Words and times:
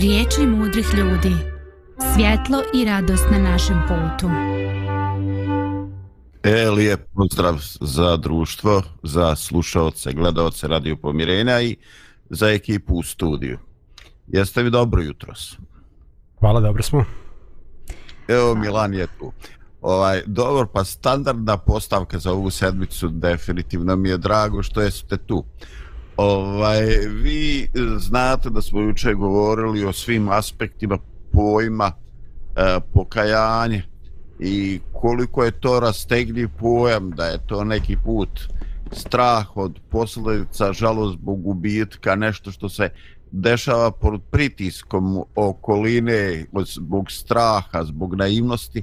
Riječi 0.00 0.46
mudrih 0.46 0.86
ljudi. 0.94 1.36
Svjetlo 2.14 2.62
i 2.74 2.84
radost 2.84 3.24
na 3.30 3.38
našem 3.38 3.82
putu. 3.88 4.30
E, 6.42 6.70
lijep 6.70 7.00
pozdrav 7.14 7.54
za 7.80 8.16
društvo, 8.16 8.82
za 9.02 9.36
slušalce, 9.36 10.12
gledalce 10.12 10.68
Radio 10.68 10.96
Pomirenja 10.96 11.60
i 11.60 11.76
za 12.30 12.50
ekipu 12.50 12.94
u 12.94 13.02
studiju. 13.02 13.58
Jeste 14.28 14.62
vi 14.62 14.70
dobro 14.70 15.02
jutros? 15.02 15.56
Hvala, 16.38 16.60
dobro 16.60 16.82
smo. 16.82 17.04
Evo, 18.28 18.54
Milan 18.54 18.94
je 18.94 19.06
tu. 19.18 19.32
Ovaj, 19.80 20.22
dobro, 20.26 20.66
pa 20.66 20.84
standardna 20.84 21.56
postavka 21.56 22.18
za 22.18 22.32
ovu 22.32 22.50
sedmicu, 22.50 23.08
definitivno 23.08 23.96
mi 23.96 24.08
je 24.08 24.18
drago 24.18 24.62
što 24.62 24.80
jeste 24.80 25.16
tu. 25.16 25.44
Ovaj, 26.20 26.86
vi 27.22 27.68
znate 27.98 28.50
da 28.50 28.62
smo 28.62 28.80
juče 28.80 29.14
govorili 29.14 29.84
o 29.84 29.92
svim 29.92 30.28
aspektima 30.28 30.98
pojma 31.32 31.92
e, 31.92 32.80
pokajanje 32.92 33.82
i 34.38 34.80
koliko 34.92 35.44
je 35.44 35.50
to 35.50 35.80
rastegljiv 35.80 36.48
pojam, 36.58 37.10
da 37.10 37.26
je 37.26 37.38
to 37.46 37.64
neki 37.64 37.96
put 38.04 38.40
strah 38.92 39.56
od 39.56 39.80
posljedica, 39.90 40.72
žalost 40.72 41.18
zbog 41.18 41.42
gubitka, 41.42 42.14
nešto 42.14 42.52
što 42.52 42.68
se 42.68 42.90
dešava 43.30 43.90
pod 43.90 44.20
pritiskom 44.30 45.22
okoline, 45.34 46.46
zbog 46.66 47.10
straha, 47.10 47.84
zbog 47.84 48.14
naivnosti, 48.14 48.82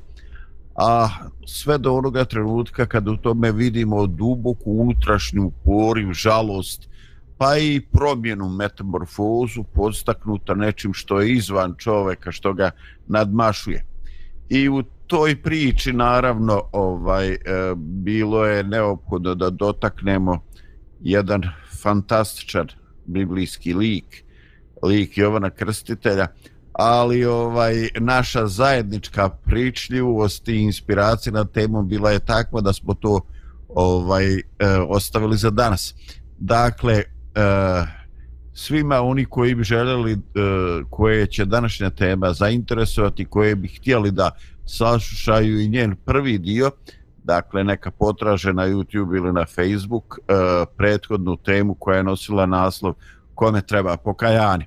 a 0.75 1.09
sve 1.45 1.77
do 1.77 1.93
onoga 1.93 2.25
trenutka 2.25 2.85
kad 2.85 3.07
u 3.07 3.17
tome 3.17 3.51
vidimo 3.51 4.07
duboku 4.07 4.71
utrašnju 4.71 5.51
poriv, 5.65 6.13
žalost, 6.13 6.89
pa 7.37 7.57
i 7.57 7.81
promjenu 7.91 8.49
metamorfozu 8.49 9.63
podstaknuta 9.63 10.53
nečim 10.53 10.93
što 10.93 11.21
je 11.21 11.31
izvan 11.31 11.75
čoveka, 11.77 12.31
što 12.31 12.53
ga 12.53 12.71
nadmašuje. 13.07 13.85
I 14.49 14.69
u 14.69 14.83
toj 15.07 15.41
priči 15.41 15.93
naravno 15.93 16.63
ovaj 16.71 17.29
e, 17.29 17.37
bilo 17.75 18.45
je 18.45 18.63
neophodno 18.63 19.35
da 19.35 19.49
dotaknemo 19.49 20.39
jedan 21.01 21.41
fantastičan 21.81 22.67
biblijski 23.05 23.73
lik, 23.73 24.23
lik 24.83 25.17
Jovana 25.17 25.49
Krstitelja, 25.49 26.27
ali 26.73 27.25
ovaj 27.25 27.89
naša 27.99 28.47
zajednička 28.47 29.29
pričljivost 29.29 30.47
i 30.47 30.55
inspiracija 30.55 31.33
na 31.33 31.45
temu 31.45 31.83
bila 31.83 32.11
je 32.11 32.19
takva 32.19 32.61
da 32.61 32.73
smo 32.73 32.93
to 32.93 33.19
ovaj 33.69 34.35
e, 34.35 34.41
ostavili 34.87 35.37
za 35.37 35.49
danas. 35.49 35.95
Dakle, 36.37 37.03
E, 37.37 37.85
svima 38.53 39.01
oni 39.01 39.25
koji 39.25 39.55
bi 39.55 39.63
željeli 39.63 40.11
e, 40.11 40.17
koje 40.89 41.27
će 41.27 41.45
današnja 41.45 41.89
tema 41.89 42.33
zainteresovati 42.33 43.25
koje 43.25 43.55
bi 43.55 43.67
htjeli 43.67 44.11
da 44.11 44.31
saslušaju 44.65 45.59
i 45.59 45.67
njen 45.67 45.95
prvi 46.05 46.37
dio 46.37 46.71
dakle 47.23 47.63
neka 47.63 47.91
potraže 47.91 48.53
na 48.53 48.67
YouTube 48.67 49.17
ili 49.17 49.33
na 49.33 49.45
Facebook 49.45 50.17
e, 50.17 50.33
prethodnu 50.77 51.37
temu 51.37 51.75
koja 51.75 51.97
je 51.97 52.03
nosila 52.03 52.45
naslov 52.45 52.93
kome 53.35 53.61
treba 53.61 53.97
pokajanje 53.97 54.65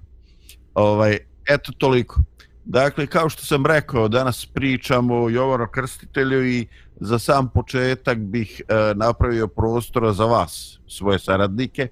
ovaj, 0.74 1.18
eto 1.48 1.72
toliko. 1.78 2.20
Dakle 2.64 3.06
kao 3.06 3.28
što 3.28 3.44
sam 3.44 3.66
rekao 3.66 4.08
danas 4.08 4.46
pričamo 4.46 5.14
o 5.14 5.30
Jovano 5.30 5.66
Krstitelju 5.70 6.46
i 6.46 6.66
za 7.00 7.18
sam 7.18 7.48
početak 7.48 8.18
bih 8.18 8.62
e, 8.68 8.74
napravio 8.94 9.48
prostora 9.48 10.12
za 10.12 10.24
vas 10.24 10.78
svoje 10.88 11.18
saradnike 11.18 11.88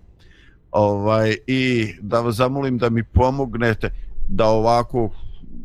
ovaj 0.71 1.37
i 1.47 1.95
da 2.01 2.21
vas 2.21 2.35
zamolim 2.35 2.79
da 2.79 2.91
mi 2.91 3.05
pomognete 3.05 3.91
da 4.29 4.47
ovako 4.47 5.11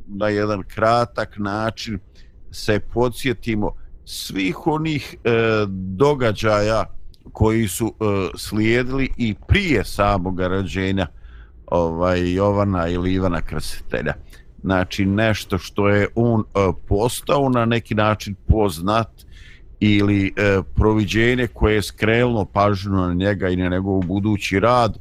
na 0.08 0.30
jedan 0.30 0.64
kratak 0.64 1.38
način 1.38 2.00
se 2.52 2.80
podsjetimo 2.80 3.72
svih 4.06 4.68
onih 4.68 5.16
e, 5.24 5.30
događaja 5.70 6.86
koji 7.32 7.68
su 7.68 7.88
e, 7.88 8.04
slijedili 8.38 9.10
i 9.18 9.36
prije 9.48 9.86
samog 9.86 10.40
rođenja 10.40 11.08
ovaj 11.66 12.34
Jovana 12.34 12.88
ili 12.88 13.14
Ivana 13.14 13.42
Krstitelja. 13.42 14.14
Znači 14.64 15.06
nešto 15.06 15.58
što 15.58 15.90
je 15.90 16.08
on 16.16 16.42
e, 16.42 16.72
postao 16.88 17.50
na 17.50 17.66
neki 17.66 17.96
način 17.96 18.36
poznat 18.48 19.10
ili 19.86 20.34
e, 20.36 20.62
proviđenje 20.76 21.48
koje 21.48 21.76
je 21.76 21.82
skrelno 21.82 22.46
pažnju 22.46 22.92
na 22.92 23.14
njega 23.14 23.50
i 23.50 23.56
na 23.56 23.70
njegov 23.70 24.02
budući 24.02 24.60
rad 24.60 24.98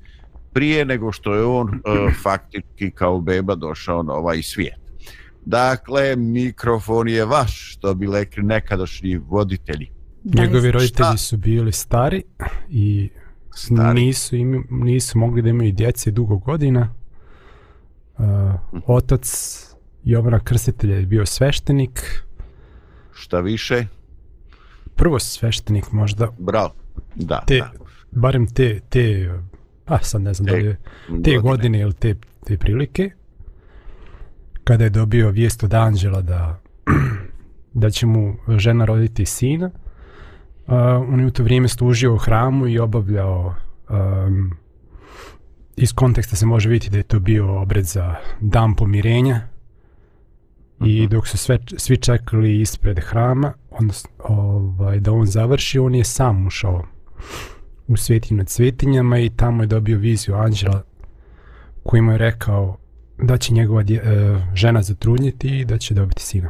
prije 0.53 0.85
nego 0.85 1.13
što 1.13 1.35
je 1.35 1.45
on 1.45 1.69
e, 1.75 1.81
faktički 2.23 2.91
kao 2.91 3.21
beba 3.21 3.55
došao 3.55 4.03
na 4.03 4.13
ovaj 4.13 4.43
svijet. 4.43 4.83
Dakle, 5.45 6.17
mikrofon 6.17 7.09
je 7.09 7.25
vaš, 7.25 7.73
što 7.73 7.95
bi 7.95 8.09
rekli 8.13 8.43
nekadašnji 8.43 9.17
voditelji. 9.17 9.91
Njegovi 10.25 10.71
roditelji 10.71 11.07
šta? 11.07 11.17
su 11.17 11.37
bili 11.37 11.73
stari 11.73 12.23
i 12.71 13.11
stari. 13.55 14.01
Nisu, 14.01 14.37
im, 14.37 14.67
nisu 14.71 15.19
mogli 15.19 15.43
da 15.43 15.49
imaju 15.49 15.73
djece 15.73 16.11
dugo 16.11 16.37
godina. 16.37 16.95
Uh, 18.19 18.25
otac 18.87 19.59
Jovana 20.05 20.41
Krstitelja 20.41 20.97
je 20.97 21.07
bio 21.07 21.27
sveštenik. 21.27 22.25
Šta 23.13 23.41
više? 23.41 23.87
Prvo 24.97 25.19
sveštenik 25.19 25.93
možda. 25.93 26.29
Bravo. 26.39 26.75
Da, 27.15 27.43
te, 27.47 27.59
da. 27.59 27.73
Barem 28.11 28.47
te, 28.47 28.81
te, 28.89 29.33
pa 29.85 29.99
sad 29.99 30.23
ne 30.23 30.35
znam 30.35 30.47
te, 30.47 30.53
da 30.53 30.69
li 30.69 30.77
te 31.07 31.09
godine. 31.09 31.39
godine 31.39 31.81
ili 31.81 31.93
te, 31.93 32.15
te 32.47 32.59
prilike, 32.59 33.11
kada 34.65 34.85
je 34.85 34.91
dobio 34.91 35.31
vijest 35.31 35.65
od 35.65 35.75
Anđela 35.75 36.23
da, 36.23 36.61
da 37.83 37.91
će 37.91 38.07
mu 38.07 38.37
žena 38.49 38.85
roditi 38.85 39.27
sina, 39.27 39.71
uh, 40.67 40.75
on 41.09 41.21
je 41.21 41.27
u 41.27 41.31
to 41.31 41.43
vrijeme 41.43 41.69
služio 41.69 42.15
u 42.15 42.19
hramu 42.19 42.69
i 42.69 42.79
obavljao 42.79 43.55
um, 43.89 44.57
iz 45.77 45.93
konteksta 45.93 46.37
se 46.37 46.47
može 46.47 46.69
vidjeti 46.69 46.91
da 46.91 46.97
je 46.97 47.03
to 47.03 47.21
bio 47.21 47.61
obred 47.61 47.85
za 47.85 48.15
dan 48.41 48.75
pomirenja 48.75 49.41
i 50.85 51.03
mhm. 51.03 51.11
dok 51.11 51.27
su 51.27 51.39
sve, 51.39 51.59
svi 51.77 51.97
čekali 51.97 52.61
ispred 52.61 52.99
hrama 52.99 53.53
odnosno, 53.83 54.11
ovaj, 54.19 55.01
da 55.01 55.13
on 55.13 55.27
završi, 55.27 55.79
on 55.79 55.95
je 55.95 56.05
sam 56.05 56.47
ušao 56.47 56.83
u 57.89 57.97
svetinju 57.97 58.39
nad 58.39 58.49
svetinjama 58.49 59.19
i 59.19 59.31
tamo 59.31 59.63
je 59.63 59.67
dobio 59.67 59.99
viziju 59.99 60.35
anđela 60.35 60.83
koji 61.83 62.03
mu 62.03 62.13
je 62.13 62.19
rekao 62.19 62.77
da 63.19 63.37
će 63.37 63.55
njegova 63.55 63.83
dje, 63.83 63.97
e, 63.97 64.47
žena 64.55 64.83
zatrudnjeti 64.83 65.59
i 65.61 65.65
da 65.65 65.79
će 65.79 65.95
dobiti 65.95 66.23
sina. 66.23 66.49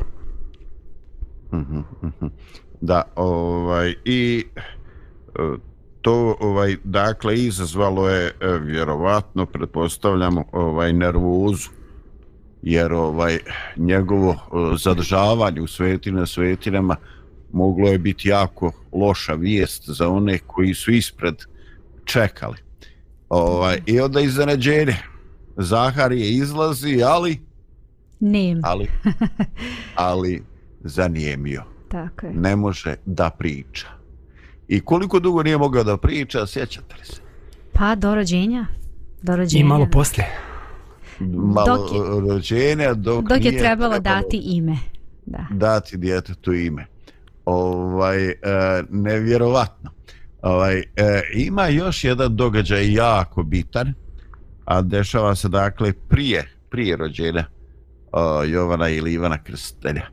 Mhm, 1.52 1.78
mhm. 2.02 2.26
Da, 2.80 3.02
ovaj, 3.16 3.94
i 4.04 4.44
e, 4.46 5.38
to 6.02 6.36
ovaj 6.40 6.76
dakle 6.84 7.36
izazvalo 7.36 8.08
je 8.08 8.26
e, 8.26 8.58
vjerovatno 8.58 9.46
pretpostavljamo 9.46 10.44
ovaj 10.52 10.92
nervozu 10.92 11.70
jer 12.62 12.92
ovaj 12.92 13.38
njegovo 13.76 14.32
e, 14.32 14.76
zadržavanje 14.76 15.60
u 15.60 15.66
svetinama 15.66 16.26
svetinama 16.26 16.96
moglo 17.52 17.88
je 17.88 17.98
biti 17.98 18.28
jako 18.28 18.72
loša 18.92 19.34
vijest 19.34 19.82
za 19.86 20.08
one 20.08 20.38
koji 20.38 20.74
su 20.74 20.90
ispred 20.90 21.34
čekali. 22.04 22.56
Ovaj, 23.28 23.80
I 23.86 24.00
onda 24.00 24.20
iznenađenje. 24.20 24.96
Zaharije 25.56 26.30
izlazi, 26.30 27.02
ali... 27.04 27.40
Nem. 28.20 28.60
Ali, 28.62 28.88
ali 29.94 30.42
zanijemio. 30.80 31.62
Tako 31.88 32.26
je. 32.26 32.32
Ne 32.32 32.56
može 32.56 32.94
da 33.06 33.30
priča. 33.30 33.86
I 34.68 34.80
koliko 34.80 35.20
dugo 35.20 35.42
nije 35.42 35.58
mogao 35.58 35.84
da 35.84 35.96
priča, 35.96 36.46
sjećate 36.46 36.94
li 37.00 37.04
se? 37.04 37.20
Pa, 37.72 37.94
do 37.94 38.14
rođenja. 38.14 38.66
Do 39.22 39.36
rođenja. 39.36 39.64
I 39.64 39.68
malo 39.68 39.86
poslije 39.92 40.52
malo 41.20 41.66
dok 41.66 41.92
je, 41.92 42.20
rođenja 42.20 42.94
dok, 42.94 43.24
dok 43.24 43.44
je 43.44 43.58
trebalo, 43.58 43.98
dati 43.98 44.36
ime 44.36 44.76
da. 45.26 45.46
dati 45.50 45.96
djetetu 45.96 46.52
ime 46.52 46.86
ovaj 47.44 48.28
e, 48.28 48.34
nevjerovatno 48.90 49.90
ovaj 50.42 50.78
e, 50.78 51.22
ima 51.34 51.68
još 51.68 52.04
jedan 52.04 52.36
događaj 52.36 52.92
jako 52.94 53.42
bitan 53.42 53.94
a 54.64 54.82
dešava 54.82 55.34
se 55.34 55.48
dakle 55.48 55.92
prije 56.08 56.48
prije 56.70 56.96
rođenja 56.96 57.44
o, 58.12 58.42
Jovana 58.42 58.88
ili 58.88 59.12
Ivana 59.12 59.42
Krstelja 59.42 60.06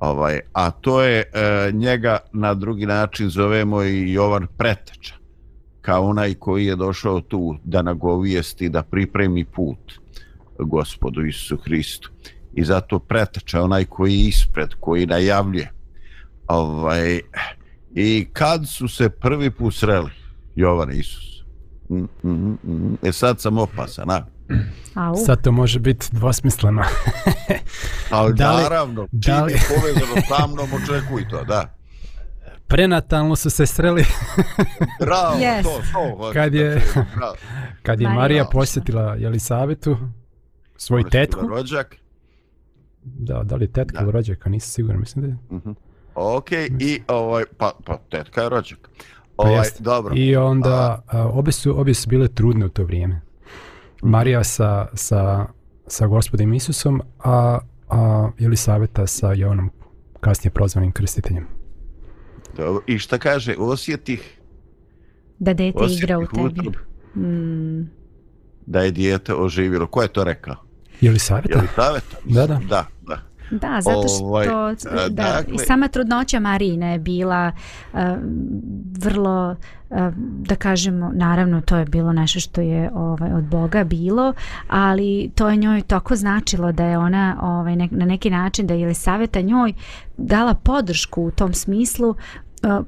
ovaj 0.00 0.40
a 0.52 0.70
to 0.70 1.02
je 1.02 1.18
e, 1.20 1.70
njega 1.72 2.18
na 2.32 2.54
drugi 2.54 2.86
način 2.86 3.28
zovemo 3.28 3.82
i 3.82 4.12
Jovan 4.12 4.46
Preteča 4.56 5.14
kao 5.82 6.04
onaj 6.04 6.34
koji 6.34 6.66
je 6.66 6.76
došao 6.76 7.20
tu 7.20 7.56
da 7.64 7.82
nagovijesti 7.82 8.68
da 8.68 8.82
pripremi 8.82 9.44
put 9.44 10.02
gospodu 10.58 11.26
Isusu 11.26 11.56
Hristu. 11.56 12.10
I 12.54 12.64
zato 12.64 12.98
Preteča, 12.98 13.62
onaj 13.62 13.84
koji 13.84 14.12
je 14.14 14.28
ispred, 14.28 14.68
koji 14.80 15.06
najavljuje. 15.06 15.72
Ovaj, 16.46 17.20
I 17.94 18.28
kad 18.32 18.68
su 18.68 18.88
se 18.88 19.10
prvi 19.10 19.50
put 19.50 19.74
sreli 19.74 20.10
Jovan 20.54 20.92
Isus? 20.92 21.44
Mm, 21.88 22.04
mm, 22.22 22.58
mm, 22.64 22.98
e 23.02 23.12
sad 23.12 23.40
sam 23.40 23.58
opasan, 23.58 24.10
a? 24.10 24.26
Au. 24.94 25.16
Sad 25.26 25.42
to 25.42 25.52
može 25.52 25.78
biti 25.78 26.06
dvosmisleno. 26.12 26.82
Ali 28.10 28.34
da 28.34 28.56
li, 28.56 28.62
naravno, 28.62 29.06
čim 29.06 29.18
da 29.20 29.44
li... 29.44 29.52
je 29.52 29.58
povezano 29.68 30.22
sa 30.28 30.46
mnom, 30.46 30.68
očekuj 30.72 31.28
to, 31.28 31.44
da. 31.44 31.74
Prenatalno 32.68 33.36
su 33.36 33.50
se 33.50 33.66
sreli. 33.66 34.04
Bravo, 35.00 35.36
yes. 35.36 35.62
to, 35.62 35.80
to. 35.92 36.30
Kad 36.32 36.54
je, 36.54 36.82
kad 37.82 38.00
je 38.00 38.08
Marija 38.08 38.44
posjetila 38.44 39.14
Jelisavetu, 39.14 39.96
svoj 40.76 41.10
tetku. 41.10 41.48
Rođak. 41.48 41.96
Da, 43.02 43.42
da 43.42 43.56
li 43.56 43.72
tetka 43.72 44.02
ili 44.02 44.12
rođaka, 44.12 44.50
nisam 44.50 44.70
siguran, 44.70 45.00
mislim 45.00 45.22
da 45.24 45.28
je. 45.28 45.38
Uh 45.48 45.56
mhm. 45.56 45.70
-huh. 45.70 45.74
Ok, 46.14 46.52
i 46.78 47.00
ovaj, 47.08 47.44
pa, 47.56 47.72
pa 47.84 47.98
tetka 48.10 48.42
je 48.42 48.48
rođak. 48.48 48.90
Pa 49.36 49.42
ovaj, 49.42 49.68
pa 49.78 49.82
dobro. 49.84 50.14
I 50.16 50.36
onda, 50.36 51.02
a, 51.06 51.28
obje, 51.28 51.52
su, 51.52 51.80
obje 51.80 51.94
su 51.94 52.08
bile 52.08 52.28
trudne 52.28 52.66
u 52.66 52.68
to 52.68 52.84
vrijeme. 52.84 53.20
Marija 54.02 54.44
sa, 54.44 54.86
sa, 54.94 55.46
sa 55.86 56.06
gospodim 56.06 56.54
Isusom, 56.54 57.02
a, 57.18 57.58
a 57.88 58.30
Jelisaveta 58.38 59.06
sa 59.06 59.32
Jovanom, 59.32 59.70
kasnije 60.20 60.50
prozvanim 60.50 60.92
krstiteljem. 60.92 61.46
Dobro. 62.56 62.82
I 62.86 62.98
šta 62.98 63.18
kaže, 63.18 63.54
osjetih? 63.58 64.40
Da 65.38 65.54
dete 65.54 65.78
igra 66.02 66.18
u 66.18 66.26
tebi. 66.26 66.70
Mm. 67.16 67.90
Da 68.66 68.80
je 68.80 68.90
dijete 68.90 69.34
oživilo. 69.34 69.86
Ko 69.86 70.02
je 70.02 70.08
to 70.08 70.24
rekao? 70.24 70.54
Jelisaveta. 71.00 71.58
Jelisaveta? 71.58 72.16
Da, 72.24 72.46
da. 72.46 72.60
Da, 72.68 72.86
da. 73.02 73.31
Da, 73.60 73.78
zato 73.80 74.08
što 74.08 74.24
ovaj, 74.24 74.46
da, 74.46 75.08
dakle, 75.08 75.54
i 75.54 75.58
sama 75.58 75.88
trudnoća 75.88 76.40
Marine 76.40 76.92
je 76.92 76.98
bila 76.98 77.52
uh, 77.92 78.00
vrlo 78.98 79.50
uh, 79.50 79.98
da 80.38 80.54
kažemo, 80.54 81.10
naravno 81.14 81.60
to 81.60 81.76
je 81.76 81.84
bilo 81.84 82.12
nešto 82.12 82.40
što 82.40 82.60
je 82.60 82.90
ovaj 82.94 83.32
od 83.32 83.44
Boga 83.44 83.84
bilo, 83.84 84.32
ali 84.68 85.30
to 85.34 85.48
je 85.48 85.56
njoj 85.56 85.82
tako 85.82 86.16
značilo 86.16 86.72
da 86.72 86.84
je 86.84 86.98
ona 86.98 87.36
ovaj 87.42 87.76
ne, 87.76 87.88
na 87.90 88.06
neki 88.06 88.30
način 88.30 88.66
da 88.66 88.74
je 88.74 88.94
saveta 88.94 89.40
njoj 89.40 89.72
dala 90.16 90.54
podršku 90.54 91.22
u 91.22 91.30
tom 91.30 91.54
smislu 91.54 92.14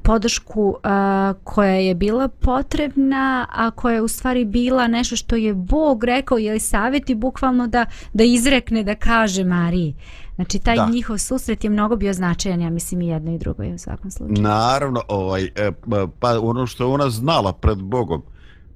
podršku 0.03 0.77
a, 0.83 1.35
koja 1.45 1.75
je 1.75 1.95
bila 1.95 2.29
potrebna, 2.29 3.47
a 3.53 3.71
koja 3.71 3.95
je 3.95 4.03
u 4.03 4.09
stvari 4.09 4.45
bila 4.45 4.87
nešto 4.87 5.17
što 5.17 5.37
je 5.37 5.55
Bog 5.55 6.05
rekao 6.05 6.39
ili 6.39 6.61
savjeti 6.61 7.15
bukvalno 7.15 7.67
da, 7.67 7.87
da 8.13 8.25
izrekne, 8.25 8.83
da 8.83 8.95
kaže 8.95 9.45
Mariji. 9.45 9.95
Znači 10.35 10.59
taj 10.59 10.77
da. 10.77 10.89
njihov 10.91 11.19
susret 11.19 11.65
je 11.65 11.71
mnogo 11.71 11.97
bio 11.97 12.13
značajan, 12.13 12.61
ja 12.61 12.71
mislim 12.71 13.03
i 13.03 13.09
jedno 13.09 13.35
i 13.35 13.39
drugo 13.39 13.63
je 13.63 13.75
u 13.75 13.79
svakom 13.79 14.11
slučaju. 14.11 14.43
Naravno, 14.43 15.03
ovaj, 15.09 15.45
e, 15.45 15.73
pa 16.21 16.41
ono 16.41 16.67
što 16.67 16.85
je 16.85 16.89
ona 16.89 17.11
znala 17.11 17.53
pred 17.53 17.79
Bogom, 17.79 18.23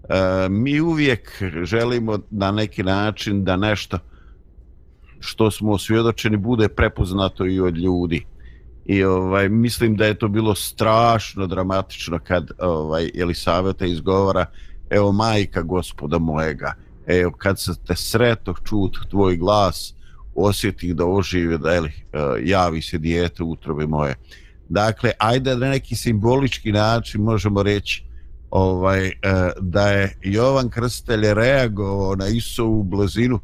e, 0.09 0.49
mi 0.49 0.81
uvijek 0.81 1.43
želimo 1.63 2.19
na 2.31 2.51
neki 2.51 2.83
način 2.83 3.45
da 3.45 3.57
nešto 3.57 3.99
što 5.21 5.51
smo 5.51 5.73
osvjedočeni 5.73 6.37
bude 6.37 6.69
prepoznato 6.69 7.47
i 7.47 7.61
od 7.61 7.77
ljudi. 7.77 8.27
I 8.85 9.05
ovaj 9.05 9.49
mislim 9.49 9.97
da 9.97 10.07
je 10.07 10.19
to 10.19 10.29
bilo 10.29 10.55
strašno 10.55 11.47
dramatično 11.47 12.19
kad 12.25 12.51
ovaj 12.59 13.11
Elisaveta 13.15 13.87
izgovara 13.87 14.47
evo 14.91 15.13
majka 15.13 15.63
gospoda 15.63 16.19
mojega 16.19 16.75
evo 17.07 17.33
kad 17.39 17.61
se 17.61 17.73
te 17.87 17.97
sreto 17.97 18.55
čut 18.65 18.97
tvoj 19.11 19.37
glas 19.37 19.95
osjeti 20.39 20.95
da 20.95 21.07
oživi 21.07 21.59
da 21.59 21.75
eli, 21.75 21.89
e, 21.89 22.19
javi 22.45 22.83
se 22.83 22.99
dijete 22.99 23.43
utrobe 23.43 23.87
moje 23.87 24.15
dakle 24.69 25.13
ajde 25.19 25.57
na 25.57 25.71
neki 25.71 25.95
simbolički 25.95 26.73
način 26.73 27.23
možemo 27.23 27.63
reći 27.63 28.05
ovaj 28.51 29.07
e, 29.07 29.13
da 29.61 29.89
je 29.89 30.19
Jovan 30.23 30.71
Krstelj 30.71 31.35
reagovao 31.35 32.17
na 32.17 32.27
Isovu 32.29 32.83
blazinu 32.83 33.41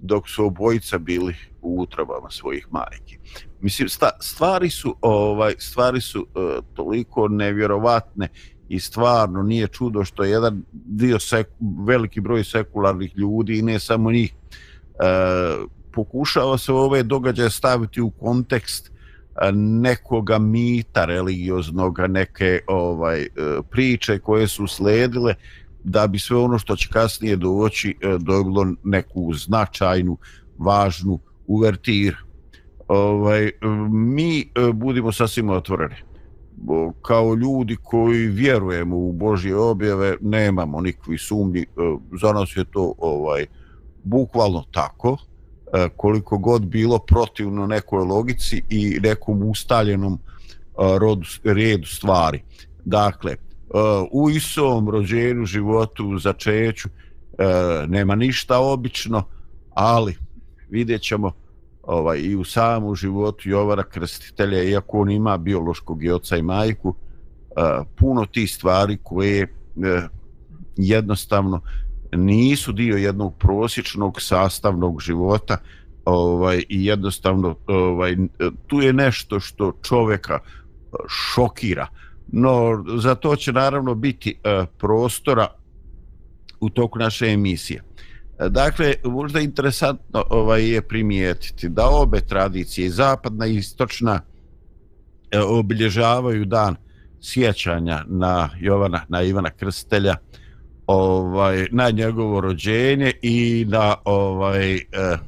dok 0.00 0.28
su 0.28 0.46
obojica 0.46 0.98
bili 0.98 1.34
u 1.62 1.80
utrobama 1.80 2.30
svojih 2.30 2.66
majki. 2.70 3.18
Mislim, 3.60 3.88
stvari 4.20 4.70
su, 4.70 4.96
ovaj, 5.00 5.54
stvari 5.58 6.00
su 6.00 6.20
uh, 6.20 6.64
toliko 6.74 7.28
nevjerovatne 7.28 8.28
i 8.68 8.80
stvarno 8.80 9.42
nije 9.42 9.68
čudo 9.68 10.04
što 10.04 10.24
je 10.24 10.30
jedan 10.30 10.62
dio 10.72 11.18
sek, 11.18 11.48
veliki 11.86 12.20
broj 12.20 12.44
sekularnih 12.44 13.12
ljudi 13.16 13.58
i 13.58 13.62
ne 13.62 13.78
samo 13.78 14.12
njih 14.12 14.34
uh, 14.34 15.70
pokušava 15.96 16.58
se 16.58 16.72
ove 16.72 17.02
događaje 17.02 17.50
staviti 17.50 18.00
u 18.00 18.10
kontekst 18.10 18.90
e, 18.90 19.52
nekoga 19.52 20.38
mita 20.38 21.04
religioznog, 21.04 21.98
neke 22.08 22.60
ovaj 22.66 23.22
e, 23.22 23.28
priče 23.70 24.18
koje 24.18 24.48
su 24.48 24.66
sledile 24.66 25.34
da 25.84 26.06
bi 26.06 26.18
sve 26.18 26.36
ono 26.36 26.58
što 26.58 26.76
će 26.76 26.88
kasnije 26.92 27.36
doći 27.36 27.94
e, 28.00 28.18
dobilo 28.18 28.66
neku 28.84 29.32
značajnu, 29.34 30.18
važnu 30.58 31.18
uvertir. 31.46 32.16
Ovaj, 32.88 33.50
mi 33.90 34.50
budimo 34.74 35.12
sasvim 35.12 35.50
otvoreni. 35.50 35.94
Kao 37.02 37.34
ljudi 37.34 37.76
koji 37.82 38.26
vjerujemo 38.26 38.96
u 38.96 39.12
Božje 39.12 39.56
objave, 39.56 40.16
nemamo 40.20 40.80
nikakvi 40.80 41.18
sumnji. 41.18 41.66
Za 42.20 42.32
nas 42.32 42.56
je 42.56 42.64
to 42.64 42.94
ovaj 42.98 43.46
bukvalno 44.04 44.64
tako. 44.72 45.16
E, 45.72 45.88
koliko 45.96 46.38
god 46.38 46.66
bilo 46.66 46.98
protivno 46.98 47.66
nekoj 47.66 48.04
logici 48.04 48.62
i 48.68 49.00
nekom 49.02 49.42
ustaljenom 49.42 50.12
e, 50.14 50.18
rodu, 50.98 51.26
redu 51.44 51.86
stvari. 51.86 52.42
Dakle, 52.84 53.32
e, 53.32 53.36
u 54.12 54.30
Isovom 54.30 54.88
rođenju, 54.90 55.44
životu, 55.44 56.18
začeću, 56.18 56.88
nema 57.86 58.14
ništa 58.14 58.58
obično, 58.58 59.22
ali 59.74 60.16
vidjet 60.68 61.02
ćemo 61.02 61.32
ovaj, 61.82 62.18
i 62.20 62.36
u 62.36 62.44
samom 62.44 62.96
životu 62.96 63.48
Jovara 63.48 63.82
Krstitelja, 63.82 64.62
iako 64.62 65.00
on 65.00 65.10
ima 65.10 65.36
biološkog 65.36 66.04
i 66.04 66.10
oca 66.10 66.36
i 66.36 66.42
majku, 66.42 66.94
puno 67.96 68.26
ti 68.26 68.46
stvari 68.46 68.98
koje 69.02 69.48
jednostavno 70.76 71.60
nisu 72.16 72.72
dio 72.72 72.96
jednog 72.96 73.38
prosječnog 73.38 74.22
sastavnog 74.22 75.00
života 75.00 75.58
ovaj 76.04 76.62
i 76.68 76.84
jednostavno 76.84 77.56
ovaj 77.66 78.16
tu 78.66 78.80
je 78.80 78.92
nešto 78.92 79.40
što 79.40 79.72
čovjeka 79.82 80.38
eh, 80.42 80.96
šokira. 81.08 81.86
No 82.28 82.84
za 82.98 83.14
to 83.14 83.36
će 83.36 83.52
naravno 83.52 83.94
biti 83.94 84.34
uh, 84.34 84.68
prostora 84.78 85.46
u 86.60 86.70
toku 86.70 86.98
naše 86.98 87.26
emisije. 87.26 87.82
Eh, 88.38 88.48
dakle, 88.48 88.94
možda 89.04 89.40
interesantno 89.40 90.24
ovaj 90.30 90.70
je 90.70 90.82
primijetiti 90.82 91.68
da 91.68 91.88
obe 91.88 92.20
tradicije, 92.20 92.90
zapadna 92.90 93.46
i 93.46 93.56
istočna, 93.56 94.20
obilježavaju 95.48 96.44
dan 96.44 96.76
sjećanja 97.20 98.04
na 98.06 98.48
Jovana, 98.60 99.00
na 99.08 99.22
Ivana 99.22 99.50
Krstelja, 99.50 100.16
ovaj, 100.86 101.66
na 101.70 101.90
njegovo 101.90 102.40
rođenje 102.40 103.12
i 103.22 103.66
na 103.68 103.94
ovaj 104.04 104.74
eh, 104.74 105.18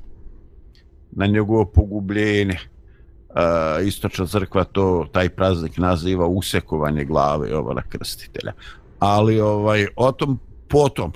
na 1.10 1.26
njegovo 1.26 1.64
pogubljenje. 1.64 2.54
Eh, 2.54 3.86
Istočna 3.86 4.26
crkva 4.26 4.64
to 4.64 5.06
taj 5.12 5.28
praznik 5.28 5.76
naziva 5.76 6.26
usekovanje 6.26 7.04
glave 7.04 7.50
Jovana 7.50 7.82
Krstitelja. 7.88 8.52
Ali 8.98 9.40
ovaj 9.40 9.86
o 9.96 10.12
tom 10.12 10.38
potom 10.68 11.12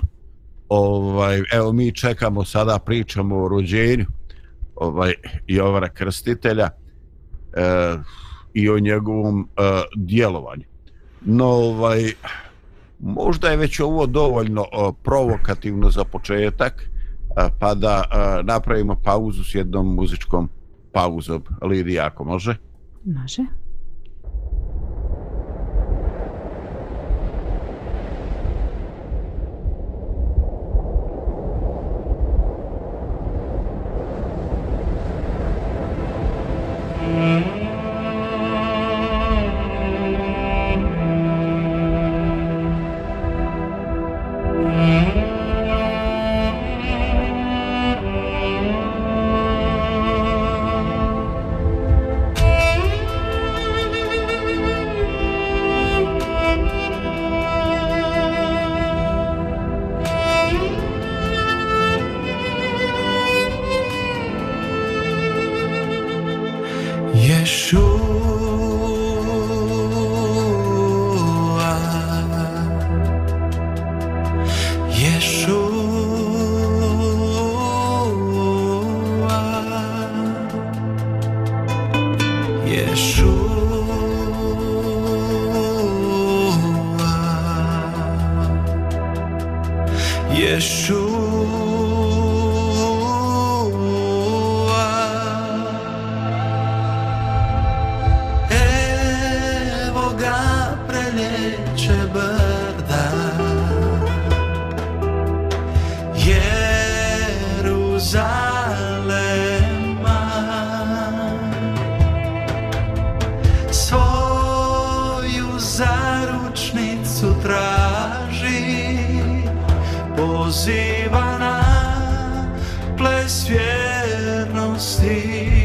ovaj 0.69 1.41
evo 1.51 1.71
mi 1.71 1.91
čekamo 1.91 2.45
sada 2.45 2.79
pričamo 2.79 3.35
o 3.35 3.47
rođenju 3.47 4.05
ovaj 4.75 5.13
Jovara 5.47 5.89
Krstitelja 5.89 6.69
e, 7.53 7.95
i 8.53 8.69
o 8.69 8.79
njegovom 8.79 9.49
e, 9.57 9.61
djelovanju. 9.95 10.63
No 11.21 11.45
ovaj 11.45 12.13
možda 13.03 13.49
je 13.49 13.57
već 13.57 13.79
ovo 13.79 14.05
dovoljno 14.05 14.65
provokativno 15.03 15.89
za 15.89 16.03
početak 16.03 16.81
e, 16.81 17.49
pa 17.59 17.73
da 17.73 18.03
e, 18.03 18.43
napravimo 18.43 18.95
pauzu 19.03 19.43
s 19.43 19.55
jednom 19.55 19.95
muzičkom 19.95 20.49
pauzom. 20.91 21.43
Lidija, 21.61 22.05
ako 22.05 22.23
može? 22.23 22.55
Može. 23.05 23.43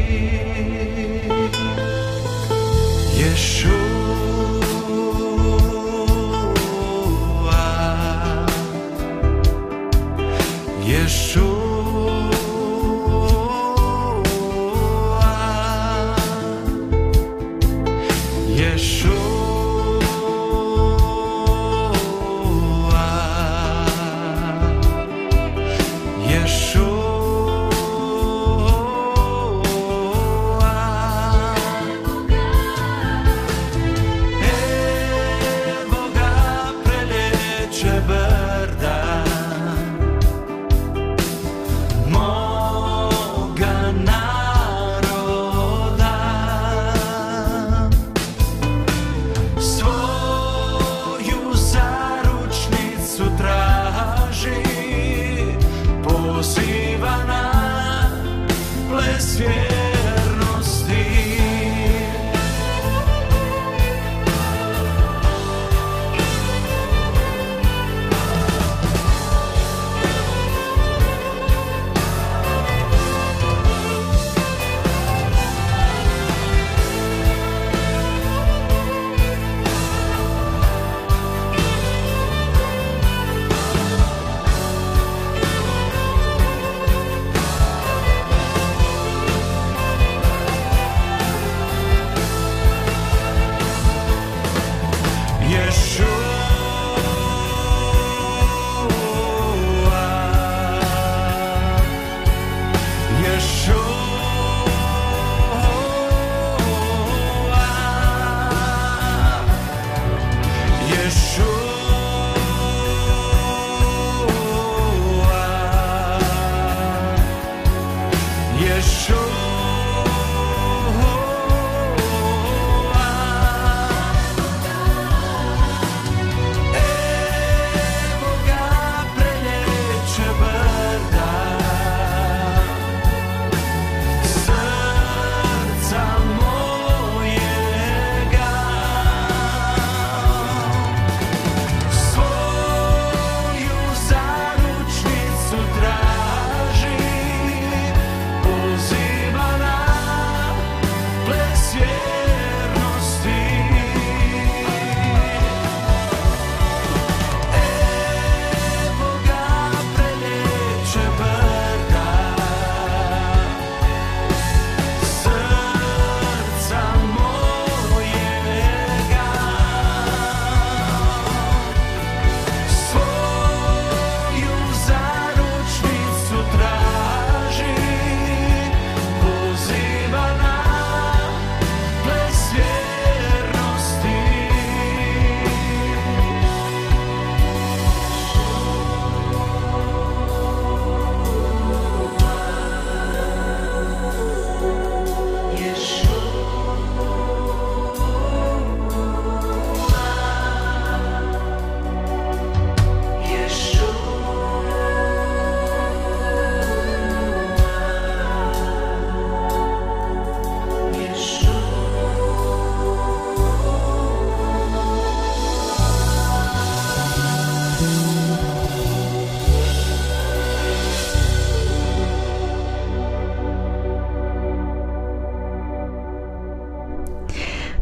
ti. 0.09 0.58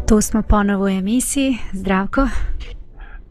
Tu 0.08 0.22
smo 0.22 0.42
ponovo 0.42 0.86
u 0.86 0.88
emisiji. 0.88 1.58
Zdravko. 1.74 2.28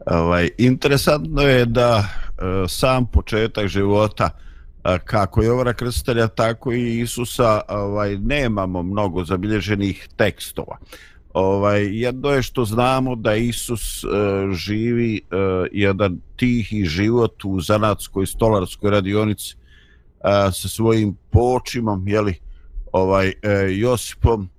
Ovaj, 0.05 0.49
interesantno 0.57 1.41
je 1.41 1.65
da 1.65 2.03
e, 2.03 2.67
sam 2.67 3.05
početak 3.05 3.67
života 3.67 4.29
e, 4.29 4.99
kako 5.05 5.43
Jovara 5.43 5.73
Krstitelja, 5.73 6.27
tako 6.27 6.73
i 6.73 6.99
Isusa, 6.99 7.61
ovaj, 7.67 8.17
nemamo 8.17 8.83
mnogo 8.83 9.23
zabilježenih 9.23 10.07
tekstova. 10.15 10.77
Ovaj, 11.33 11.99
jedno 11.99 12.29
je 12.29 12.41
što 12.41 12.65
znamo 12.65 13.15
da 13.15 13.35
Isus 13.35 14.03
e, 14.03 14.07
živi 14.53 15.17
e, 15.17 15.35
jedan 15.71 16.19
tihi 16.35 16.85
život 16.85 17.45
u 17.45 17.61
zanatskoj 17.61 18.25
stolarskoj 18.25 18.91
radionici 18.91 19.55
e, 19.55 19.57
sa 20.51 20.67
svojim 20.67 21.15
počimom, 21.31 22.07
jeli, 22.07 22.35
ovaj, 22.91 23.27
e, 23.27 23.33
Josipom, 23.69 24.49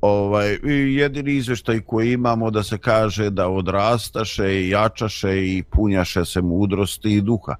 ovaj, 0.00 0.58
jedini 0.94 1.32
izveštaj 1.32 1.80
koji 1.80 2.12
imamo 2.12 2.50
da 2.50 2.62
se 2.62 2.78
kaže 2.78 3.30
da 3.30 3.48
odrastaše 3.48 4.54
i 4.54 4.68
jačaše 4.68 5.48
i 5.48 5.62
punjaše 5.62 6.24
se 6.24 6.42
mudrosti 6.42 7.10
i 7.10 7.20
duha. 7.20 7.56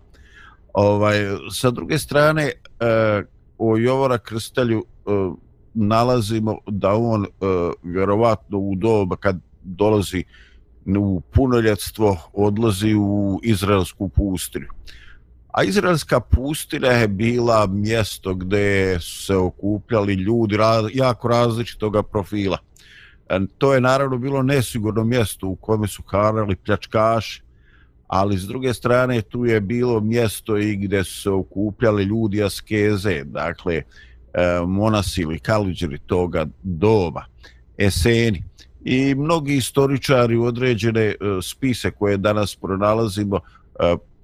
Ovaj, 0.73 1.16
sa 1.52 1.70
druge 1.70 1.99
strane, 1.99 2.42
eh, 2.80 3.23
o 3.59 3.76
Jovora 3.76 4.18
Krstelju 4.18 4.85
eh, 4.85 5.11
nalazimo 5.75 6.59
da 6.66 6.94
on 6.94 7.25
eh, 7.25 7.47
vjerovatno 7.82 8.59
u 8.59 8.75
doba 8.75 9.16
kad 9.16 9.37
dolazi 9.62 10.25
u 10.99 11.20
punoljetstvo 11.20 12.16
odlazi 12.32 12.94
u 12.94 13.40
izraelsku 13.42 14.09
pustinju. 14.09 14.66
A 15.52 15.62
izraelska 15.64 16.21
pustinja 16.21 16.88
je 16.88 17.09
bila 17.09 17.66
mjesto 17.66 18.35
gdje 18.35 19.00
su 19.00 19.25
se 19.25 19.37
okupljali 19.37 20.14
ljudi 20.14 20.57
raz, 20.57 20.85
jako 20.95 21.28
različitog 21.28 22.07
profila. 22.12 22.59
E, 23.28 23.40
to 23.59 23.75
je 23.75 23.80
naravno 23.80 24.19
bilo 24.19 24.42
nesigurno 24.42 25.04
mjesto 25.04 25.47
u 25.47 25.57
kojem 25.57 25.88
su 25.88 26.02
harali 26.07 26.57
pljačkaši, 26.57 27.42
ali 28.07 28.38
s 28.38 28.42
druge 28.42 28.75
strane 28.75 29.23
tu 29.23 29.45
je 29.45 29.61
bilo 29.61 30.00
mjesto 30.00 30.57
i 30.57 30.76
gdje 30.76 31.04
su 31.04 31.23
se 31.23 31.30
okupljali 31.30 32.04
ljudi 32.04 32.42
askeze, 32.42 33.25
dakle 33.25 33.75
e, 33.75 33.85
monasi 34.66 35.23
ili 35.23 35.38
kaluđeri 35.38 35.99
toga 35.99 36.47
doba, 36.62 37.25
eseni. 37.78 38.45
I 38.85 39.14
mnogi 39.14 39.57
istoričari 39.57 40.37
u 40.37 40.45
određene 40.45 41.02
e, 41.02 41.14
spise 41.42 41.90
koje 41.90 42.16
danas 42.16 42.57
pronalazimo 42.57 43.40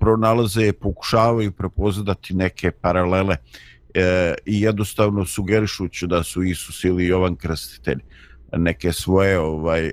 pronalaze, 0.06 0.72
pokušavaju 0.72 1.52
prepoznati 1.52 2.34
neke 2.34 2.70
paralele 2.70 3.36
e, 3.94 4.34
i 4.46 4.60
jednostavno 4.60 5.24
sugerišući 5.24 6.06
da 6.06 6.22
su 6.22 6.42
Isus 6.42 6.84
ili 6.84 7.06
Jovan 7.06 7.36
Krstitelj 7.36 7.98
neke 8.52 8.92
svoje 8.92 9.38
ovaj 9.38 9.86
e, 9.86 9.92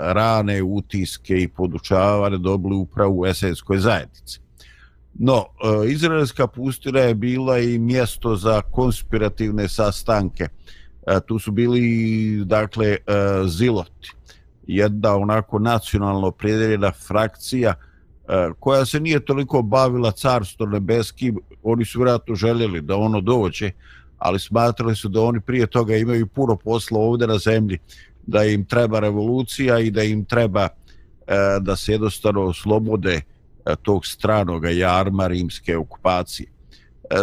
rane, 0.00 0.62
utiske 0.62 1.38
i 1.42 1.48
podučavane 1.48 2.38
dobili 2.38 2.74
upravo 2.74 3.14
u 3.14 3.26
esenskoj 3.26 3.78
zajednici. 3.78 4.40
No, 5.14 5.36
e, 5.38 5.90
izraelska 5.90 6.46
pustina 6.46 7.00
je 7.00 7.14
bila 7.14 7.58
i 7.58 7.78
mjesto 7.78 8.36
za 8.36 8.60
konspirativne 8.62 9.68
sastanke. 9.68 10.48
E, 11.06 11.20
tu 11.26 11.38
su 11.38 11.52
bili, 11.52 12.44
dakle, 12.44 12.86
e, 12.86 12.98
ziloti. 13.46 14.10
Jedna 14.66 15.16
onako 15.16 15.58
nacionalno 15.58 16.30
predeljena 16.30 16.92
frakcija 16.92 17.74
E, 18.28 18.50
koja 18.60 18.84
se 18.84 19.00
nije 19.00 19.24
toliko 19.24 19.62
bavila 19.62 20.10
carstvo 20.10 20.66
nebeskim, 20.66 21.38
oni 21.62 21.84
su 21.84 21.98
vjerojatno 21.98 22.34
željeli 22.34 22.80
da 22.80 22.96
ono 22.96 23.20
dođe, 23.20 23.70
ali 24.18 24.38
smatrali 24.38 24.96
su 24.96 25.08
da 25.08 25.20
oni 25.20 25.40
prije 25.40 25.66
toga 25.66 25.96
imaju 25.96 26.26
puno 26.26 26.56
posla 26.56 26.98
ovdje 26.98 27.26
na 27.26 27.38
zemlji, 27.38 27.78
da 28.26 28.44
im 28.44 28.64
treba 28.64 29.00
revolucija 29.00 29.78
i 29.78 29.90
da 29.90 30.02
im 30.02 30.24
treba 30.24 30.62
e, 30.62 30.68
da 31.60 31.76
se 31.76 31.92
jednostavno 31.92 32.42
oslobode 32.42 33.14
e, 33.14 33.76
tog 33.82 34.06
stranog 34.06 34.64
jarma 34.72 35.26
rimske 35.26 35.76
okupacije. 35.76 36.48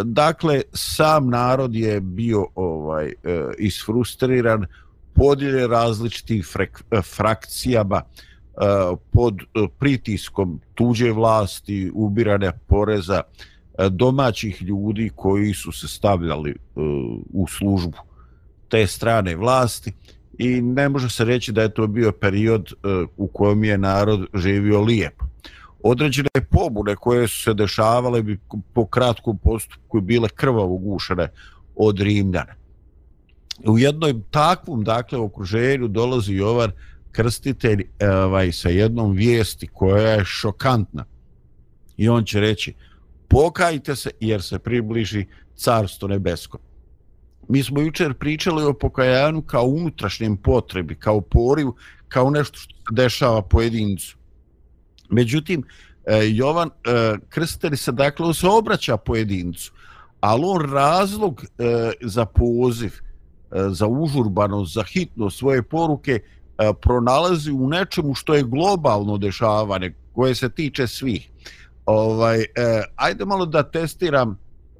Dakle, 0.04 0.62
sam 0.72 1.30
narod 1.30 1.74
je 1.74 2.00
bio 2.00 2.46
ovaj 2.54 3.12
isfrustriran, 3.58 4.66
podijeljen 5.14 5.70
različitim 5.70 6.42
frakcijama, 7.16 8.02
E, 8.56 8.96
pod 9.10 9.34
e, 9.40 9.66
pritiskom 9.78 10.60
tuđe 10.74 11.12
vlasti, 11.12 11.90
ubirane 11.94 12.52
poreza 12.66 13.22
e, 13.78 13.88
domaćih 13.90 14.62
ljudi 14.62 15.10
koji 15.16 15.54
su 15.54 15.72
se 15.72 15.88
stavljali 15.88 16.54
u 17.32 17.46
službu 17.46 17.98
te 18.68 18.86
strane 18.86 19.36
vlasti 19.36 19.92
i 20.38 20.62
ne 20.62 20.88
može 20.88 21.10
se 21.10 21.24
reći 21.24 21.52
da 21.52 21.62
je 21.62 21.74
to 21.74 21.86
bio 21.86 22.12
period 22.12 22.72
u 23.16 23.26
kojem 23.26 23.64
je 23.64 23.78
narod 23.78 24.26
živio 24.34 24.80
lijepo. 24.80 25.24
Određene 25.82 26.28
pobune 26.50 26.96
koje 26.96 27.28
su 27.28 27.42
se 27.42 27.54
dešavale 27.54 28.22
bi 28.22 28.38
po 28.72 28.86
kratkom 28.86 29.38
postupku 29.38 30.00
bile 30.00 30.28
krvavo 30.28 30.76
gušene 30.76 31.28
od 31.76 32.00
Rimljana. 32.00 32.54
U 33.66 33.78
jednom 33.78 34.22
takvom 34.30 34.84
dakle 34.84 35.18
okruženju 35.18 35.88
dolazi 35.88 36.34
Jovan 36.34 36.70
krstitelj 37.14 37.84
e, 37.98 38.10
ovaj, 38.10 38.52
sa 38.52 38.68
jednom 38.68 39.12
vijesti 39.12 39.66
koja 39.66 40.12
je 40.12 40.24
šokantna. 40.24 41.04
I 41.96 42.08
on 42.08 42.24
će 42.24 42.40
reći, 42.40 42.74
pokajte 43.28 43.96
se 43.96 44.10
jer 44.20 44.42
se 44.42 44.58
približi 44.58 45.26
carstvo 45.56 46.08
nebesko. 46.08 46.58
Mi 47.48 47.62
smo 47.62 47.80
jučer 47.80 48.14
pričali 48.14 48.64
o 48.64 48.74
pokajanju 48.74 49.42
kao 49.42 49.64
unutrašnjem 49.64 50.36
potrebi, 50.36 50.94
kao 50.94 51.20
porivu, 51.20 51.76
kao 52.08 52.30
nešto 52.30 52.58
što 52.58 52.74
se 52.74 52.94
dešava 52.94 53.42
pojedincu. 53.42 54.16
Međutim, 55.10 55.62
e, 56.06 56.20
Jovan 56.30 56.68
e, 56.68 57.16
krstitelj 57.28 57.76
se 57.76 57.92
dakle 57.92 58.34
se 58.34 58.46
obraća 58.46 58.96
pojedincu, 58.96 59.72
ali 60.20 60.42
on 60.46 60.70
razlog 60.72 61.44
za 62.00 62.26
poziv, 62.26 62.92
za 63.50 63.86
užurbanost, 63.86 64.74
za 64.74 64.82
hitnost 64.82 65.38
svoje 65.38 65.62
poruke 65.62 66.20
E, 66.58 66.72
pronalazi 66.80 67.52
u 67.52 67.68
nečemu 67.68 68.14
što 68.14 68.34
je 68.34 68.42
globalno 68.42 69.18
dešavanje 69.18 69.92
koje 70.12 70.34
se 70.34 70.48
tiče 70.48 70.86
svih. 70.86 71.30
Ovaj, 71.86 72.40
eh, 72.40 72.82
ajde 72.96 73.24
malo 73.24 73.46
da 73.46 73.62
testiram 73.62 74.30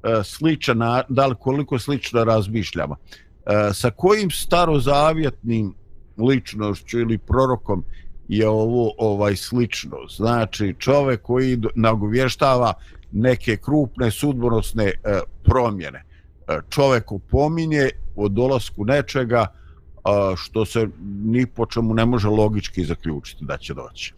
eh, 0.03 0.23
sličan, 0.23 0.79
da 1.09 1.27
li 1.27 1.35
koliko 1.39 1.79
slično 1.79 2.23
razmišljamo. 2.23 2.95
Eh, 2.95 3.73
sa 3.73 3.91
kojim 3.91 4.31
starozavjetnim 4.31 5.73
ličnošću 6.17 6.99
ili 6.99 7.17
prorokom 7.17 7.83
je 8.27 8.47
ovo 8.49 8.91
ovaj 8.97 9.35
slično? 9.35 9.97
Znači 10.09 10.75
čovjek 10.79 11.21
koji 11.21 11.61
nagovještava 11.75 12.73
neke 13.11 13.57
krupne 13.57 14.11
sudbonosne 14.11 14.85
e, 14.85 15.19
promjene. 15.43 16.03
E, 16.47 16.59
čovjek 16.69 17.11
opominje 17.11 17.89
o 18.15 18.27
dolasku 18.29 18.85
nečega, 18.85 19.47
što 20.37 20.65
se 20.65 20.87
ni 21.23 21.45
po 21.45 21.65
čemu 21.65 21.93
ne 21.93 22.05
može 22.05 22.27
logički 22.27 22.85
zaključiti 22.85 23.45
da 23.45 23.57
će 23.57 23.73
doći. 23.73 24.13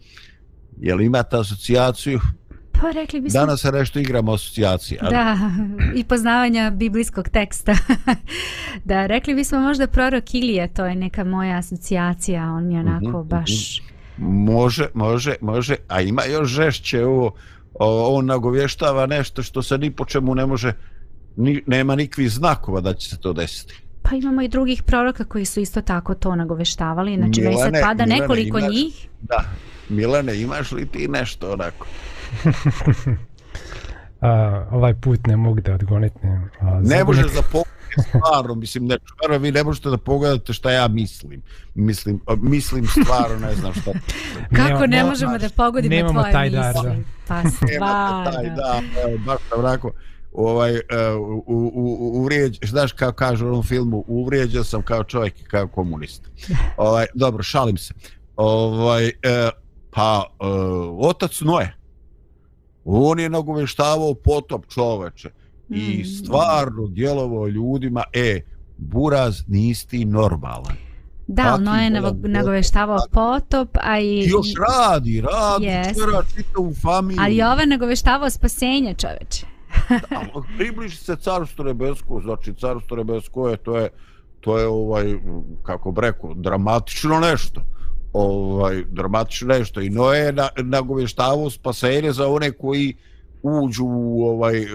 Je 0.80 0.94
li 0.94 1.06
imate 1.06 1.36
asocijaciju? 1.36 2.20
Pa 2.80 2.90
rekli 2.90 3.20
bismo... 3.20 3.40
Danas 3.40 3.60
se 3.60 3.72
nešto 3.72 3.98
igramo 3.98 4.32
asocijacije. 4.32 5.00
Da, 5.10 5.38
i 5.94 6.04
poznavanja 6.04 6.70
biblijskog 6.70 7.28
teksta. 7.28 7.74
da, 8.84 9.06
rekli 9.06 9.34
bismo 9.34 9.60
možda 9.60 9.86
prorok 9.86 10.34
Ilije, 10.34 10.74
to 10.74 10.84
je 10.86 10.94
neka 10.94 11.24
moja 11.24 11.58
asocijacija, 11.58 12.52
on 12.52 12.66
mi 12.66 12.74
je 12.74 12.80
onako 12.80 13.06
mhm, 13.06 13.16
-huh, 13.16 13.24
baš... 13.24 13.82
Može, 14.18 14.88
može, 14.94 15.34
može, 15.40 15.76
a 15.88 16.00
ima 16.00 16.24
još 16.24 16.48
žešće 16.48 17.04
ovo, 17.04 17.32
on 18.16 18.26
nagovještava 18.26 19.06
nešto 19.06 19.42
što 19.42 19.62
se 19.62 19.78
ni 19.78 19.90
po 19.90 20.04
čemu 20.04 20.34
ne 20.34 20.46
može, 20.46 20.72
ni, 21.36 21.62
nema 21.66 21.94
nikvi 21.94 22.28
znakova 22.28 22.80
da 22.80 22.94
će 22.94 23.08
se 23.08 23.20
to 23.20 23.32
desiti. 23.32 23.87
Pa 24.08 24.16
imamo 24.16 24.42
i 24.42 24.48
drugih 24.48 24.82
proroka 24.82 25.24
koji 25.24 25.44
su 25.44 25.60
isto 25.60 25.82
tako 25.82 26.14
to 26.14 26.34
nagoveštavali. 26.36 27.16
Znači, 27.16 27.40
Milane, 27.40 27.56
već 27.56 27.64
sad 27.64 27.88
pada 27.88 28.04
Milane, 28.04 28.20
nekoliko 28.20 28.58
imaš, 28.58 28.72
njih. 28.72 29.08
Da. 29.20 29.44
Milane, 29.88 30.40
imaš 30.40 30.72
li 30.72 30.86
ti 30.86 31.08
nešto 31.08 31.52
onako? 31.52 31.86
a, 34.20 34.66
ovaj 34.70 34.94
put 34.94 35.26
ne 35.26 35.36
mogu 35.36 35.60
da 35.60 35.74
odgonetnem. 35.74 36.50
A, 36.60 36.80
ne 36.84 37.04
možeš 37.04 37.32
da 37.32 37.42
pogledati 37.42 37.78
stvarno, 38.08 38.54
mislim, 38.54 38.86
ne, 38.86 38.96
stvarno, 39.14 39.38
vi 39.38 39.52
ne 39.52 39.64
možete 39.64 39.90
da 39.90 39.98
pogledate 39.98 40.52
šta 40.52 40.70
ja 40.70 40.88
mislim. 40.88 41.42
Mislim, 41.74 42.20
mislim 42.36 42.86
stvarno, 42.86 43.38
ne 43.46 43.54
znam 43.54 43.72
šta. 43.72 43.92
Kako 44.66 44.86
ne 44.86 45.04
možemo 45.04 45.38
da 45.38 45.48
pogodimo 45.48 46.12
tvoje 46.12 46.32
taj 46.32 46.50
misli? 46.50 46.60
Dar, 46.60 46.96
pa 47.28 47.42
stvarno. 47.50 48.30
taj 48.32 48.50
dar, 48.50 48.82
baš 49.26 49.38
tam 49.50 49.60
rako 49.60 49.92
ovaj 50.38 50.74
uh, 50.74 50.80
u, 51.46 51.72
u, 51.74 52.10
uvrijeđ, 52.20 52.58
znaš 52.62 52.92
kao 52.92 53.12
kažu 53.12 53.46
u 53.46 53.48
onom 53.48 53.62
filmu, 53.62 54.04
uvrijeđao 54.06 54.64
sam 54.64 54.82
kao 54.82 55.04
čovjek 55.04 55.40
i 55.40 55.44
kao 55.44 55.68
komunist. 55.68 56.22
ovaj, 56.76 57.06
dobro, 57.14 57.42
šalim 57.42 57.76
se. 57.76 57.94
Ovaj, 58.36 59.06
uh, 59.06 59.12
pa, 59.90 60.24
uh, 60.40 61.08
otac 61.08 61.40
Noe, 61.40 61.72
on 62.84 63.20
je 63.20 63.28
nagoveštavao 63.28 64.14
potop 64.14 64.66
čoveče 64.66 65.30
i 65.68 66.02
mm. 66.02 66.04
stvarno 66.04 66.86
djelovao 66.86 67.48
ljudima, 67.48 68.02
e, 68.12 68.40
buraz 68.76 69.42
nisti 69.46 70.04
normalan. 70.04 70.76
Da, 71.26 71.54
ono 71.54 71.82
je 71.82 71.90
nagoveštavao 72.22 72.98
potop, 73.12 73.76
a 73.82 74.00
i... 74.00 74.24
Još 74.26 74.46
radi, 74.68 75.20
radi, 75.20 75.66
yes. 75.66 75.94
čera, 75.94 76.22
čita 76.36 76.58
u 76.58 76.74
familiji. 76.74 77.18
Ali 77.20 77.36
je 77.36 77.48
ovaj 77.48 77.66
nagoveštavao 77.66 78.30
spasenje, 78.30 78.94
čoveče. 78.94 79.57
Približi 80.58 80.96
se 80.96 81.16
carstvo 81.16 81.64
nebesko, 81.64 82.20
znači 82.20 82.54
carstvo 82.54 82.96
nebesko 82.96 83.48
je, 83.48 83.56
to 83.56 83.78
je, 83.78 83.88
to 84.40 84.58
je 84.58 84.66
ovaj, 84.66 85.18
kako 85.62 85.92
bi 85.92 86.00
rekao, 86.00 86.34
dramatično 86.34 87.20
nešto. 87.20 87.62
Ovaj, 88.12 88.84
dramatično 88.88 89.48
nešto. 89.48 89.80
I 89.80 89.90
Noe 89.90 90.18
je 90.18 90.32
na, 90.32 90.48
nagovještavao 90.56 91.50
spasenje 91.50 92.12
za 92.12 92.28
one 92.28 92.52
koji 92.52 92.96
uđu 93.42 93.84
u 93.84 94.24
ovaj, 94.28 94.66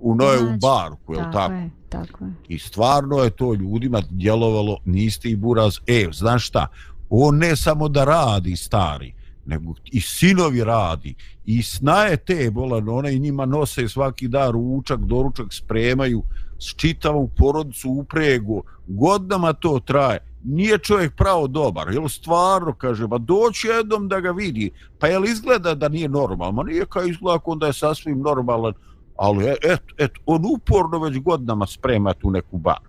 u 0.00 0.14
Noe 0.14 0.38
u 0.38 0.58
barku, 0.60 1.14
je 1.14 1.18
tako? 1.18 1.32
Tako 1.32 1.54
je, 1.54 1.70
tako 1.88 2.24
je. 2.24 2.30
I 2.48 2.58
stvarno 2.58 3.18
je 3.18 3.30
to 3.30 3.54
ljudima 3.54 4.02
djelovalo, 4.10 4.78
niste 4.84 5.28
i 5.28 5.36
buraz, 5.36 5.78
e, 5.86 6.06
znaš 6.12 6.46
šta, 6.46 6.66
on 7.10 7.36
ne 7.36 7.56
samo 7.56 7.88
da 7.88 8.04
radi 8.04 8.56
stari, 8.56 9.14
nego 9.46 9.74
i 9.84 10.00
sinovi 10.00 10.64
radi. 10.64 11.14
I 11.44 11.62
snaje 11.62 12.16
te 12.16 12.50
bolan 12.50 12.88
ona 12.88 13.10
i 13.10 13.18
njima 13.18 13.46
nose 13.46 13.88
svaki 13.88 14.28
dan 14.28 14.52
ručak, 14.52 15.00
doručak 15.00 15.46
spremaju 15.52 16.22
s 16.58 16.74
čitavom 16.76 17.28
porodicu 17.36 17.90
upregu 17.90 18.62
godinama 18.86 19.52
to 19.52 19.80
traje. 19.86 20.18
Nije 20.44 20.78
čovjek 20.78 21.16
pravo 21.16 21.46
dobar 21.46 21.92
jel 21.92 22.08
stvarno 22.08 22.74
kaže 22.74 23.06
ba 23.06 23.18
doći 23.18 23.68
jednom 23.68 24.08
da 24.08 24.20
ga 24.20 24.30
vidi. 24.30 24.70
Pa 24.98 25.06
jel 25.06 25.24
izgleda 25.24 25.74
da 25.74 25.88
nije 25.88 26.08
normalno 26.08 26.62
nije 26.62 26.86
kao 26.86 27.04
izgleda 27.04 27.40
onda 27.44 27.66
je 27.66 27.72
sasvim 27.72 28.20
normalan. 28.20 28.72
Ali 29.16 29.48
et, 29.48 29.82
et, 29.98 30.12
on 30.26 30.42
uporno 30.54 30.98
već 30.98 31.18
godinama 31.18 31.66
sprema 31.66 32.14
tu 32.14 32.30
neku 32.30 32.58
bar. 32.58 32.80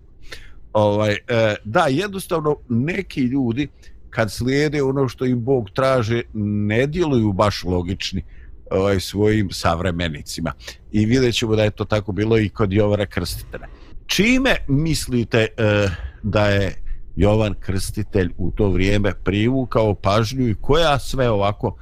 Ovaj, 0.73 1.11
e, 1.27 1.55
da 1.63 1.85
jednostavno 1.89 2.55
neki 2.69 3.21
ljudi 3.21 3.67
kad 4.15 4.31
slijede 4.31 4.83
ono 4.83 5.07
što 5.07 5.25
im 5.25 5.43
Bog 5.43 5.69
traže, 5.69 6.21
ne 6.33 6.87
djeluju 6.87 7.33
baš 7.33 7.63
logični 7.63 8.23
ovaj, 8.71 8.99
svojim 8.99 9.49
savremenicima. 9.51 10.53
I 10.91 11.05
vidjet 11.05 11.35
ćemo 11.35 11.55
da 11.55 11.63
je 11.63 11.71
to 11.71 11.85
tako 11.85 12.11
bilo 12.11 12.37
i 12.39 12.49
kod 12.49 12.73
Jovara 12.73 13.05
Krstitelja. 13.05 13.67
Čime 14.07 14.55
mislite 14.67 15.47
eh, 15.57 15.89
da 16.23 16.47
je 16.47 16.73
Jovan 17.15 17.53
Krstitelj 17.59 18.29
u 18.37 18.51
to 18.51 18.69
vrijeme 18.69 19.13
privukao 19.23 19.95
pažnju 19.95 20.49
i 20.49 20.55
koja 20.61 20.99
sve 20.99 21.29
ovako, 21.29 21.77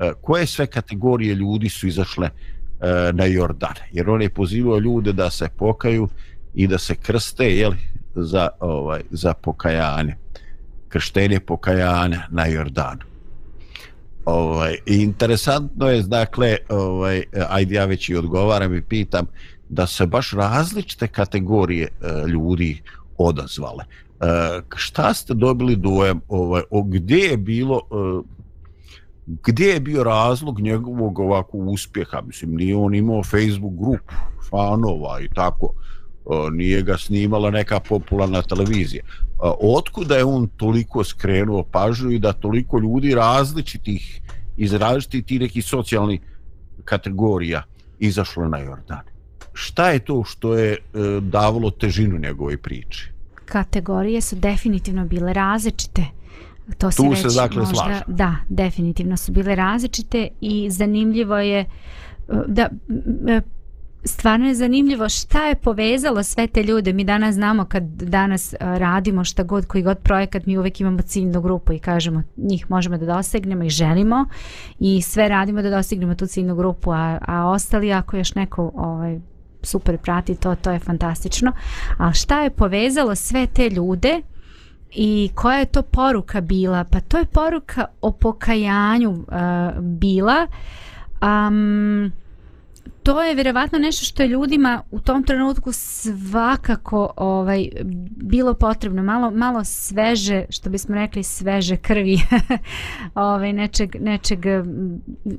eh, 0.00 0.12
koje 0.22 0.46
sve 0.46 0.66
kategorije 0.66 1.34
ljudi 1.34 1.68
su 1.68 1.86
izašle 1.86 2.26
eh, 2.26 3.12
na 3.12 3.24
Jordan? 3.24 3.74
Jer 3.92 4.10
on 4.10 4.22
je 4.22 4.30
pozivao 4.30 4.78
ljude 4.78 5.12
da 5.12 5.30
se 5.30 5.48
pokaju 5.56 6.08
i 6.54 6.66
da 6.66 6.78
se 6.78 6.94
krste 6.94 7.56
jeli, 7.56 7.76
za, 8.14 8.48
ovaj, 8.60 9.00
za 9.10 9.34
pokajanje 9.34 10.16
krštenje 10.88 11.40
pokajanja 11.40 12.22
na 12.30 12.46
Jordanu. 12.46 13.00
Ovaj, 14.24 14.76
interesantno 14.86 15.88
je, 15.88 16.02
dakle, 16.02 16.56
ovaj, 16.68 17.22
ajde 17.48 17.74
ja 17.74 17.84
već 17.84 18.08
i 18.08 18.16
odgovaram 18.16 18.74
i 18.74 18.82
pitam, 18.82 19.26
da 19.68 19.86
se 19.86 20.06
baš 20.06 20.32
različite 20.32 21.08
kategorije 21.08 21.84
e, 21.86 22.28
ljudi 22.28 22.82
odazvale. 23.18 23.84
E, 23.84 24.24
šta 24.76 25.14
ste 25.14 25.34
dobili 25.34 25.76
dojem, 25.76 26.20
ovaj, 26.28 26.62
o 26.70 26.82
gdje 26.82 27.18
je 27.18 27.36
bilo, 27.36 27.80
e, 27.90 28.22
gdje 29.26 29.66
je 29.66 29.80
bio 29.80 30.04
razlog 30.04 30.60
njegovog 30.60 31.18
ovakvog 31.18 31.68
uspjeha? 31.68 32.20
Mislim, 32.26 32.54
nije 32.54 32.76
on 32.76 32.94
imao 32.94 33.22
Facebook 33.22 33.74
grupu 33.74 34.14
fanova 34.50 35.20
i 35.20 35.28
tako. 35.34 35.72
e, 36.30 36.50
nije 36.50 36.82
ga 36.82 36.98
snimala 36.98 37.50
neka 37.50 37.80
popularna 37.80 38.42
televizija. 38.42 39.02
Otkuda 39.60 40.16
je 40.16 40.24
on 40.24 40.48
toliko 40.56 41.04
skrenuo 41.04 41.62
pažnju 41.62 42.10
i 42.10 42.18
da 42.18 42.32
toliko 42.32 42.78
ljudi 42.78 43.14
različitih 43.14 44.20
iz 44.56 44.74
različitih 44.74 45.24
tih 45.24 45.40
nekih 45.40 45.64
socijalnih 45.64 46.20
kategorija 46.84 47.62
izašlo 47.98 48.48
na 48.48 48.58
Jordan? 48.58 49.00
Šta 49.52 49.90
je 49.90 49.98
to 49.98 50.24
što 50.24 50.54
je 50.54 50.72
e, 50.72 50.78
davalo 51.20 51.70
težinu 51.70 52.18
njegove 52.18 52.56
priče? 52.56 53.12
Kategorije 53.44 54.20
su 54.20 54.36
definitivno 54.36 55.04
bile 55.04 55.32
različite. 55.32 56.04
To 56.78 56.90
tu 56.90 57.14
se 57.16 57.24
već 57.24 57.34
dakle 57.34 57.58
možda, 57.58 57.74
slažem. 57.74 58.02
Da, 58.06 58.36
definitivno 58.48 59.16
su 59.16 59.32
bile 59.32 59.54
različite 59.54 60.28
i 60.40 60.70
zanimljivo 60.70 61.38
je 61.38 61.60
e, 61.60 61.66
da 62.46 62.68
stvarno 64.04 64.46
je 64.48 64.54
zanimljivo 64.54 65.08
šta 65.08 65.46
je 65.46 65.54
povezalo 65.54 66.22
sve 66.22 66.46
te 66.46 66.62
ljude. 66.62 66.92
Mi 66.92 67.04
danas 67.04 67.34
znamo 67.34 67.64
kad 67.64 67.82
danas 67.82 68.52
e, 68.52 68.56
radimo 68.60 69.24
šta 69.24 69.42
god, 69.42 69.66
koji 69.66 69.82
god 69.82 69.98
projekat, 69.98 70.46
mi 70.46 70.58
uvek 70.58 70.80
imamo 70.80 71.02
ciljnu 71.02 71.40
grupu 71.40 71.72
i 71.72 71.78
kažemo 71.78 72.22
njih 72.36 72.70
možemo 72.70 72.98
da 72.98 73.06
dosegnemo 73.06 73.64
i 73.64 73.70
želimo 73.70 74.26
i 74.78 75.02
sve 75.02 75.28
radimo 75.28 75.62
da 75.62 75.70
dosegnemo 75.70 76.14
tu 76.14 76.26
ciljnu 76.26 76.56
grupu, 76.56 76.92
a, 76.92 77.18
a 77.20 77.48
ostali 77.48 77.92
ako 77.92 78.16
još 78.16 78.34
neko 78.34 78.72
ovaj, 78.74 79.18
super 79.62 79.98
prati 79.98 80.34
to, 80.34 80.54
to 80.54 80.70
je 80.70 80.78
fantastično. 80.78 81.52
A 81.98 82.12
šta 82.12 82.40
je 82.40 82.50
povezalo 82.50 83.14
sve 83.14 83.46
te 83.46 83.70
ljude 83.70 84.22
i 84.90 85.30
koja 85.34 85.58
je 85.58 85.64
to 85.64 85.82
poruka 85.82 86.40
bila? 86.40 86.84
Pa 86.84 87.00
to 87.00 87.18
je 87.18 87.24
poruka 87.24 87.86
o 88.00 88.12
pokajanju 88.12 89.10
uh, 89.10 89.24
bila. 89.80 90.46
Um, 91.22 92.12
to 93.02 93.22
je 93.22 93.34
vjerovatno 93.34 93.78
nešto 93.78 94.04
što 94.04 94.22
je 94.22 94.28
ljudima 94.28 94.82
u 94.90 95.00
tom 95.00 95.22
trenutku 95.22 95.72
svakako 95.72 97.10
ovaj 97.16 97.68
bilo 98.16 98.54
potrebno. 98.54 99.02
Malo 99.02 99.30
malo 99.30 99.64
sveže 99.64 100.44
što 100.50 100.70
bismo 100.70 100.94
rekli 100.94 101.22
sveže 101.22 101.76
krvi 101.76 102.18
ovaj 103.14 103.52
nečeg 103.52 103.96
nečeg 104.00 104.38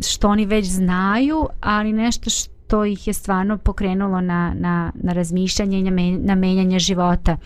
što 0.07 0.29
oni 0.29 0.45
već 0.45 0.67
znaju 0.67 1.47
ali 1.61 1.93
nešto 1.93 2.29
što 2.29 2.85
ih 2.85 3.07
je 3.07 3.13
stvarno 3.13 3.57
pokrenulo 3.57 4.21
na 4.21 4.53
na 4.55 4.91
na 4.95 5.13
razmišljanje 5.13 5.79
i 5.79 6.17
na 6.17 6.35
menjanje 6.35 6.79
života 6.79 7.37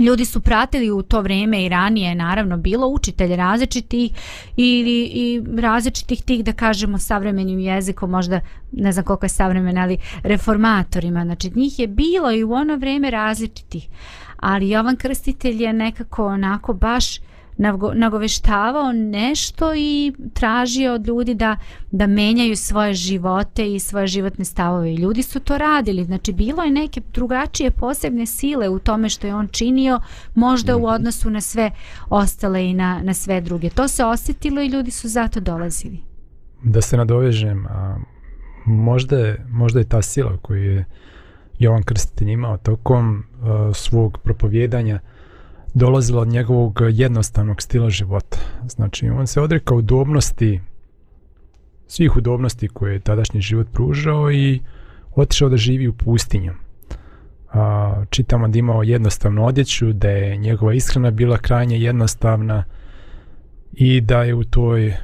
ljudi 0.00 0.24
su 0.24 0.40
pratili 0.40 0.90
u 0.90 1.02
to 1.02 1.20
vrijeme 1.20 1.64
i 1.64 1.68
ranije 1.68 2.14
naravno 2.14 2.56
bilo 2.56 2.88
učitelje 2.88 3.36
različitih 3.36 4.12
ili 4.56 5.02
i 5.04 5.42
različitih 5.56 6.22
tih 6.22 6.44
da 6.44 6.52
kažemo 6.52 6.98
savremenim 6.98 7.58
jezikom 7.58 8.10
možda 8.10 8.40
ne 8.72 8.92
znam 8.92 9.04
koliko 9.04 9.24
je 9.24 9.30
savremen 9.30 9.78
ali 9.78 9.98
reformatorima. 10.22 11.24
Znači 11.24 11.50
njih 11.54 11.78
je 11.78 11.86
bilo 11.86 12.32
i 12.32 12.44
u 12.44 12.52
ono 12.52 12.76
vrijeme 12.76 13.10
različitih 13.10 13.88
ali 14.36 14.70
Jovan 14.70 14.96
Krstitelj 14.96 15.62
je 15.62 15.72
nekako 15.72 16.26
onako 16.26 16.72
baš 16.72 17.18
nagoveštavao 17.94 18.92
nešto 18.92 19.74
i 19.76 20.12
tražio 20.34 20.94
od 20.94 21.06
ljudi 21.06 21.34
da, 21.34 21.56
da 21.90 22.06
menjaju 22.06 22.56
svoje 22.56 22.94
živote 22.94 23.74
i 23.74 23.80
svoje 23.80 24.06
životne 24.06 24.44
stavove. 24.44 24.94
Ljudi 24.94 25.22
su 25.22 25.40
to 25.40 25.58
radili. 25.58 26.04
Znači, 26.04 26.32
bilo 26.32 26.62
je 26.62 26.70
neke 26.70 27.00
drugačije 27.12 27.70
posebne 27.70 28.26
sile 28.26 28.68
u 28.68 28.78
tome 28.78 29.08
što 29.08 29.26
je 29.26 29.34
on 29.34 29.48
činio, 29.48 30.00
možda 30.34 30.76
u 30.76 30.78
mhm. 30.78 30.88
odnosu 30.88 31.30
na 31.30 31.40
sve 31.40 31.70
ostale 32.10 32.70
i 32.70 32.74
na, 32.74 33.00
na 33.02 33.14
sve 33.14 33.40
druge. 33.40 33.70
To 33.70 33.88
se 33.88 34.04
osjetilo 34.04 34.60
i 34.60 34.68
ljudi 34.68 34.90
su 34.90 35.08
zato 35.08 35.40
dolazili. 35.40 36.00
Da 36.62 36.80
se 36.80 36.96
nadovežem, 36.96 37.66
a, 37.66 37.98
možda, 38.66 39.18
je, 39.18 39.46
možda 39.48 39.78
je 39.78 39.88
ta 39.88 40.02
sila 40.02 40.36
koju 40.42 40.64
je 40.64 40.84
Jovan 41.58 41.82
Krstitelj 41.82 42.30
imao 42.30 42.56
tokom 42.56 43.24
a, 43.42 43.70
svog 43.74 44.18
propovjedanja, 44.18 45.00
dolazila 45.78 46.22
od 46.22 46.28
njegovog 46.28 46.80
jednostavnog 46.90 47.62
stila 47.62 47.90
života. 47.90 48.38
Znači, 48.68 49.08
on 49.08 49.26
se 49.26 49.40
odrekao 49.40 49.76
udobnosti, 49.76 50.60
svih 51.86 52.16
udobnosti 52.16 52.68
koje 52.68 52.92
je 52.92 53.00
tadašnji 53.00 53.40
život 53.40 53.66
pružao 53.72 54.32
i 54.32 54.60
otišao 55.14 55.48
da 55.48 55.56
živi 55.56 55.88
u 55.88 55.92
pustinju. 55.92 56.54
A, 57.52 58.04
čitamo 58.10 58.48
da 58.48 58.58
imao 58.58 58.82
jednostavnu 58.82 59.46
odjeću, 59.46 59.92
da 59.92 60.08
je 60.08 60.36
njegova 60.36 60.74
ishrana 60.74 61.10
bila 61.10 61.38
krajnje 61.38 61.78
jednostavna 61.80 62.64
i 63.72 64.00
da 64.00 64.22
je 64.22 64.34
u 64.34 64.44
toj 64.44 64.94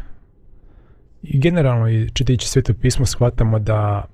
i 1.23 1.39
generalno 1.39 1.89
i 1.89 2.11
čitajući 2.11 2.49
sveto 2.49 2.75
pismo 2.75 3.07
shvatamo 3.07 3.59
da 3.59 4.05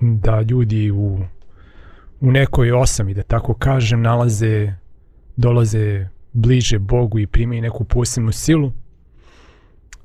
da 0.00 0.40
ljudi 0.40 0.90
u 0.90 1.20
u 2.20 2.30
nekoj 2.30 2.72
osami, 2.72 3.14
da 3.14 3.22
tako 3.22 3.54
kažem, 3.54 4.02
nalaze 4.02 4.72
dolaze 5.40 6.08
bliže 6.32 6.78
Bogu 6.78 7.18
i 7.18 7.26
primaju 7.26 7.62
neku 7.62 7.84
posebnu 7.84 8.32
silu, 8.32 8.72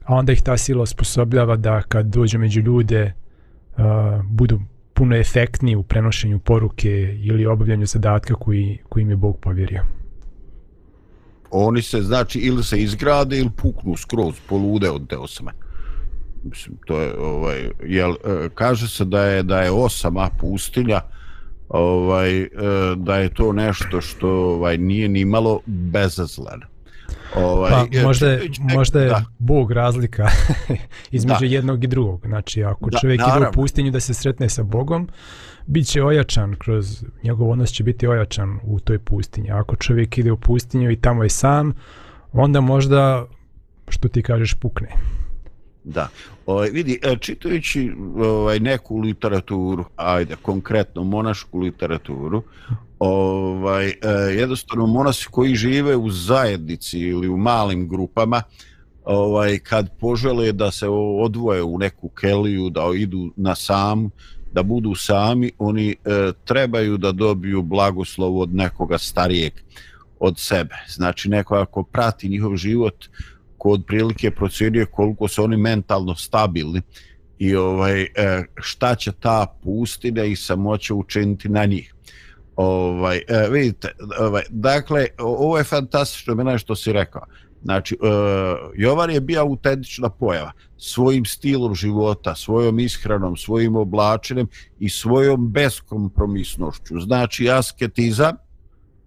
a 0.05 0.15
onda 0.15 0.33
ih 0.33 0.41
ta 0.41 0.57
sila 0.57 0.81
osposobljava 0.81 1.55
da 1.55 1.81
kad 1.81 2.05
dođe 2.05 2.37
među 2.37 2.61
ljude 2.61 3.13
uh, 3.77 3.83
budu 4.25 4.59
puno 4.93 5.15
efektniji 5.15 5.75
u 5.75 5.83
prenošenju 5.83 6.39
poruke 6.39 7.17
ili 7.23 7.45
obavljanju 7.45 7.85
zadatka 7.85 8.35
koji, 8.35 8.79
koji 8.89 9.01
im 9.01 9.09
je 9.09 9.15
Bog 9.15 9.39
povjerio. 9.39 9.83
Oni 11.51 11.81
se, 11.81 12.01
znači, 12.01 12.39
ili 12.39 12.63
se 12.63 12.77
izgrade 12.77 13.37
ili 13.37 13.49
puknu 13.55 13.95
skroz, 13.97 14.35
polude 14.49 14.89
od 14.89 15.07
te 15.09 15.17
osme. 15.17 15.51
Mislim, 16.43 16.77
to 16.85 17.01
je, 17.01 17.17
ovaj, 17.19 17.69
jel, 17.83 18.11
eh, 18.11 18.49
kaže 18.53 18.87
se 18.87 19.05
da 19.05 19.23
je, 19.23 19.43
da 19.43 19.61
je 19.61 19.71
osama 19.71 20.29
pustinja, 20.39 21.01
ovaj, 21.69 22.41
e, 22.41 22.49
da 22.95 23.17
je 23.17 23.29
to 23.29 23.53
nešto 23.53 24.01
što 24.01 24.29
ovaj, 24.29 24.77
nije 24.77 25.09
ni 25.09 25.25
malo 25.25 25.59
bezazleno. 25.65 26.65
Ovaj, 27.35 27.71
pa, 27.71 28.01
možda 28.03 28.31
je, 28.31 28.49
možda 28.59 29.01
je 29.01 29.13
Bog 29.39 29.71
razlika 29.71 30.27
između 31.11 31.39
da. 31.39 31.45
jednog 31.45 31.83
i 31.83 31.87
drugog. 31.87 32.21
Znači, 32.25 32.63
ako 32.63 32.89
da, 32.89 32.97
čovjek 32.97 33.19
naravno. 33.19 33.41
ide 33.41 33.49
u 33.49 33.51
pustinju 33.51 33.91
da 33.91 33.99
se 33.99 34.13
sretne 34.13 34.49
sa 34.49 34.63
Bogom, 34.63 35.09
bit 35.65 35.87
će 35.87 36.03
ojačan 36.03 36.55
kroz, 36.55 37.03
njegov 37.23 37.49
odnos 37.49 37.71
će 37.71 37.83
biti 37.83 38.07
ojačan 38.07 38.59
u 38.63 38.79
toj 38.79 38.99
pustinji. 38.99 39.51
Ako 39.51 39.75
čovjek 39.75 40.17
ide 40.17 40.31
u 40.31 40.37
pustinju 40.37 40.91
i 40.91 40.95
tamo 40.95 41.23
je 41.23 41.29
sam, 41.29 41.73
onda 42.33 42.61
možda, 42.61 43.25
što 43.87 44.07
ti 44.07 44.21
kažeš, 44.21 44.53
pukne. 44.53 44.87
Da. 45.85 46.07
Ovaj, 46.45 46.69
vidi, 46.69 46.99
e, 47.03 47.17
čitajući 47.17 47.91
ovaj, 48.17 48.59
neku 48.59 48.97
literaturu, 48.97 49.85
ajde, 49.95 50.35
konkretno 50.41 51.03
monašku 51.03 51.59
literaturu, 51.59 52.43
ovaj, 52.99 53.87
e, 53.87 53.93
jednostavno 54.37 54.87
monasi 54.87 55.27
koji 55.31 55.55
žive 55.55 55.95
u 55.95 56.09
zajednici 56.09 56.99
ili 56.99 57.27
u 57.27 57.37
malim 57.37 57.87
grupama, 57.87 58.41
ovaj, 59.03 59.59
kad 59.59 59.97
požele 59.99 60.51
da 60.51 60.71
se 60.71 60.87
odvoje 61.21 61.63
u 61.63 61.77
neku 61.77 62.09
keliju, 62.09 62.69
da 62.69 62.81
idu 62.95 63.31
na 63.35 63.55
sam, 63.55 64.09
da 64.51 64.63
budu 64.63 64.95
sami, 64.95 65.51
oni 65.57 65.89
e, 65.89 66.31
trebaju 66.45 66.97
da 66.97 67.11
dobiju 67.11 67.61
blagoslov 67.61 68.39
od 68.39 68.55
nekoga 68.55 68.97
starijeg 68.97 69.53
od 70.19 70.39
sebe. 70.39 70.75
Znači, 70.89 71.29
neko 71.29 71.55
ako 71.55 71.83
prati 71.83 72.29
njihov 72.29 72.55
život, 72.55 72.95
ko 73.65 73.71
od 73.71 73.85
prilike 73.87 74.31
procjenjuje 74.31 74.85
koliko 74.85 75.27
su 75.27 75.43
oni 75.43 75.57
mentalno 75.57 76.15
stabilni 76.15 76.81
i 77.39 77.55
ovaj 77.55 78.01
e, 78.01 78.07
šta 78.55 78.95
će 78.95 79.11
ta 79.11 79.45
pustina 79.63 80.23
i 80.23 80.35
samoća 80.35 80.93
učiniti 80.93 81.49
na 81.49 81.65
njih. 81.65 81.93
Ovaj, 82.55 83.17
e, 83.17 83.49
vidite, 83.51 83.91
ovaj, 84.19 84.43
dakle, 84.49 85.07
ovo 85.17 85.57
je 85.57 85.63
fantastično 85.63 86.35
mene 86.35 86.57
što 86.57 86.75
si 86.75 86.93
rekao. 86.93 87.21
Znači, 87.63 87.97
uh, 88.01 88.09
Jovan 88.75 89.09
je 89.09 89.21
bio 89.21 89.41
autentična 89.41 90.09
pojava 90.09 90.51
svojim 90.77 91.25
stilom 91.25 91.75
života, 91.75 92.35
svojom 92.35 92.79
ishranom, 92.79 93.37
svojim 93.37 93.75
oblačenjem 93.75 94.47
i 94.79 94.89
svojom 94.89 95.51
beskompromisnošću. 95.51 96.99
Znači, 96.99 97.49
asketizam 97.49 98.35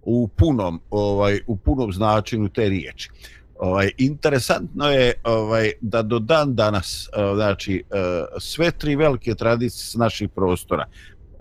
u 0.03 0.29
punom, 0.29 0.81
ovaj, 0.90 1.40
u 1.47 1.57
punom 1.57 1.92
značenju 1.92 2.49
te 2.49 2.68
riječi. 2.68 3.11
Ovaj, 3.59 3.90
interesantno 3.99 4.90
je 4.90 5.12
ovaj, 5.25 5.73
da 5.81 6.03
do 6.03 6.18
dan 6.18 6.55
danas, 6.55 7.09
eh, 7.16 7.35
znači, 7.35 7.85
eh, 7.90 8.25
sve 8.38 8.71
tri 8.71 8.97
velike 8.97 9.35
tradicije 9.35 9.85
s 9.85 9.94
naših 9.94 10.29
prostora, 10.29 10.85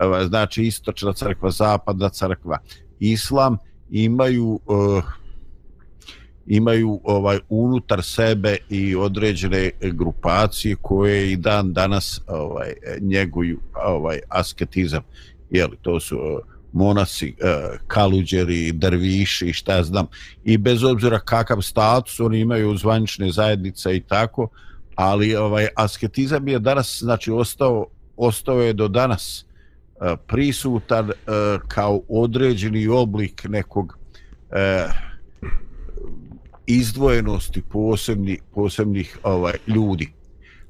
eh, 0.00 0.26
znači 0.28 0.62
istočna 0.62 1.12
crkva, 1.12 1.50
zapadna 1.50 2.08
crkva, 2.08 2.58
islam, 3.00 3.56
imaju 3.90 4.60
imaju 6.46 7.00
ovaj 7.04 7.38
unutar 7.48 8.02
sebe 8.02 8.56
i 8.68 8.96
određene 8.96 9.70
grupacije 9.80 10.76
koje 10.82 11.32
i 11.32 11.36
dan 11.36 11.72
danas 11.72 12.20
ovaj 12.26 12.72
njeguju 13.00 13.58
ovaj 13.84 14.18
asketizam. 14.28 15.02
Je 15.50 15.66
li 15.66 15.76
to 15.82 16.00
su 16.00 16.18
monasi 16.72 17.34
uh, 17.42 17.48
e, 17.48 17.78
kaluđeri 17.86 18.72
drviši 18.72 19.52
šta 19.52 19.76
ja 19.76 19.82
znam 19.82 20.06
i 20.44 20.58
bez 20.58 20.84
obzira 20.84 21.18
kakav 21.18 21.62
status 21.62 22.20
oni 22.20 22.40
imaju 22.40 22.76
zvanične 22.76 23.32
zajednice 23.32 23.96
i 23.96 24.00
tako 24.00 24.48
ali 24.94 25.36
ovaj 25.36 25.68
asketizam 25.76 26.48
je 26.48 26.58
danas 26.58 26.98
znači 27.00 27.30
ostao 27.30 27.86
ostao 28.16 28.60
je 28.60 28.72
do 28.72 28.88
danas 28.88 29.44
e, 30.00 30.16
prisutan 30.26 31.10
e, 31.10 31.14
kao 31.68 32.00
određeni 32.08 32.88
oblik 32.88 33.44
nekog 33.48 33.98
izdvojenosti 36.68 37.62
posebni, 37.62 38.38
posebnih 38.54 39.18
ovaj 39.22 39.54
ljudi. 39.66 40.12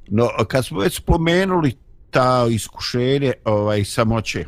No, 0.07 0.29
kad 0.47 0.65
smo 0.65 0.79
već 0.79 0.95
spomenuli 0.95 1.73
ta 2.09 2.47
iskušenje 2.51 3.33
ovaj, 3.45 3.83
samoće, 3.85 4.45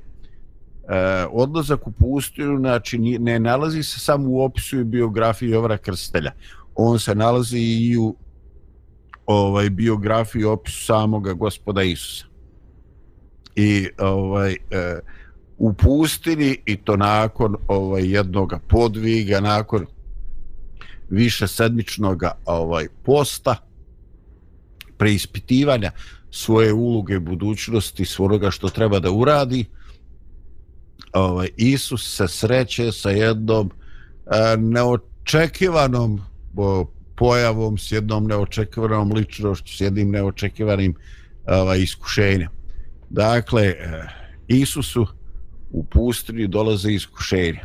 E, 0.91 1.25
odlazak 1.31 1.87
u 1.87 1.91
pustinju, 1.91 2.57
znači, 2.57 2.97
ne 2.99 3.39
nalazi 3.39 3.83
se 3.83 3.99
samo 3.99 4.29
u 4.29 4.41
opisu 4.41 4.79
i 4.79 4.83
biografiji 4.83 5.49
Jovara 5.49 5.77
Krstelja. 5.77 6.31
On 6.75 6.99
se 6.99 7.15
nalazi 7.15 7.59
i 7.59 7.97
u 7.97 8.15
ovaj, 9.25 9.69
biografiji 9.69 10.43
opisu 10.43 10.85
samoga 10.85 11.33
gospoda 11.33 11.83
Isusa. 11.83 12.25
I 13.55 13.87
ovaj, 13.99 14.51
e, 14.51 14.99
u 15.57 15.73
pustini, 15.73 16.57
i 16.65 16.75
to 16.75 16.97
nakon 16.97 17.55
ovaj, 17.67 18.11
jednog 18.11 18.53
podviga, 18.69 19.39
nakon 19.39 19.85
više 21.09 21.47
sedmičnog 21.47 22.23
ovaj 22.45 22.87
posta 23.03 23.55
preispitivanja 24.97 25.91
svoje 26.31 26.73
uloge 26.73 27.19
budućnosti 27.19 28.05
svoga 28.05 28.51
što 28.51 28.69
treba 28.69 28.99
da 28.99 29.11
uradi 29.11 29.65
ovaj 31.13 31.49
Isus 31.57 32.15
se 32.15 32.27
sreće 32.27 32.91
sa 32.91 33.09
jednom 33.09 33.71
e, 33.71 34.57
neočekivanom 34.57 36.21
o, 36.55 36.91
pojavom 37.15 37.77
s 37.77 37.91
jednom 37.91 38.27
neočekivanom 38.27 39.11
ličnošću 39.11 39.77
s 39.77 39.81
jednim 39.81 40.11
neočekivanim 40.11 40.95
ovaj 41.47 41.79
iskušenjem 41.79 42.49
dakle 43.11 43.63
e, 43.63 43.75
Isusu 44.47 45.07
u 45.71 45.83
pustinji 45.83 46.47
dolaze 46.47 46.91
iskušenje. 46.91 47.59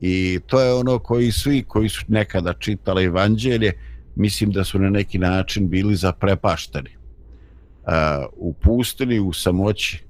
I 0.00 0.40
to 0.46 0.60
je 0.60 0.74
ono 0.74 0.98
koji 0.98 1.32
svi 1.32 1.62
koji 1.62 1.88
su 1.88 2.04
nekada 2.08 2.52
čitali 2.52 3.04
evanđelje, 3.04 3.72
mislim 4.16 4.50
da 4.50 4.64
su 4.64 4.78
na 4.78 4.90
neki 4.90 5.18
način 5.18 5.68
bili 5.68 5.96
zaprepašteni. 5.96 6.90
E, 6.90 6.96
u 8.36 8.52
pustinji, 8.52 9.20
u 9.20 9.32
samoći, 9.32 10.04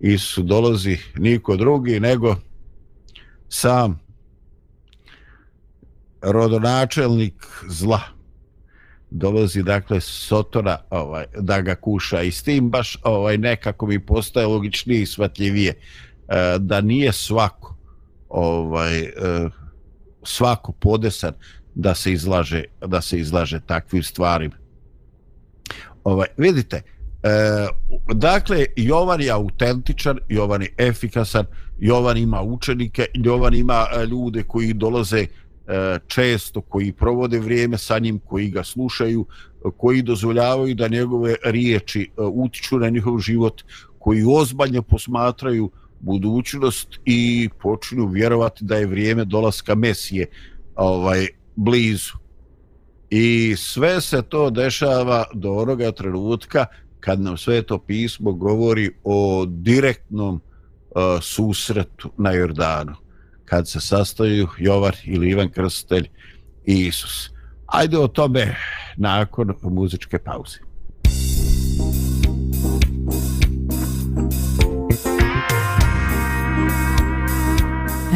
Isu 0.00 0.42
dolazi 0.42 0.98
niko 1.16 1.56
drugi 1.56 2.00
nego 2.00 2.36
sam 3.48 4.00
rodonačelnik 6.22 7.46
zla 7.68 8.00
dolazi 9.10 9.62
dakle 9.62 10.00
Sotora 10.00 10.80
ovaj, 10.90 11.24
da 11.38 11.60
ga 11.60 11.74
kuša 11.74 12.22
i 12.22 12.30
s 12.30 12.42
tim 12.42 12.70
baš 12.70 12.98
ovaj, 13.02 13.38
nekako 13.38 13.86
mi 13.86 14.06
postaje 14.06 14.46
logičnije 14.46 15.02
i 15.02 15.06
svatljivije 15.06 15.70
e, 15.72 15.78
da 16.58 16.80
nije 16.80 17.12
svako 17.12 17.76
ovaj 18.28 19.00
e, 19.00 19.12
svako 20.22 20.72
podesan 20.72 21.32
da 21.74 21.94
se 21.94 22.12
izlaže 22.12 22.64
da 22.86 23.00
se 23.00 23.18
izlaže 23.18 23.60
takvim 23.60 24.02
stvarima. 24.02 24.54
Ovaj 26.04 26.26
vidite, 26.36 26.82
e, 27.22 27.66
dakle 28.14 28.66
Jovan 28.76 29.20
je 29.20 29.30
autentičan, 29.30 30.18
Jovan 30.28 30.62
je 30.62 30.74
efikasan, 30.78 31.44
Jovan 31.78 32.16
ima 32.16 32.42
učenike, 32.42 33.06
Jovan 33.14 33.54
ima 33.54 33.86
e, 33.92 34.06
ljude 34.06 34.42
koji 34.42 34.72
dolaze 34.72 35.18
e, 35.20 35.28
često, 36.06 36.60
koji 36.60 36.92
provode 36.92 37.38
vrijeme 37.38 37.78
sa 37.78 37.98
njim, 37.98 38.18
koji 38.18 38.50
ga 38.50 38.64
slušaju, 38.64 39.26
koji 39.76 40.02
dozvoljavaju 40.02 40.74
da 40.74 40.88
njegove 40.88 41.34
riječi 41.44 42.02
e, 42.02 42.20
utiču 42.22 42.78
na 42.78 42.88
njihov 42.88 43.18
život, 43.18 43.62
koji 43.98 44.24
ozbiljno 44.28 44.82
posmatraju 44.82 45.70
budućnost 46.00 46.88
i 47.04 47.48
počinju 47.62 48.06
vjerovati 48.06 48.64
da 48.64 48.76
je 48.76 48.86
vrijeme 48.86 49.24
dolaska 49.24 49.74
Mesije 49.74 50.26
ovaj 50.76 51.26
blizu. 51.56 52.12
I 53.10 53.54
sve 53.56 54.00
se 54.00 54.22
to 54.22 54.50
dešava 54.50 55.24
do 55.34 55.52
onoga 55.52 55.92
trenutka 55.92 56.66
kad 57.00 57.20
nam 57.20 57.36
sveto 57.36 57.78
pismo 57.78 58.32
govori 58.32 58.90
o 59.04 59.46
direktnom 59.48 60.34
uh, 60.34 61.22
susretu 61.22 62.10
na 62.18 62.32
Jordanu. 62.32 62.94
Kad 63.44 63.68
se 63.68 63.80
sastaju 63.80 64.48
Jovar 64.58 64.96
ili 65.04 65.30
Ivan 65.30 65.50
Krstelj 65.50 66.08
i 66.66 66.86
Isus. 66.86 67.30
Ajde 67.66 67.98
o 67.98 68.08
tome 68.08 68.56
nakon 68.96 69.54
muzičke 69.62 70.18
pauze. 70.18 70.58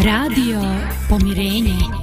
Radio 0.04 0.60
Pomirenje. 1.08 2.01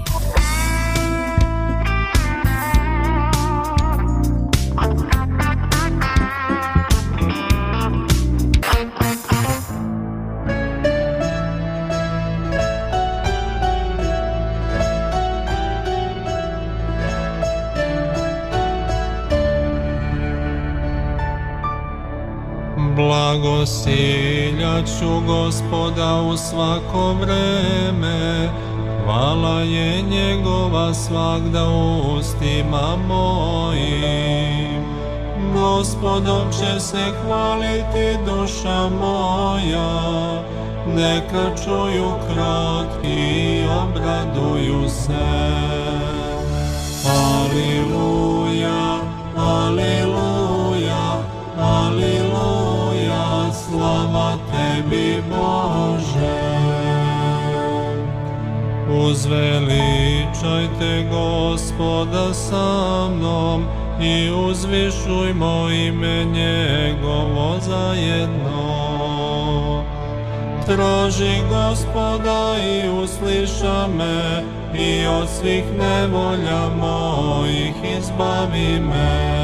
Blagosiljaću 23.39 25.21
gospoda 25.27 26.21
u 26.21 26.37
svako 26.37 27.13
vreme, 27.13 28.49
Hvala 29.03 29.61
je 29.61 30.01
njegova 30.01 30.93
svakda 30.93 31.67
ustima 32.17 32.97
mojim. 33.07 34.83
Gospodom 35.53 36.51
će 36.51 36.79
se 36.79 37.05
hvaliti 37.23 38.17
duša 38.25 38.89
moja, 38.89 40.43
neka 40.87 41.55
čuju 41.63 42.11
kratki 42.33 43.13
i 43.13 43.63
obraduju 43.63 44.89
se. 44.89 45.25
Aliluja, 47.09 48.99
aliluja, 49.37 50.08
tebi 54.89 55.21
Bože. 55.29 56.39
Uzveličajte 58.89 61.05
gospoda 61.09 62.33
sa 62.33 63.09
mnom 63.09 63.65
i 64.01 64.31
uzvišujmo 64.31 65.69
ime 65.69 66.25
njegovo 66.25 67.57
zajedno. 67.61 68.89
Traži 70.65 71.41
gospoda 71.49 72.55
i 72.63 72.89
usliša 72.89 73.87
me 73.97 74.43
i 74.79 75.07
od 75.07 75.29
svih 75.29 75.63
nevolja 75.79 76.69
mojih 76.79 77.73
izbavi 77.97 78.79
me. 78.79 79.39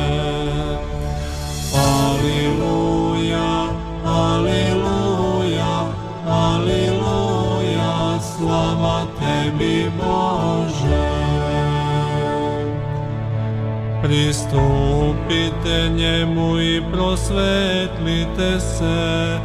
Aleluja, 1.75 3.67
aleluja. 4.05 4.74
Slava 8.37 9.07
tebi 9.19 9.91
Bože. 9.97 11.15
Pristupite 14.03 15.89
njemu 15.89 16.59
i 16.59 16.81
prosvetlite 16.93 18.59
se, 18.59 19.39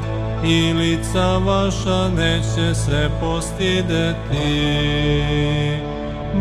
i 0.44 0.72
lica 0.72 1.38
vaša 1.38 2.08
neće 2.08 2.74
se 2.74 3.10
postideti. 3.20 4.80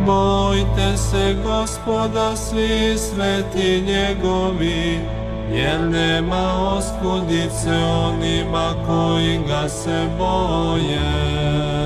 Bojte 0.06 0.98
se 0.98 1.36
gospoda 1.44 2.36
svi 2.36 2.98
sveti 2.98 3.82
njegovi, 3.82 5.00
jer 5.54 5.82
nema 5.82 6.76
oskudice 6.78 7.72
onima 8.06 8.74
koji 8.88 9.40
ga 9.48 9.70
se 9.70 10.08
boje. 10.18 11.79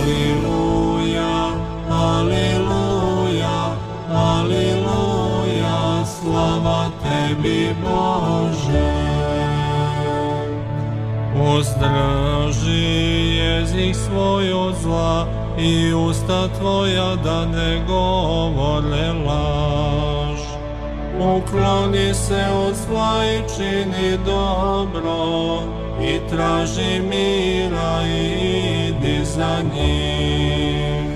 Aliluja, 0.00 1.52
aliluja, 1.90 3.76
aliluja, 4.08 6.04
slava 6.06 6.90
tebi 7.02 7.74
Bože. 7.82 8.92
Ostraži 11.36 13.36
jezik 13.36 13.96
svoj 13.96 14.52
od 14.52 14.74
zla 14.82 15.26
i 15.58 15.94
usta 15.94 16.48
tvoja 16.58 17.16
da 17.16 17.46
ne 17.46 17.84
govore 17.86 19.12
laž. 19.26 20.40
Ukloni 21.20 22.14
se 22.14 22.44
od 22.66 22.74
zla 22.74 23.24
i 23.24 23.42
čini 23.56 24.18
dobro 24.24 25.80
i 26.02 26.20
traži 26.30 27.00
mira 27.00 28.02
i 28.06 28.88
idi 28.88 29.24
za 29.24 29.62
njim. 29.74 31.10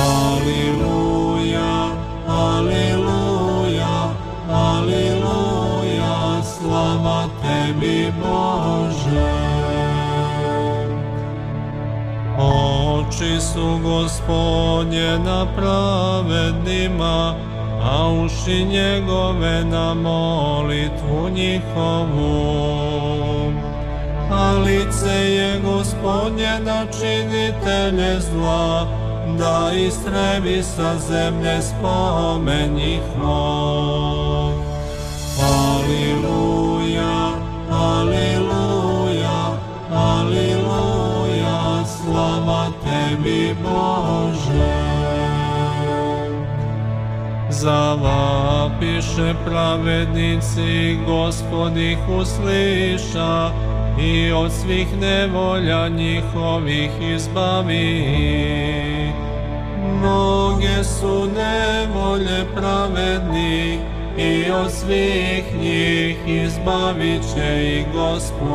Aliluja, 0.00 1.88
aliluja, 2.28 4.14
aliluja, 4.50 6.42
slava 6.42 7.28
tebi 7.42 8.12
Bože. 8.20 9.48
Oči 12.38 13.40
su 13.40 13.78
gospodnje 13.82 15.18
na 15.24 15.46
pravednima, 15.56 17.34
a 17.82 18.10
uši 18.24 18.64
njegove 18.64 19.64
na 19.64 19.94
molitvu 19.94 21.28
njihovu. 21.34 22.68
A 24.38 24.52
lice 24.52 25.10
je 25.10 25.60
gospodnje 25.60 26.60
na 26.64 26.86
činitelje 26.86 28.20
zla, 28.20 28.86
da 29.38 29.70
istrebi 29.74 30.62
sa 30.62 30.98
zemlje 30.98 31.62
spomen 31.62 32.74
njihov. 32.74 34.52
Aliluja, 35.42 37.30
aliluja, 37.70 39.58
aliluja, 39.92 41.84
slava 41.84 42.66
tebi 42.84 43.56
Bože. 43.62 44.78
Zavapiše 47.50 49.34
pravednici, 49.44 50.98
gospod 51.06 51.76
ih 51.76 51.98
usliša 52.20 53.50
i 54.00 54.32
od 54.32 54.52
svih 54.52 54.96
nevolja 55.00 55.88
njihovih 55.88 56.90
izbavi. 57.14 58.04
Mnoge 59.98 60.84
su 60.84 61.28
nevolje 61.36 62.44
pravednih, 62.54 63.78
i 64.18 64.50
od 64.50 64.72
svih 64.72 65.44
njih 65.60 66.16
izbavit 66.26 67.22
će 67.34 67.64
i 67.64 67.84
Gospod. 67.92 68.48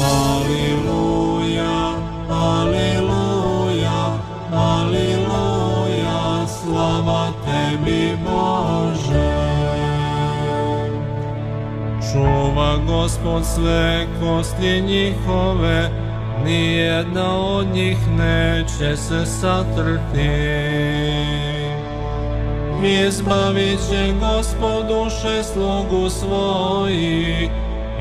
Aliluja, 0.00 1.92
aliluja, 2.30 4.18
aliluja, 4.52 6.46
slava 6.46 7.32
tebi 7.44 8.18
Bože. 8.24 9.35
Čuva 12.12 12.76
Gospod 12.86 13.42
sve 13.54 14.06
kosti 14.20 14.80
njihove, 14.80 15.90
nijedna 16.44 17.36
od 17.36 17.66
njih 17.74 17.98
neće 18.18 18.96
se 18.96 19.26
satrti. 19.26 20.30
Izbavit 23.06 23.78
će 23.90 24.12
gospod 24.20 24.86
duše 24.88 25.42
slugu 25.42 26.10
svojih 26.10 27.50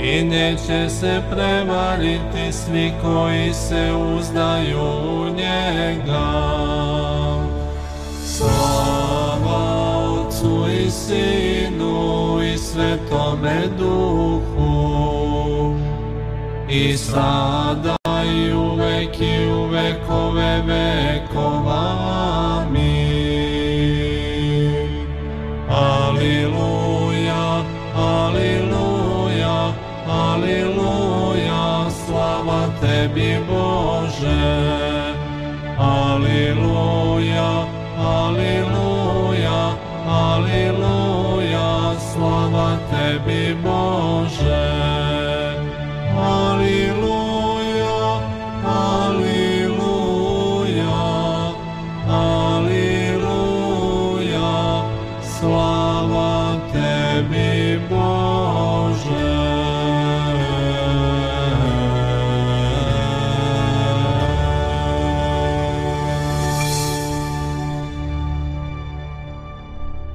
i 0.03 0.23
neće 0.23 0.89
se 0.89 1.21
prevariti 1.31 2.51
svi 2.51 2.93
koji 3.03 3.53
se 3.53 3.91
uzdaju 4.17 4.81
u 4.81 5.29
njega. 5.29 6.25
Slava 8.25 8.64
Sinu 10.95 12.39
i 12.43 12.57
Svetome 12.57 13.67
Duhu 13.77 15.75
i 16.69 16.97
sada 16.97 18.04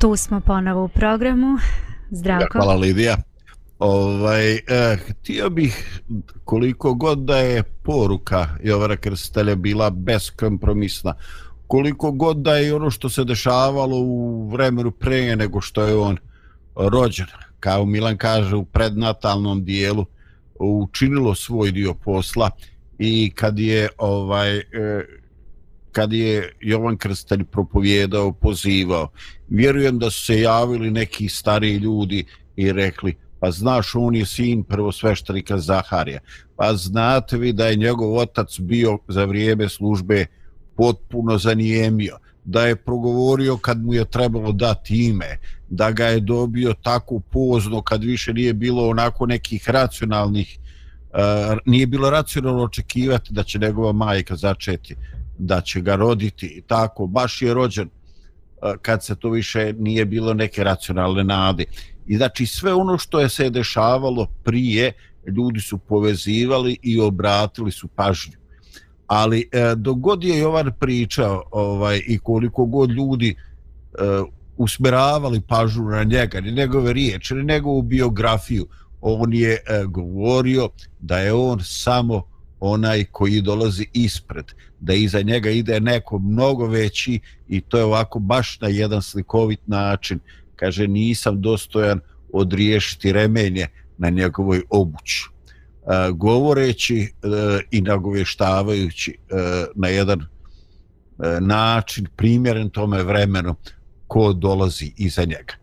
Tu 0.00 0.16
smo 0.16 0.40
ponovo 0.40 0.84
u 0.84 0.88
programu. 0.88 1.58
Zdravko. 2.10 2.58
Hvala 2.58 2.74
Lidija. 2.74 3.16
Ovaj, 3.78 4.54
eh, 4.54 4.96
htio 4.96 5.50
bih 5.50 6.00
koliko 6.44 6.94
god 6.94 7.18
da 7.18 7.36
je 7.36 7.62
poruka 7.62 8.48
Jovara 8.62 8.96
Krstelja 8.96 9.54
bila 9.54 9.90
beskompromisna, 9.90 11.14
koliko 11.66 12.10
god 12.10 12.36
da 12.36 12.56
je 12.56 12.74
ono 12.74 12.90
što 12.90 13.08
se 13.08 13.24
dešavalo 13.24 13.96
u 13.96 14.48
vremenu 14.48 14.90
pre 14.90 15.36
nego 15.36 15.60
što 15.60 15.82
je 15.82 15.96
on 15.96 16.16
rođen, 16.76 17.26
kao 17.60 17.84
Milan 17.84 18.16
kaže 18.16 18.56
u 18.56 18.64
prednatalnom 18.64 19.64
dijelu, 19.64 20.06
učinilo 20.58 21.34
svoj 21.34 21.70
dio 21.70 21.94
posla 21.94 22.50
i 22.98 23.32
kad 23.34 23.58
je 23.58 23.88
ovaj 23.98 24.56
eh, 24.56 24.62
kad 25.92 26.12
je 26.12 26.52
Jovan 26.60 26.96
Krstelj 26.96 27.44
propovjedao, 27.44 28.32
pozivao, 28.32 29.08
vjerujem 29.48 29.98
da 29.98 30.10
su 30.10 30.24
se 30.24 30.40
javili 30.40 30.90
neki 30.90 31.28
stari 31.28 31.76
ljudi 31.76 32.24
i 32.56 32.72
rekli 32.72 33.16
pa 33.40 33.50
znaš 33.50 33.94
on 33.94 34.14
je 34.14 34.26
sin 34.26 34.62
prvosveštenika 34.64 35.58
Zaharija, 35.58 36.20
pa 36.56 36.74
znate 36.74 37.38
vi 37.38 37.52
da 37.52 37.66
je 37.66 37.76
njegov 37.76 38.16
otac 38.16 38.60
bio 38.60 38.98
za 39.08 39.24
vrijeme 39.24 39.68
službe 39.68 40.26
potpuno 40.76 41.38
zanijemio, 41.38 42.18
da 42.44 42.66
je 42.66 42.76
progovorio 42.76 43.56
kad 43.56 43.84
mu 43.84 43.94
je 43.94 44.04
trebalo 44.04 44.52
dati 44.52 45.06
ime, 45.06 45.38
da 45.70 45.90
ga 45.90 46.06
je 46.06 46.20
dobio 46.20 46.74
tako 46.82 47.20
pozno 47.20 47.82
kad 47.82 48.04
više 48.04 48.32
nije 48.32 48.54
bilo 48.54 48.88
onako 48.88 49.26
nekih 49.26 49.70
racionalnih, 49.70 50.58
uh, 51.12 51.58
nije 51.66 51.86
bilo 51.86 52.10
racionalno 52.10 52.62
očekivati 52.62 53.32
da 53.32 53.42
će 53.42 53.58
njegova 53.58 53.92
majka 53.92 54.36
začeti, 54.36 54.96
da 55.40 55.60
će 55.60 55.80
ga 55.80 55.94
roditi 55.94 56.46
i 56.46 56.60
tako, 56.60 57.06
baš 57.06 57.42
je 57.42 57.54
rođen 57.54 57.88
e, 57.88 58.74
kad 58.82 59.04
se 59.04 59.16
to 59.16 59.30
više 59.30 59.72
nije 59.78 60.04
bilo 60.04 60.34
neke 60.34 60.64
racionalne 60.64 61.24
nade. 61.24 61.64
I 62.06 62.16
znači 62.16 62.46
sve 62.46 62.74
ono 62.74 62.98
što 62.98 63.20
je 63.20 63.28
se 63.28 63.50
dešavalo 63.50 64.26
prije, 64.44 64.92
ljudi 65.26 65.60
su 65.60 65.78
povezivali 65.78 66.78
i 66.82 67.00
obratili 67.00 67.72
su 67.72 67.88
pažnju. 67.88 68.32
Ali 69.06 69.48
e, 69.52 69.74
dok 69.76 69.98
god 69.98 70.24
je 70.24 70.38
Jovan 70.38 70.72
pričao 70.80 71.42
ovaj, 71.50 72.00
i 72.06 72.18
koliko 72.18 72.64
god 72.64 72.90
ljudi 72.90 73.34
e, 73.34 74.02
usmeravali 74.56 75.40
pažnju 75.40 75.84
na 75.84 76.04
njega, 76.04 76.40
ni 76.40 76.52
njegove 76.52 76.92
riječi, 76.92 77.34
ni 77.34 77.44
njegovu 77.44 77.82
biografiju, 77.82 78.66
on 79.00 79.34
je 79.34 79.52
e, 79.52 79.84
govorio 79.84 80.68
da 81.00 81.18
je 81.18 81.32
on 81.32 81.58
samo 81.62 82.29
onaj 82.60 83.04
koji 83.04 83.40
dolazi 83.40 83.86
ispred, 83.92 84.44
da 84.80 84.94
iza 84.94 85.22
njega 85.22 85.50
ide 85.50 85.80
neko 85.80 86.18
mnogo 86.18 86.66
veći 86.66 87.20
i 87.48 87.60
to 87.60 87.78
je 87.78 87.84
ovako 87.84 88.18
baš 88.18 88.60
na 88.60 88.68
jedan 88.68 89.02
slikovit 89.02 89.60
način 89.66 90.18
kaže 90.56 90.88
nisam 90.88 91.40
dostojan 91.40 92.00
odriješiti 92.32 93.12
remenje 93.12 93.66
na 93.98 94.10
njegovoj 94.10 94.62
obući. 94.70 95.28
E, 95.28 96.10
govoreći 96.12 96.98
e, 97.00 97.08
i 97.70 97.80
nagovještavajući 97.80 99.10
e, 99.10 99.34
na 99.74 99.88
jedan 99.88 100.20
e, 100.20 100.26
način 101.40 102.06
primjeren 102.16 102.70
tome 102.70 103.02
vremenu 103.02 103.54
ko 104.06 104.32
dolazi 104.32 104.92
iza 104.96 105.24
njega. 105.24 105.54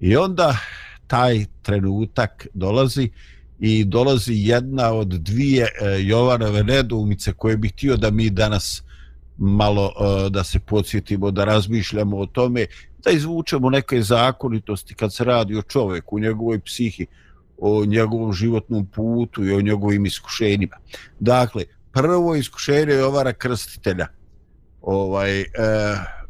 I 0.00 0.16
onda 0.16 0.56
taj 1.06 1.44
trenutak 1.62 2.46
dolazi 2.54 3.10
i 3.60 3.84
dolazi 3.84 4.34
jedna 4.34 4.92
od 4.92 5.08
dvije 5.08 5.64
e, 5.64 5.68
Jovanove 6.02 6.64
nedoumice 6.64 7.32
koje 7.32 7.56
bih 7.56 7.72
htio 7.72 7.96
da 7.96 8.10
mi 8.10 8.30
danas 8.30 8.82
malo 9.36 9.92
e, 10.26 10.30
da 10.30 10.44
se 10.44 10.58
podsjetimo, 10.58 11.30
da 11.30 11.44
razmišljamo 11.44 12.18
o 12.18 12.26
tome, 12.26 12.66
da 13.04 13.10
izvučemo 13.10 13.70
neke 13.70 14.02
zakonitosti 14.02 14.94
kad 14.94 15.14
se 15.14 15.24
radi 15.24 15.56
o 15.56 15.62
čovjeku, 15.62 16.16
u 16.16 16.20
njegovoj 16.20 16.60
psihi, 16.60 17.06
o 17.58 17.84
njegovom 17.84 18.32
životnom 18.32 18.86
putu 18.86 19.44
i 19.44 19.52
o 19.52 19.60
njegovim 19.60 20.06
iskušenjima. 20.06 20.76
Dakle, 21.20 21.64
prvo 21.92 22.34
iskušenje 22.34 22.92
Jovara 22.92 23.32
krstitelja 23.32 24.06
ovaj, 24.82 25.40
e, 25.40 25.46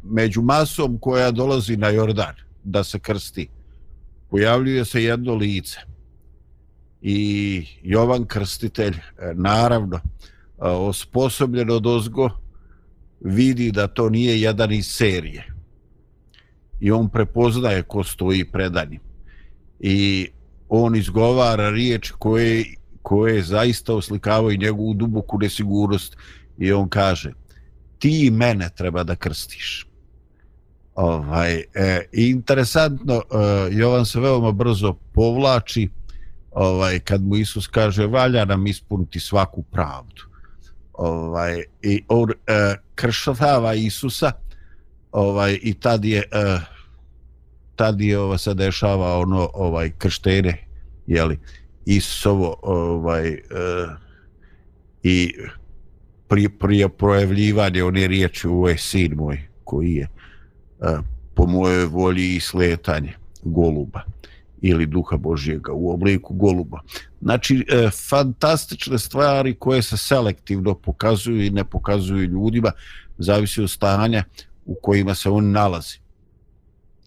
među 0.02 0.42
masom 0.42 0.98
koja 1.00 1.30
dolazi 1.30 1.76
na 1.76 1.88
Jordan 1.88 2.34
da 2.64 2.84
se 2.84 2.98
krsti. 2.98 3.48
Pojavljuje 4.30 4.84
se 4.84 5.04
jedno 5.04 5.34
lice 5.34 5.78
i 7.02 7.66
Jovan 7.82 8.26
Krstitelj, 8.26 8.94
e, 8.94 9.32
naravno, 9.34 9.96
e, 9.96 10.00
osposobljen 10.58 11.70
od 11.70 11.86
ozgo, 11.86 12.30
vidi 13.20 13.72
da 13.72 13.86
to 13.86 14.08
nije 14.08 14.40
jedan 14.40 14.72
iz 14.72 14.86
serije. 14.86 15.46
I 16.80 16.90
on 16.90 17.08
prepoznaje 17.08 17.82
ko 17.82 18.04
stoji 18.04 18.44
predanjem. 18.44 19.00
i 19.80 20.28
on 20.68 20.96
izgovara 20.96 21.70
riječ 21.70 22.10
koje, 22.10 22.64
koje 23.02 23.42
zaista 23.42 23.94
oslikavaju 23.94 24.58
njegovu 24.58 24.94
duboku 24.94 25.38
nesigurnost. 25.38 26.16
I 26.58 26.72
on 26.72 26.88
kaže 26.88 27.32
ti 27.98 28.30
mene 28.30 28.70
treba 28.76 29.04
da 29.04 29.16
krstiš. 29.16 29.86
Ovaj, 30.94 31.64
e, 31.74 32.04
interesantno 32.12 33.14
e, 33.14 33.20
Jovan 33.70 34.06
se 34.06 34.20
veoma 34.20 34.52
brzo 34.52 34.94
povlači 35.12 35.88
ovaj, 36.58 36.98
kad 36.98 37.22
mu 37.22 37.36
Isus 37.36 37.66
kaže 37.66 38.06
valja 38.06 38.44
nam 38.44 38.66
ispuniti 38.66 39.20
svaku 39.20 39.62
pravdu. 39.62 40.22
Ovaj 40.92 41.62
i 41.82 42.02
on 42.08 42.30
e, 42.30 42.74
kršava 42.94 43.74
Isusa 43.74 44.32
ovaj 45.12 45.58
i 45.62 45.74
tad 45.74 46.04
je 46.04 46.18
e, 46.18 46.58
tad 47.76 48.00
je 48.00 48.18
ovo 48.18 48.38
se 48.38 48.54
dešava 48.54 49.18
ono 49.18 49.50
ovaj 49.54 49.90
krštenje 49.98 50.56
je 51.06 51.24
li? 51.24 51.38
Isusovo 51.86 52.56
ovaj 52.62 53.28
e, 53.28 53.38
i 55.02 55.34
pri 56.28 56.48
prije 56.48 56.88
projavljivanje 56.88 57.84
one 57.84 58.06
riječi 58.06 58.48
u 58.48 58.68
je 58.68 58.78
sin 58.78 59.14
moj 59.14 59.48
koji 59.64 59.94
je 59.94 60.02
e, 60.02 60.08
po 61.34 61.46
mojoj 61.46 61.84
volji 61.84 62.36
i 62.36 62.40
sletanje 62.40 63.12
goluba 63.42 64.02
ili 64.62 64.86
duha 64.86 65.16
Božjega 65.16 65.72
u 65.72 65.90
obliku 65.92 66.34
goluba. 66.34 66.80
Znači, 67.20 67.64
e, 67.68 67.90
fantastične 68.10 68.98
stvari 68.98 69.54
koje 69.54 69.82
se 69.82 69.96
selektivno 69.96 70.74
pokazuju 70.74 71.44
i 71.44 71.50
ne 71.50 71.64
pokazuju 71.64 72.24
ljudima, 72.24 72.72
zavisi 73.18 73.62
od 73.62 73.70
stanja 73.70 74.24
u 74.66 74.76
kojima 74.82 75.14
se 75.14 75.30
on 75.30 75.50
nalazi. 75.50 75.98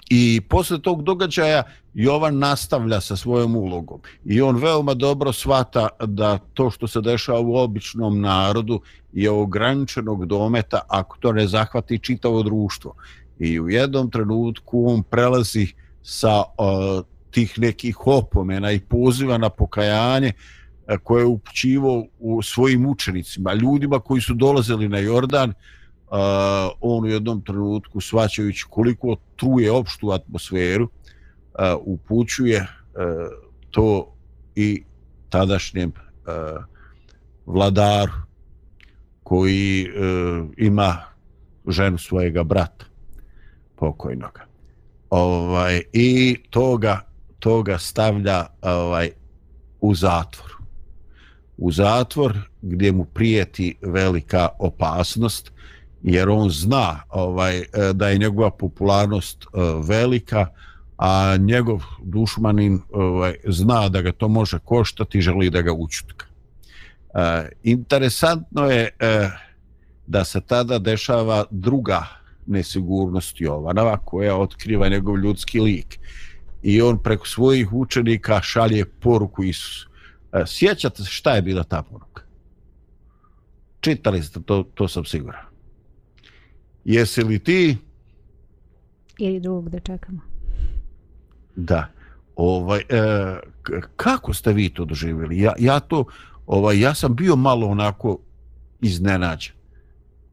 I 0.10 0.42
posle 0.50 0.82
tog 0.82 1.04
događaja 1.04 1.64
Jovan 1.94 2.38
nastavlja 2.38 3.02
sa 3.02 3.16
svojom 3.16 3.56
ulogom 3.56 4.02
i 4.26 4.42
on 4.42 4.56
veoma 4.56 4.94
dobro 4.94 5.34
svata 5.34 5.88
da 6.06 6.38
to 6.38 6.70
što 6.72 6.88
se 6.88 7.02
dešava 7.02 7.40
u 7.40 7.56
običnom 7.56 8.22
narodu 8.22 8.82
je 9.14 9.30
ograničenog 9.30 10.26
dometa 10.26 10.82
ako 10.88 11.18
to 11.18 11.32
ne 11.32 11.48
zahvati 11.48 12.00
čitavo 12.00 12.44
društvo. 12.44 12.94
I 13.40 13.60
u 13.60 13.70
jednom 13.70 14.12
trenutku 14.12 14.86
on 14.88 15.04
prelazi 15.04 15.68
sa 16.04 16.38
uh, 16.38 17.06
tih 17.32 17.60
nekih 17.60 18.08
opomena 18.08 18.72
i 18.72 18.80
poziva 18.80 19.38
na 19.38 19.50
pokajanje 19.50 20.34
e, 20.88 20.98
koje 20.98 21.22
je 21.22 21.26
upućivo 21.26 22.06
u 22.20 22.42
svojim 22.42 22.86
učenicima, 22.86 23.54
ljudima 23.54 24.00
koji 24.00 24.22
su 24.22 24.34
dolazili 24.34 24.90
na 24.90 25.00
Jordan, 25.00 25.50
uh, 25.50 26.18
on 26.82 27.04
u 27.04 27.08
jednom 27.08 27.42
trenutku 27.42 28.02
svaćajući 28.02 28.66
koliko 28.70 29.16
truje 29.36 29.72
opštu 29.72 30.12
atmosferu, 30.12 30.84
uh, 30.84 30.90
upućuje 31.82 32.62
uh, 32.62 32.68
to 33.72 34.14
i 34.56 34.84
tadašnjem 35.30 35.92
uh, 35.92 36.64
vladaru 37.46 38.12
koji 39.24 39.88
uh, 39.90 40.50
ima 40.58 40.98
ženu 41.68 41.98
svojega 41.98 42.44
brata 42.44 42.86
pokojnoga. 43.76 44.46
Ovaj, 45.10 45.82
I 45.94 46.38
toga 46.50 47.11
toga 47.42 47.78
stavlja 47.78 48.46
ovaj 48.62 49.12
u 49.82 49.96
zatvor. 49.96 50.52
U 51.58 51.72
zatvor 51.72 52.38
gdje 52.62 52.92
mu 52.92 53.06
prijeti 53.06 53.76
velika 53.82 54.50
opasnost 54.60 55.52
jer 56.04 56.30
on 56.30 56.50
zna 56.50 57.02
ovaj 57.10 57.64
da 57.94 58.10
je 58.10 58.18
njegova 58.18 58.52
popularnost 58.52 59.44
e, 59.44 59.48
velika 59.88 60.48
a 60.98 61.38
njegov 61.38 61.84
dušmanin 62.04 62.80
ovaj 62.92 63.36
zna 63.48 63.90
da 63.90 64.02
ga 64.02 64.12
to 64.12 64.28
može 64.28 64.60
koštati 64.60 65.18
i 65.18 65.22
želi 65.22 65.50
da 65.50 65.62
ga 65.62 65.74
učutka. 65.74 66.26
E, 67.14 67.50
interesantno 67.64 68.66
je 68.66 68.90
e, 69.00 69.30
da 70.08 70.24
se 70.24 70.42
tada 70.42 70.80
dešava 70.80 71.46
druga 71.52 72.06
nesigurnost 72.46 73.42
Jovanova 73.42 73.98
koja 73.98 74.38
otkriva 74.38 74.90
njegov 74.90 75.18
ljudski 75.18 75.60
lik 75.60 76.00
i 76.62 76.82
on 76.82 76.98
preko 77.04 77.28
svojih 77.28 77.74
učenika 77.74 78.42
šalje 78.42 78.86
poruku 78.86 79.44
Isusu. 79.44 79.90
E, 80.34 80.44
sjećate 80.48 81.04
se 81.04 81.10
šta 81.10 81.36
je 81.36 81.42
bila 81.42 81.64
ta 81.64 81.84
poruka? 81.84 82.24
Čitali 83.80 84.24
ste, 84.24 84.40
to, 84.46 84.64
to 84.74 84.88
sam 84.88 85.06
siguran. 85.06 85.46
Jesi 86.86 87.24
li 87.24 87.40
ti? 87.40 87.78
Ili 89.18 89.40
drugog 89.40 89.70
da 89.70 89.80
čekamo. 89.80 90.22
Da. 91.56 91.88
ovaj, 92.36 92.80
e, 92.80 93.40
kako 93.96 94.34
ste 94.34 94.54
vi 94.54 94.70
to 94.70 94.86
doživjeli? 94.86 95.40
Ja, 95.40 95.54
ja 95.60 95.80
to, 95.80 96.06
ovaj, 96.48 96.80
ja 96.80 96.94
sam 96.94 97.16
bio 97.16 97.36
malo 97.36 97.68
onako 97.68 98.18
iznenađen 98.82 99.54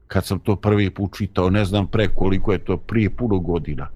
kad 0.08 0.26
sam 0.26 0.38
to 0.38 0.56
prvi 0.56 0.90
put 0.90 1.16
čitao, 1.16 1.50
ne 1.50 1.64
znam 1.64 1.86
pre 1.86 2.08
koliko 2.08 2.52
je 2.52 2.58
to 2.58 2.76
prije 2.76 3.10
puno 3.10 3.38
godina. 3.38 3.88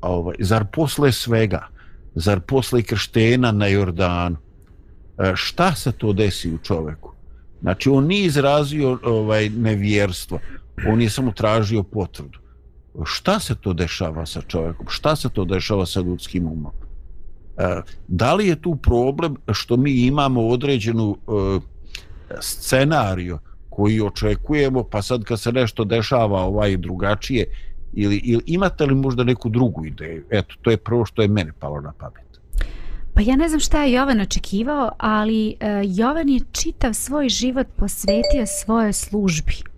Ovaj, 0.00 0.36
zar 0.38 0.64
posle 0.72 1.12
svega, 1.12 1.66
zar 2.14 2.40
posle 2.40 2.82
krštena 2.82 3.52
na 3.52 3.66
Jordanu, 3.66 4.36
e, 5.18 5.32
šta 5.34 5.74
se 5.74 5.92
to 5.92 6.12
desi 6.12 6.52
u 6.52 6.58
čoveku? 6.58 7.12
Znači, 7.60 7.88
on 7.88 8.06
nije 8.06 8.26
izrazio 8.26 8.98
ovaj, 9.04 9.48
nevjerstvo, 9.48 10.38
on 10.88 11.00
je 11.02 11.10
samo 11.10 11.32
tražio 11.32 11.82
potvrdu. 11.82 12.38
Šta 13.04 13.40
se 13.40 13.54
to 13.54 13.72
dešava 13.72 14.26
sa 14.26 14.40
čovjekom? 14.40 14.86
Šta 14.88 15.16
se 15.16 15.28
to 15.28 15.44
dešava 15.44 15.86
sa 15.86 16.00
ljudskim 16.00 16.46
umom? 16.46 16.72
E, 17.58 17.82
da 18.08 18.34
li 18.34 18.48
je 18.48 18.62
tu 18.62 18.76
problem 18.76 19.36
što 19.52 19.76
mi 19.76 19.92
imamo 19.92 20.48
određenu 20.48 21.16
e, 21.16 21.60
scenariju 22.40 23.38
koji 23.70 24.00
očekujemo, 24.00 24.84
pa 24.84 25.02
sad 25.02 25.24
kad 25.24 25.40
se 25.40 25.52
nešto 25.52 25.84
dešava 25.84 26.40
ovaj 26.40 26.76
drugačije, 26.76 27.44
ili, 27.92 28.16
ili 28.16 28.42
imate 28.46 28.86
li 28.86 28.94
možda 28.94 29.24
neku 29.24 29.48
drugu 29.48 29.86
ideju? 29.86 30.24
Eto, 30.30 30.54
to 30.62 30.70
je 30.70 30.76
prvo 30.76 31.04
što 31.04 31.22
je 31.22 31.28
mene 31.28 31.52
palo 31.52 31.80
na 31.80 31.92
pamet. 31.92 32.30
Pa 33.14 33.20
ja 33.20 33.36
ne 33.36 33.48
znam 33.48 33.60
šta 33.60 33.84
je 33.84 33.92
Jovan 33.92 34.20
očekivao, 34.20 34.90
ali 34.98 35.56
uh, 35.60 35.98
Jovan 35.98 36.28
je 36.28 36.40
čitav 36.52 36.94
svoj 36.94 37.28
život 37.28 37.66
posvetio 37.76 38.46
svojoj 38.46 38.92
službi. 38.92 39.69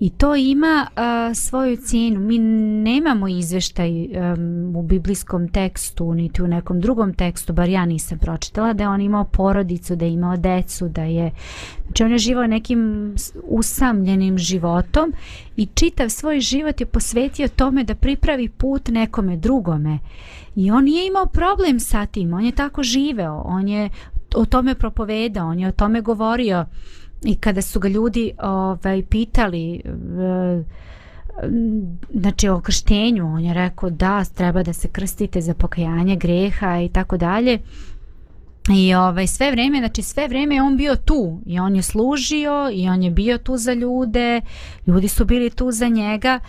I 0.00 0.10
to 0.10 0.34
ima 0.34 0.86
a, 0.96 1.34
svoju 1.34 1.76
cijenu. 1.76 2.20
Mi 2.20 2.38
nemamo 2.82 3.28
izveštaj 3.28 3.90
um, 3.90 4.76
u 4.76 4.82
biblijskom 4.82 5.48
tekstu, 5.48 6.14
niti 6.14 6.42
u 6.42 6.46
nekom 6.46 6.80
drugom 6.80 7.14
tekstu, 7.14 7.52
bar 7.52 7.68
ja 7.68 7.86
nisam 7.86 8.18
pročitala, 8.18 8.72
da 8.72 8.84
je 8.84 8.88
on 8.88 9.00
imao 9.00 9.24
porodicu, 9.24 9.96
da 9.96 10.04
je 10.04 10.12
imao 10.12 10.36
decu, 10.36 10.88
da 10.88 11.02
je... 11.02 11.30
Znači 11.84 12.04
on 12.04 12.12
je 12.12 12.18
živao 12.18 12.46
nekim 12.46 13.14
usamljenim 13.44 14.38
životom 14.38 15.12
i 15.56 15.66
čitav 15.66 16.08
svoj 16.08 16.40
život 16.40 16.80
je 16.80 16.86
posvetio 16.86 17.48
tome 17.48 17.84
da 17.84 17.94
pripravi 17.94 18.48
put 18.48 18.88
nekome 18.88 19.36
drugome. 19.36 19.98
I 20.56 20.70
on 20.70 20.84
nije 20.84 21.06
imao 21.06 21.26
problem 21.26 21.80
sa 21.80 22.06
tim, 22.06 22.32
on 22.32 22.44
je 22.44 22.52
tako 22.52 22.82
živeo, 22.82 23.42
on 23.44 23.68
je 23.68 23.90
o 24.34 24.44
tome 24.44 24.74
propovedao, 24.74 25.48
on 25.48 25.58
je 25.58 25.68
o 25.68 25.72
tome 25.72 26.00
govorio 26.00 26.66
i 27.22 27.34
kada 27.34 27.62
su 27.62 27.80
ga 27.80 27.88
ljudi 27.88 28.32
ovaj 28.42 29.02
pitali 29.02 29.74
e, 29.74 29.80
znači 32.14 32.48
o 32.48 32.60
krštenju 32.60 33.26
on 33.26 33.44
je 33.44 33.54
rekao 33.54 33.90
da 33.90 34.24
treba 34.24 34.62
da 34.62 34.72
se 34.72 34.88
krstite 34.88 35.40
za 35.40 35.54
pokajanje 35.54 36.16
greha 36.16 36.80
i 36.80 36.88
tako 36.88 37.16
dalje 37.16 37.58
i 38.74 38.94
ovaj 38.94 39.26
sve 39.26 39.50
vrijeme 39.50 39.78
znači 39.78 40.02
sve 40.02 40.28
vrijeme 40.28 40.54
je 40.54 40.62
on 40.62 40.76
bio 40.76 40.96
tu 40.96 41.40
i 41.46 41.60
on 41.60 41.76
je 41.76 41.82
služio 41.82 42.70
i 42.72 42.88
on 42.88 43.02
je 43.02 43.10
bio 43.10 43.38
tu 43.38 43.56
za 43.56 43.72
ljude 43.72 44.40
ljudi 44.86 45.08
su 45.08 45.24
bili 45.24 45.50
tu 45.50 45.70
za 45.70 45.88
njega 45.88 46.40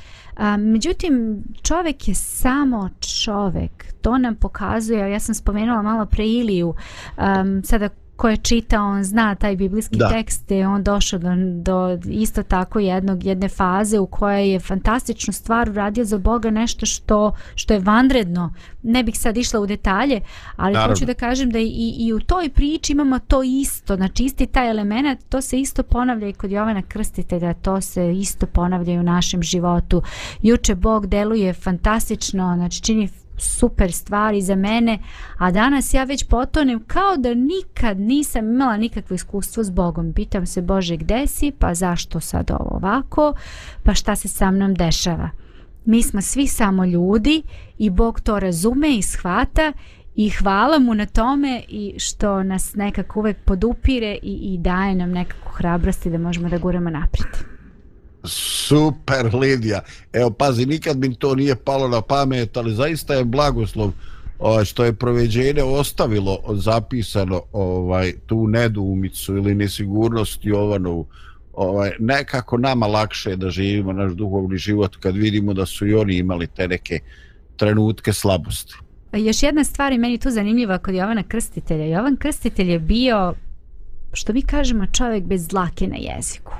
A, 0.41 0.57
međutim, 0.57 1.43
čovjek 1.61 2.07
je 2.07 2.15
samo 2.15 2.89
čovjek. 3.24 3.86
To 4.01 4.17
nam 4.17 4.36
pokazuje, 4.36 5.11
ja 5.11 5.19
sam 5.19 5.36
spomenula 5.36 5.82
malo 5.82 6.05
pre 6.05 6.28
Iliju, 6.28 6.74
um, 7.17 7.63
sada 7.63 7.89
ko 8.22 8.30
je 8.30 8.38
čitao, 8.38 8.88
on 8.88 9.03
zna 9.03 9.36
taj 9.36 9.55
biblijski 9.55 9.97
da. 9.97 10.09
tekst 10.09 10.51
je 10.51 10.67
on 10.67 10.84
došao 10.84 11.19
do, 11.19 11.30
do 11.61 11.99
isto 12.05 12.43
tako 12.43 12.80
jednog 12.80 13.26
jedne 13.26 13.49
faze 13.49 13.99
u 13.99 14.07
kojoj 14.07 14.51
je 14.51 14.59
fantastičnu 14.59 15.34
stvar 15.34 15.69
uradio 15.69 16.05
za 16.05 16.17
Boga 16.17 16.49
nešto 16.49 16.86
što 16.86 17.36
što 17.55 17.74
je 17.74 17.80
vanredno. 17.80 18.53
Ne 18.84 19.03
bih 19.03 19.19
sad 19.19 19.38
išla 19.38 19.59
u 19.59 19.65
detalje, 19.65 20.22
ali 20.55 20.74
Naravno. 20.74 20.93
hoću 20.93 21.05
da 21.05 21.13
kažem 21.13 21.49
da 21.49 21.59
i, 21.59 21.95
i 21.97 22.13
u 22.13 22.19
toj 22.19 22.49
priči 22.49 22.91
imamo 22.93 23.19
to 23.19 23.43
isto, 23.43 23.95
znači 23.95 24.24
isti 24.24 24.45
taj 24.45 24.69
element, 24.69 25.19
to 25.30 25.41
se 25.41 25.59
isto 25.59 25.84
ponavlja 25.84 26.28
i 26.28 26.34
kod 26.34 26.51
Jovana 26.51 26.82
Krstitelja, 26.82 27.53
to 27.53 27.82
se 27.82 28.11
isto 28.11 28.45
ponavlja 28.45 28.93
i 28.93 28.99
u 28.99 29.03
našem 29.03 29.43
životu. 29.43 30.01
Juče 30.41 30.76
Bog 30.76 31.07
deluje 31.07 31.53
fantastično, 31.53 32.53
znači 32.55 32.82
čini 32.82 33.09
super 33.41 33.91
stvari 33.91 34.41
za 34.41 34.55
mene, 34.55 34.99
a 35.37 35.51
danas 35.51 35.93
ja 35.93 36.03
već 36.03 36.23
potonem 36.23 36.83
kao 36.87 37.17
da 37.17 37.33
nikad 37.33 37.99
nisam 37.99 38.49
imala 38.49 38.77
nikakvo 38.77 39.13
iskustvo 39.13 39.63
s 39.63 39.69
Bogom. 39.69 40.13
Pitam 40.13 40.45
se, 40.45 40.61
Bože, 40.61 40.97
gde 40.97 41.27
si? 41.27 41.51
Pa 41.59 41.73
zašto 41.73 42.19
sad 42.19 42.51
ovo 42.51 42.75
ovako? 42.75 43.33
Pa 43.83 43.93
šta 43.93 44.15
se 44.15 44.27
sa 44.27 44.51
mnom 44.51 44.73
dešava? 44.73 45.29
Mi 45.85 46.03
smo 46.03 46.21
svi 46.21 46.47
samo 46.47 46.85
ljudi 46.85 47.43
i 47.77 47.89
Bog 47.89 48.19
to 48.19 48.39
razume 48.39 48.97
i 48.97 49.01
shvata 49.01 49.73
i 50.15 50.29
hvala 50.29 50.79
mu 50.79 50.93
na 50.93 51.05
tome 51.05 51.63
i 51.67 51.95
što 51.97 52.43
nas 52.43 52.75
nekako 52.75 53.19
uvek 53.19 53.37
podupire 53.45 54.17
i, 54.23 54.53
i 54.53 54.57
daje 54.57 54.95
nam 54.95 55.11
nekako 55.11 55.49
hrabrosti 55.49 56.09
da 56.09 56.17
možemo 56.17 56.49
da 56.49 56.57
guramo 56.57 56.89
naprijed. 56.89 57.61
Super 58.24 59.36
Lidija. 59.36 59.82
Evo 60.13 60.30
pazi, 60.30 60.65
nikad 60.65 60.97
mi 60.97 61.15
to 61.15 61.36
nije 61.36 61.55
palo 61.55 61.88
na 61.88 62.01
pamet, 62.01 62.57
ali 62.57 62.76
zaista 62.76 63.13
je 63.13 63.26
blagoslov 63.26 63.91
ovaj, 64.39 64.65
što 64.65 64.84
je 64.86 64.93
proveđenje 64.93 65.63
ostavilo 65.63 66.39
zapisano 66.53 67.41
ovaj 67.51 68.13
tu 68.26 68.47
nedumicu 68.47 69.38
ili 69.38 69.55
nesigurnost 69.55 70.39
Jovanovu. 70.43 71.07
Ovaj, 71.53 71.91
nekako 71.99 72.57
nama 72.57 72.88
lakše 72.88 73.36
da 73.36 73.49
živimo 73.49 73.93
naš 73.93 74.11
duhovni 74.11 74.57
život 74.57 74.95
kad 74.95 75.15
vidimo 75.15 75.53
da 75.53 75.65
su 75.65 75.88
i 75.88 75.93
oni 75.93 76.15
imali 76.15 76.47
te 76.47 76.67
neke 76.67 76.99
trenutke 77.57 78.13
slabosti. 78.13 78.74
E, 79.11 79.19
još 79.19 79.43
jedna 79.43 79.63
stvar 79.63 79.91
je 79.91 79.97
meni 79.97 80.17
tu 80.17 80.30
zanimljiva 80.30 80.78
kod 80.78 80.95
Jovana 80.95 81.24
Krstitelja. 81.24 81.86
Jovan 81.86 82.15
Krstitelj 82.15 82.72
je 82.72 82.80
bio, 82.80 83.34
što 84.13 84.34
mi 84.34 84.41
kažemo, 84.41 84.86
čovjek 84.86 85.24
bez 85.24 85.47
dlake 85.47 85.88
na 85.88 85.95
jeziku. 85.95 86.51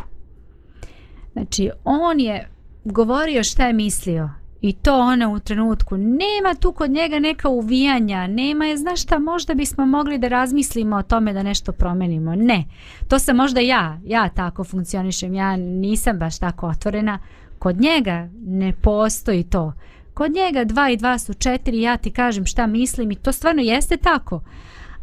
Znači, 1.34 1.69
on 1.84 2.19
je 2.19 2.49
govorio 2.84 3.43
šta 3.43 3.67
je 3.67 3.73
mislio. 3.73 4.29
I 4.61 4.73
to 4.73 4.99
ona 4.99 5.29
u 5.29 5.39
trenutku. 5.39 5.97
Nema 5.97 6.55
tu 6.59 6.71
kod 6.71 6.91
njega 6.91 7.19
neka 7.19 7.49
uvijanja. 7.49 8.27
Nema 8.27 8.65
je, 8.65 8.77
znaš 8.77 9.01
šta, 9.01 9.19
možda 9.19 9.53
bismo 9.53 9.86
mogli 9.86 10.17
da 10.17 10.27
razmislimo 10.27 10.95
o 10.95 11.03
tome 11.03 11.34
da 11.34 11.43
nešto 11.43 11.71
promenimo. 11.71 12.36
Ne. 12.36 12.65
To 13.07 13.19
sam 13.19 13.36
možda 13.36 13.59
ja. 13.59 13.99
Ja 14.05 14.29
tako 14.29 14.63
funkcionišem. 14.63 15.34
Ja 15.34 15.55
nisam 15.57 16.19
baš 16.19 16.39
tako 16.39 16.67
otvorena. 16.67 17.19
Kod 17.59 17.82
njega 17.82 18.29
ne 18.45 18.73
postoji 18.82 19.43
to. 19.43 19.73
Kod 20.13 20.32
njega 20.32 20.63
dva 20.63 20.89
i 20.89 20.97
dva 20.97 21.17
su 21.17 21.34
četiri. 21.34 21.82
Ja 21.82 21.97
ti 21.97 22.11
kažem 22.11 22.45
šta 22.45 22.67
mislim 22.67 23.11
i 23.11 23.15
to 23.15 23.32
stvarno 23.32 23.61
jeste 23.61 23.97
tako. 23.97 24.41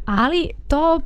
Ali 0.04 0.50
to 0.68 1.00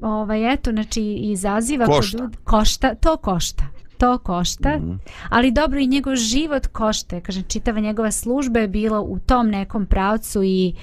ovaj, 0.00 0.52
eto, 0.52 0.70
znači, 0.70 1.02
izaziva 1.02 1.86
košta. 1.86 2.18
Kod, 2.18 2.36
košta. 2.44 2.94
To 2.94 3.16
košta 3.16 3.64
to 3.98 4.18
košta, 4.18 4.78
mm 4.78 4.82
-hmm. 4.82 4.98
ali 5.28 5.50
dobro 5.50 5.78
i 5.78 5.86
njegov 5.86 6.16
život 6.16 6.66
košta. 6.66 7.20
Kažem, 7.20 7.42
čitava 7.48 7.80
njegova 7.80 8.10
služba 8.10 8.60
je 8.60 8.68
bila 8.68 9.00
u 9.00 9.18
tom 9.18 9.48
nekom 9.48 9.86
pravcu 9.86 10.42
i 10.44 10.74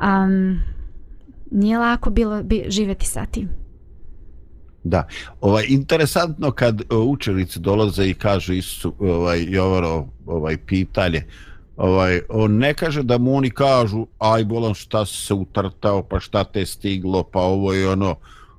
um, 0.00 0.60
nije 1.50 1.78
lako 1.78 2.10
bilo 2.10 2.42
bi, 2.42 2.64
živeti 2.68 3.06
sa 3.06 3.26
tim. 3.26 3.48
Da. 4.84 5.06
Ovaj, 5.40 5.64
interesantno 5.68 6.50
kad 6.50 6.80
uh, 6.80 6.98
učenici 7.06 7.60
dolaze 7.60 8.06
i 8.06 8.14
kažu 8.14 8.52
Isusu 8.52 8.94
ovaj, 8.98 9.44
Jovaro 9.48 10.06
ovaj, 10.26 10.56
pitanje, 10.56 11.24
ovaj, 11.76 12.20
on 12.28 12.56
ne 12.56 12.74
kaže 12.74 13.02
da 13.02 13.18
mu 13.18 13.34
oni 13.34 13.50
kažu 13.50 14.06
aj 14.18 14.44
bolan 14.44 14.74
šta 14.74 15.06
se 15.06 15.34
utrtao, 15.34 16.02
pa 16.02 16.20
šta 16.20 16.44
te 16.44 16.66
stiglo, 16.66 17.22
pa 17.22 17.40
ovo 17.40 17.74
i 17.74 17.84
ono, 17.84 18.16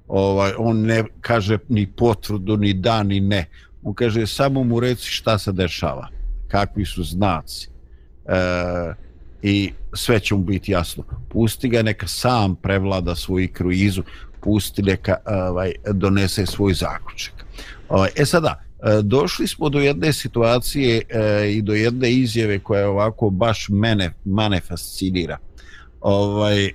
ovaj, 0.08 0.52
on 0.58 0.82
ne 0.82 1.04
kaže 1.22 1.58
ni 1.70 1.88
potvrdu, 1.92 2.58
ni 2.58 2.74
da, 2.74 3.04
ni 3.04 3.20
ne 3.20 3.46
on 3.84 3.94
kaže 3.94 4.28
samo 4.28 4.64
mu 4.64 4.80
reci 4.80 5.10
šta 5.10 5.38
se 5.38 5.52
dešava 5.52 6.08
kakvi 6.48 6.86
su 6.86 7.04
znaci 7.04 7.70
e, 8.26 8.94
i 9.42 9.72
sve 9.94 10.20
će 10.20 10.36
mu 10.36 10.44
biti 10.44 10.72
jasno. 10.72 11.04
Pusti 11.30 11.70
ga 11.70 11.82
neka 11.82 12.08
sam 12.08 12.56
prevlada 12.56 13.16
svoju 13.16 13.50
kruizu 13.54 14.04
pusti 14.42 14.82
neka 14.82 15.16
ovaj, 15.26 15.72
donese 15.94 16.46
svoj 16.46 16.74
zaključak. 16.74 17.34
Ovaj, 17.90 18.10
e 18.16 18.26
sada 18.26 18.60
e, 18.60 19.02
došli 19.02 19.48
smo 19.48 19.70
do 19.70 19.80
jedne 19.80 20.14
situacije 20.14 21.02
e, 21.10 21.52
i 21.52 21.62
do 21.62 21.74
jedne 21.74 22.12
izjave 22.12 22.60
koja 22.60 22.80
je 22.80 22.88
ovako 22.88 23.30
baš 23.30 23.70
mene 23.70 24.14
mane 24.26 24.60
fascinira 24.62 25.38
ovaj, 26.02 26.66
e, 26.66 26.72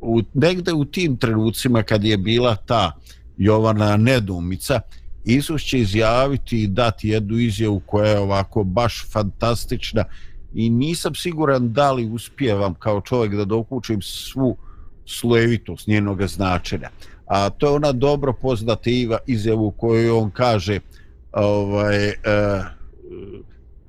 u, 0.00 0.22
negde 0.34 0.72
u 0.72 0.84
tim 0.84 1.16
trenucima 1.16 1.82
kad 1.82 2.04
je 2.04 2.16
bila 2.16 2.56
ta 2.56 2.92
Jovana 3.36 3.96
Nedumica 3.96 4.80
Isus 5.24 5.62
će 5.62 5.78
izjaviti 5.78 6.62
i 6.62 6.66
dati 6.66 7.08
jednu 7.08 7.38
izjavu 7.38 7.80
koja 7.86 8.10
je 8.10 8.18
ovako 8.18 8.64
baš 8.64 9.06
fantastična 9.12 10.04
i 10.54 10.70
nisam 10.70 11.14
siguran 11.14 11.72
da 11.72 11.92
li 11.92 12.10
uspijevam 12.10 12.74
kao 12.74 13.00
čovjek 13.00 13.34
da 13.34 13.44
dokučim 13.44 14.02
svu 14.02 14.56
slojevitost 15.06 15.86
njenog 15.86 16.26
značenja. 16.26 16.90
A 17.26 17.50
to 17.50 17.66
je 17.66 17.72
ona 17.72 17.92
dobro 17.92 18.32
poznata 18.32 18.90
izjavu 19.26 19.70
koju 19.70 20.18
on 20.18 20.30
kaže 20.30 20.80
ovaj, 21.32 22.08
eh, 22.08 22.14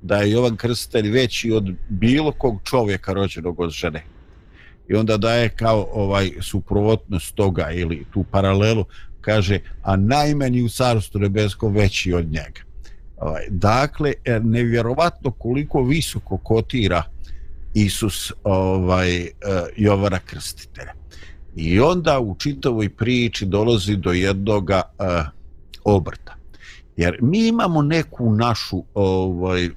da 0.02 0.16
je 0.16 0.30
Jovan 0.30 0.56
Krstelj 0.56 1.10
veći 1.10 1.52
od 1.52 1.74
bilo 1.88 2.32
kog 2.32 2.60
čovjeka 2.64 3.12
rođenog 3.12 3.60
od 3.60 3.70
žene. 3.70 4.04
i 4.88 4.94
onda 4.94 5.16
daje 5.16 5.48
kao 5.48 5.88
ovaj 5.92 6.30
suprotnost 6.40 7.34
toga 7.34 7.70
ili 7.70 8.04
tu 8.12 8.24
paralelu 8.30 8.84
kaže 9.22 9.58
a 9.82 9.96
najmanji 9.96 10.62
u 10.62 10.68
carstvu 10.68 11.20
nebeskom 11.20 11.74
veći 11.74 12.12
od 12.12 12.26
njega. 12.26 12.60
Ovaj, 13.16 13.46
dakle 13.48 14.12
e, 14.24 14.40
nevjerovatno 14.40 15.30
koliko 15.30 15.82
visoko 15.82 16.36
kotira 16.36 17.02
Isus 17.74 18.32
ovaj 18.44 19.16
e, 19.20 19.30
Jovara 19.76 20.18
Krstitelja. 20.18 20.92
I 21.56 21.80
onda 21.80 22.20
u 22.20 22.36
čitavoj 22.38 22.88
priči 22.88 23.46
dolazi 23.46 23.96
do 23.96 24.12
jednog 24.12 24.70
uh, 24.70 24.76
e, 24.98 25.24
obrta. 25.84 26.34
Jer 26.96 27.18
mi 27.20 27.48
imamo 27.48 27.82
neku 27.82 28.32
našu 28.34 28.84
ovaj 28.94 29.68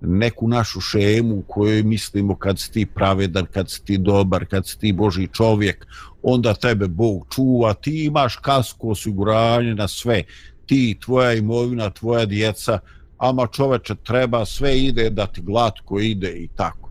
neku 0.00 0.48
našu 0.48 0.80
šemu 0.80 1.34
u 1.34 1.42
kojoj 1.42 1.82
mislimo 1.82 2.36
kad 2.36 2.58
si 2.58 2.72
ti 2.72 2.86
pravedan, 2.86 3.46
kad 3.46 3.70
si 3.70 3.84
ti 3.84 3.98
dobar, 3.98 4.46
kad 4.46 4.68
si 4.68 4.78
ti 4.78 4.92
Boži 4.92 5.28
čovjek, 5.32 5.86
onda 6.28 6.54
tebe 6.54 6.88
Bog 6.88 7.26
čuva, 7.34 7.74
ti 7.74 8.04
imaš 8.04 8.36
kasko 8.36 8.88
osiguranje 8.88 9.74
na 9.74 9.88
sve, 9.88 10.22
ti, 10.66 10.98
tvoja 11.04 11.32
imovina, 11.32 11.90
tvoja 11.90 12.26
djeca, 12.26 12.78
ama 13.18 13.46
čoveče 13.46 13.94
treba, 13.94 14.44
sve 14.44 14.78
ide 14.80 15.10
da 15.10 15.26
ti 15.26 15.40
glatko 15.42 16.00
ide 16.00 16.30
i 16.30 16.48
tako. 16.56 16.90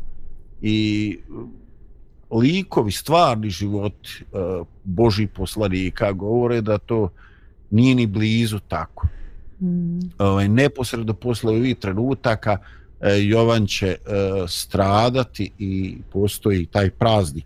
I 0.61 1.19
likovi, 2.31 2.91
stvarni 2.91 3.49
život 3.49 3.93
uh, 4.31 4.67
Boži 4.83 5.27
poslanika 5.27 6.11
govore 6.11 6.61
da 6.61 6.77
to 6.77 7.09
nije 7.71 7.95
ni 7.95 8.07
blizu 8.07 8.59
tako. 8.59 9.07
Mm. 9.61 9.99
Ovaj, 10.17 10.47
neposredno 10.47 11.13
posle 11.13 11.51
ovih 11.51 11.75
trenutaka 11.75 12.57
E, 13.01 13.23
Jovan 13.23 13.67
će 13.67 13.88
e, 13.88 13.97
stradati 14.47 15.51
i 15.59 15.97
postoji 16.11 16.65
taj 16.65 16.89
praznik 16.89 17.45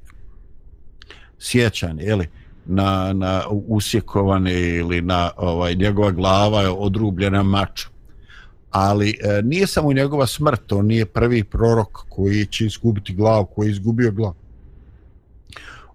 sjećan 1.39 1.99
jeli, 1.99 2.27
na, 2.65 3.13
na 3.13 3.43
usjekovane 3.49 4.61
ili 4.61 5.01
na 5.01 5.31
ovaj 5.37 5.75
njegova 5.75 6.11
glava 6.11 6.61
je 6.61 6.69
odrubljena 6.69 7.43
mač 7.43 7.85
ali 8.71 9.09
e, 9.09 9.41
nije 9.41 9.67
samo 9.67 9.93
njegova 9.93 10.27
smrt 10.27 10.71
on 10.71 10.85
nije 10.85 11.05
prvi 11.05 11.43
prorok 11.43 12.05
koji 12.09 12.45
će 12.45 12.65
izgubiti 12.65 13.13
glavu 13.13 13.45
koji 13.45 13.67
je 13.67 13.71
izgubio 13.71 14.11
glavu. 14.11 14.35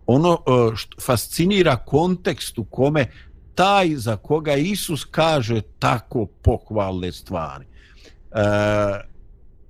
Ono 0.06 0.32
e, 0.32 0.76
što 0.76 1.00
fascinira 1.00 1.76
kontekst 1.76 2.58
u 2.58 2.64
kome 2.64 3.10
taj 3.54 3.96
za 3.96 4.16
koga 4.16 4.54
Isus 4.54 5.04
kaže 5.04 5.60
tako 5.78 6.26
pohvalne 6.26 7.12
stvari. 7.12 7.64
E, 7.64 8.38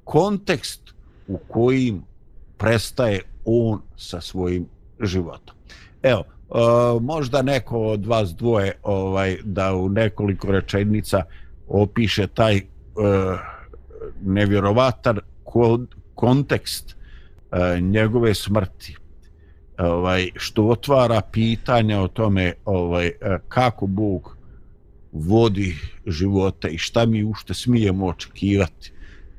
kontekst 0.05 0.81
u 1.29 1.39
kojim 1.49 2.03
prestaje 2.57 3.21
on 3.45 3.81
sa 3.97 4.21
svojim 4.21 4.67
životom. 5.01 5.57
Evo, 6.05 6.25
uh, 6.49 7.03
možda 7.03 7.43
neko 7.43 7.79
od 7.79 8.07
vas 8.07 8.35
dvoje 8.35 8.73
ovaj 8.83 9.37
da 9.45 9.75
u 9.75 9.89
nekoliko 9.89 10.51
rečenica 10.53 11.23
opiše 11.69 12.27
taj 12.27 12.57
uh, 12.57 12.63
nevjerovatan 14.23 15.19
kontekst 16.15 16.97
uh, 16.97 17.83
njegove 17.83 18.35
smrti 18.35 18.97
ovaj 19.79 20.29
što 20.37 20.67
otvara 20.67 21.21
pitanja 21.33 22.01
o 22.01 22.09
tome 22.09 22.53
ovaj 22.65 23.11
kako 23.49 23.87
Bog 23.87 24.37
vodi 25.13 25.77
života 26.07 26.69
i 26.69 26.79
šta 26.79 27.07
mi 27.07 27.25
ušte 27.25 27.55
smijemo 27.55 28.07
očekivati 28.07 28.93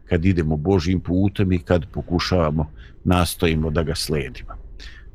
kad 0.05 0.25
idemo 0.25 0.57
Božim 0.57 0.99
putem 0.99 1.51
i 1.51 1.59
kad 1.59 1.85
pokušavamo, 1.91 2.71
nastojimo 3.03 3.69
da 3.69 3.83
ga 3.83 3.95
sledimo. 3.95 4.64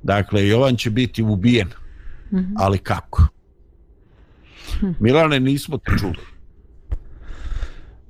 Dakle, 0.02 0.48
Jovan 0.48 0.76
će 0.76 0.90
biti 0.90 1.22
ubijen, 1.22 1.68
mm 2.30 2.36
-hmm. 2.36 2.54
ali 2.56 2.78
kako? 2.78 3.26
Hm. 4.80 4.90
Milane, 5.00 5.40
nismo 5.40 5.78
te 5.78 5.92
čuli. 5.98 6.18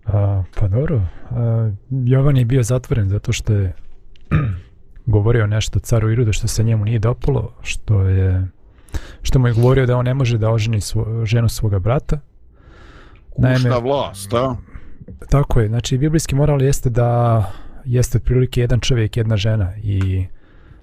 A, 0.05 0.43
pa 0.57 0.69
dobro, 0.69 1.03
a, 1.31 1.71
Jovan 1.91 2.37
je 2.37 2.45
bio 2.45 2.63
zatvoren 2.63 3.09
zato 3.09 3.33
što 3.33 3.53
je 3.53 3.73
govorio 5.07 5.47
nešto 5.47 5.79
caru 5.79 6.11
Irudu 6.11 6.33
što 6.33 6.49
se 6.49 6.65
njemu 6.65 6.85
nije 6.85 6.99
dopalo, 6.99 7.55
što 7.63 8.03
je 8.03 8.49
što 9.23 9.39
mu 9.39 9.49
je 9.49 9.55
govorio 9.55 9.87
da 9.87 9.97
on 9.97 10.05
ne 10.05 10.15
može 10.15 10.39
da 10.39 10.51
oženi 10.51 10.81
svo, 10.81 11.27
ženu 11.27 11.49
svoga 11.49 11.79
brata. 11.79 12.21
Naime, 13.39 13.71
vlast, 13.83 14.31
da? 14.31 14.57
Tako 15.31 15.61
je, 15.61 15.69
znači 15.69 15.99
biblijski 15.99 16.35
moral 16.35 16.63
jeste 16.63 16.91
da 16.91 17.53
jeste 17.85 18.19
otprilike 18.19 18.61
jedan 18.61 18.81
čovjek, 18.81 19.17
jedna 19.17 19.37
žena 19.37 19.73
i 19.83 20.27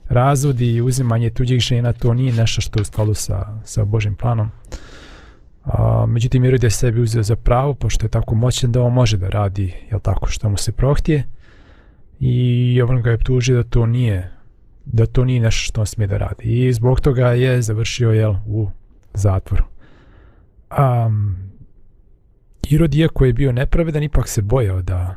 razvod 0.09 0.61
i 0.61 0.81
uzimanje 0.81 1.29
tuđih 1.29 1.59
žena 1.59 1.93
to 1.93 2.13
nije 2.13 2.33
nešto 2.33 2.61
što 2.61 2.79
je 2.79 2.81
u 2.81 2.85
skladu 2.85 3.13
sa, 3.13 3.59
sa 3.63 3.85
Božim 3.85 4.15
planom. 4.15 4.49
A, 5.63 6.05
međutim, 6.07 6.45
Irod 6.45 6.63
je 6.63 6.69
sebi 6.69 7.01
uzeo 7.01 7.23
za 7.23 7.35
pravo, 7.35 7.73
pošto 7.73 8.05
je 8.05 8.09
tako 8.09 8.35
moćan 8.35 8.71
da 8.71 8.81
on 8.81 8.93
može 8.93 9.17
da 9.17 9.29
radi 9.29 9.73
jel 9.91 9.99
tako, 9.99 10.27
što 10.27 10.49
mu 10.49 10.57
se 10.57 10.71
prohtije 10.71 11.23
i 12.19 12.75
Jovan 12.75 13.01
ga 13.01 13.11
je 13.11 13.23
tužio 13.23 13.63
da 13.63 13.69
to 13.69 13.85
nije 13.85 14.37
da 14.91 15.05
to 15.05 15.25
nije 15.25 15.41
nešto 15.41 15.63
što 15.63 15.81
on 15.81 15.87
smije 15.87 16.07
da 16.07 16.17
radi 16.17 16.67
i 16.67 16.73
zbog 16.73 16.99
toga 16.99 17.27
je 17.27 17.61
završio 17.61 18.11
jel, 18.11 18.35
u 18.45 18.69
zatvoru. 19.13 19.63
Um, 20.79 21.37
Irod, 22.69 22.95
iako 22.95 23.25
je 23.25 23.33
bio 23.33 23.51
nepravedan, 23.51 24.03
ipak 24.03 24.27
se 24.27 24.41
bojao 24.41 24.81
da, 24.81 25.15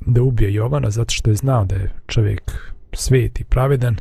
da 0.00 0.22
ubije 0.22 0.54
Jovana, 0.54 0.90
zato 0.90 1.10
što 1.10 1.30
je 1.30 1.36
znao 1.36 1.64
da 1.64 1.74
je 1.74 1.92
čovjek 2.06 2.72
svet 2.92 3.40
i 3.40 3.44
pravedan. 3.44 3.96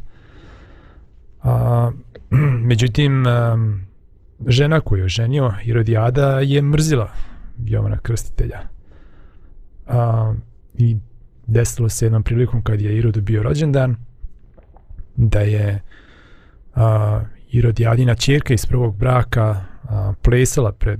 A, 1.44 1.92
međutim, 2.70 3.26
žena 4.48 4.80
koju 4.80 5.04
je 5.04 5.10
ženio, 5.10 5.54
Irodijada, 5.64 6.40
je 6.40 6.62
mrzila 6.62 7.12
Jovana 7.66 7.98
Krstitelja. 7.98 8.60
A, 9.88 10.34
I 10.78 10.98
desilo 11.48 11.90
se 11.90 12.06
jednom 12.06 12.24
prilikom 12.24 12.62
kad 12.62 12.82
je 12.82 12.98
Irod 12.98 13.22
bio 13.22 13.44
rođendan, 13.44 13.96
da 15.16 15.40
je 15.40 15.82
a, 16.76 17.22
Irodijadina 17.52 18.16
čerka 18.16 18.54
iz 18.54 18.66
prvog 18.66 18.98
braka 18.98 19.62
a, 19.84 20.14
plesala 20.22 20.72
pred, 20.72 21.00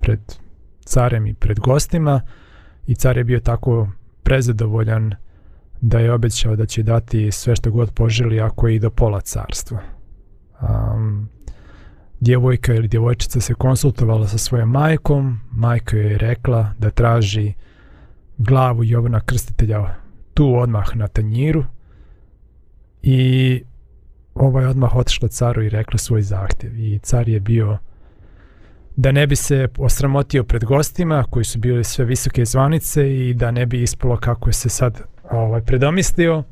pred 0.00 0.20
carem 0.84 1.26
i 1.26 1.34
pred 1.34 1.60
gostima 1.60 2.20
i 2.86 2.94
car 2.94 3.16
je 3.16 3.24
bio 3.24 3.40
tako 3.40 3.88
prezadovoljan 4.22 5.14
da 5.82 5.98
je 5.98 6.12
obećao 6.12 6.56
da 6.56 6.66
će 6.66 6.82
dati 6.82 7.30
sve 7.32 7.56
što 7.56 7.70
god 7.70 7.92
poželi 7.92 8.40
ako 8.40 8.68
je 8.68 8.76
i 8.76 8.78
do 8.78 8.90
pola 8.90 9.20
carstva. 9.20 9.78
Um, 10.60 11.28
djevojka 12.20 12.74
ili 12.74 12.88
djevojčica 12.88 13.40
se 13.40 13.54
konsultovala 13.54 14.28
sa 14.28 14.38
svojom 14.38 14.70
majkom, 14.70 15.40
majka 15.50 15.96
joj 15.96 16.10
je 16.10 16.18
rekla 16.18 16.72
da 16.78 16.90
traži 16.90 17.52
glavu 18.38 18.84
Jovana 18.84 19.20
Krstitelja 19.20 19.94
tu 20.34 20.54
odmah 20.56 20.96
na 20.96 21.08
tanjiru 21.08 21.64
i 23.02 23.62
ovaj 24.34 24.66
odmah 24.66 24.96
otišla 24.96 25.28
caru 25.28 25.62
i 25.62 25.68
rekla 25.68 25.98
svoj 25.98 26.22
zahtjev 26.22 26.78
i 26.78 26.98
car 26.98 27.28
je 27.28 27.40
bio 27.40 27.78
da 28.96 29.12
ne 29.12 29.26
bi 29.26 29.36
se 29.36 29.68
osramotio 29.78 30.44
pred 30.44 30.64
gostima 30.64 31.24
koji 31.30 31.44
su 31.44 31.58
bili 31.58 31.84
sve 31.84 32.04
visoke 32.04 32.44
zvanice 32.44 33.16
i 33.16 33.34
da 33.34 33.50
ne 33.50 33.66
bi 33.66 33.82
ispalo 33.82 34.16
kako 34.16 34.48
je 34.48 34.52
se 34.52 34.68
sad 34.68 35.02
ovaj 35.32 35.64
predomislio 35.64 36.42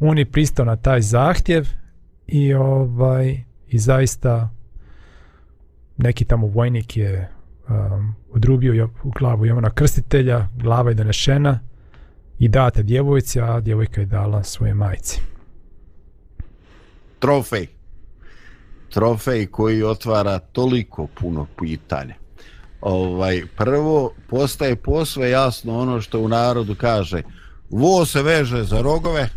on 0.00 0.18
je 0.18 0.30
pristao 0.30 0.64
na 0.64 0.76
taj 0.76 1.00
zahtjev 1.00 1.66
i 2.26 2.54
ovaj 2.54 3.40
i 3.68 3.78
zaista 3.78 4.50
neki 5.96 6.24
tamo 6.24 6.46
vojnik 6.46 6.96
je 6.96 7.28
um, 7.68 8.14
odrubio 8.32 8.90
u 9.02 9.10
glavu 9.10 9.46
Jovana 9.46 9.70
Krstitelja, 9.70 10.48
glava 10.56 10.90
je 10.90 10.94
donešena 10.94 11.60
i 12.38 12.48
data 12.48 12.82
djevojci, 12.82 13.40
a 13.40 13.60
djevojka 13.60 14.00
je 14.00 14.06
dala 14.06 14.42
svoje 14.42 14.74
majci. 14.74 15.20
Trofej 17.18 17.80
trofej 18.90 19.46
koji 19.46 19.82
otvara 19.82 20.38
toliko 20.38 21.06
puno 21.06 21.46
pitanja. 21.58 22.14
Ovaj, 22.80 23.42
prvo, 23.56 24.12
postaje 24.28 24.76
posve 24.76 25.30
jasno 25.30 25.78
ono 25.78 26.00
što 26.00 26.20
u 26.20 26.28
narodu 26.28 26.74
kaže 26.74 27.22
vo 27.70 28.06
se 28.06 28.22
veže 28.22 28.64
za 28.64 28.80
rogove, 28.80 29.28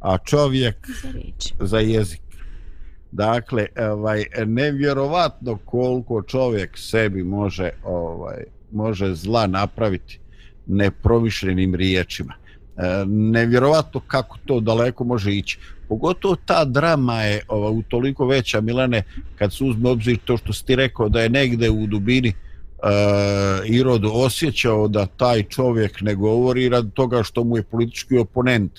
a 0.00 0.18
čovjek 0.18 0.76
za, 1.02 1.08
za 1.66 1.78
jezik. 1.78 2.20
Dakle, 3.12 3.66
ovaj, 3.76 4.24
nevjerovatno 4.46 5.58
koliko 5.64 6.22
čovjek 6.22 6.78
sebi 6.78 7.22
može 7.22 7.70
ovaj 7.84 8.44
može 8.72 9.14
zla 9.14 9.46
napraviti 9.46 10.18
nepromišljenim 10.66 11.74
riječima. 11.74 12.34
E, 12.76 13.04
nevjerovatno 13.06 14.00
kako 14.06 14.38
to 14.46 14.60
daleko 14.60 15.04
može 15.04 15.32
ići 15.32 15.58
pogotovo 15.88 16.36
ta 16.46 16.64
drama 16.64 17.22
je 17.22 17.42
ova, 17.48 17.70
u 17.70 17.82
toliko 17.82 18.26
veća 18.26 18.60
Milane 18.60 19.02
kad 19.38 19.52
se 19.54 19.64
uzme 19.64 19.90
obzir 19.90 20.18
to 20.24 20.36
što 20.36 20.52
si 20.52 20.66
ti 20.66 20.76
rekao 20.76 21.08
da 21.08 21.20
je 21.22 21.28
negde 21.28 21.70
u 21.70 21.86
dubini 21.86 22.32
Eh, 22.84 23.66
Irod 23.66 24.04
osjećao 24.12 24.88
da 24.88 25.06
taj 25.06 25.42
čovjek 25.42 26.00
ne 26.00 26.14
govori 26.14 26.68
radi 26.68 26.90
toga 26.94 27.22
što 27.22 27.44
mu 27.44 27.56
je 27.56 27.62
politički 27.62 28.18
oponent 28.18 28.72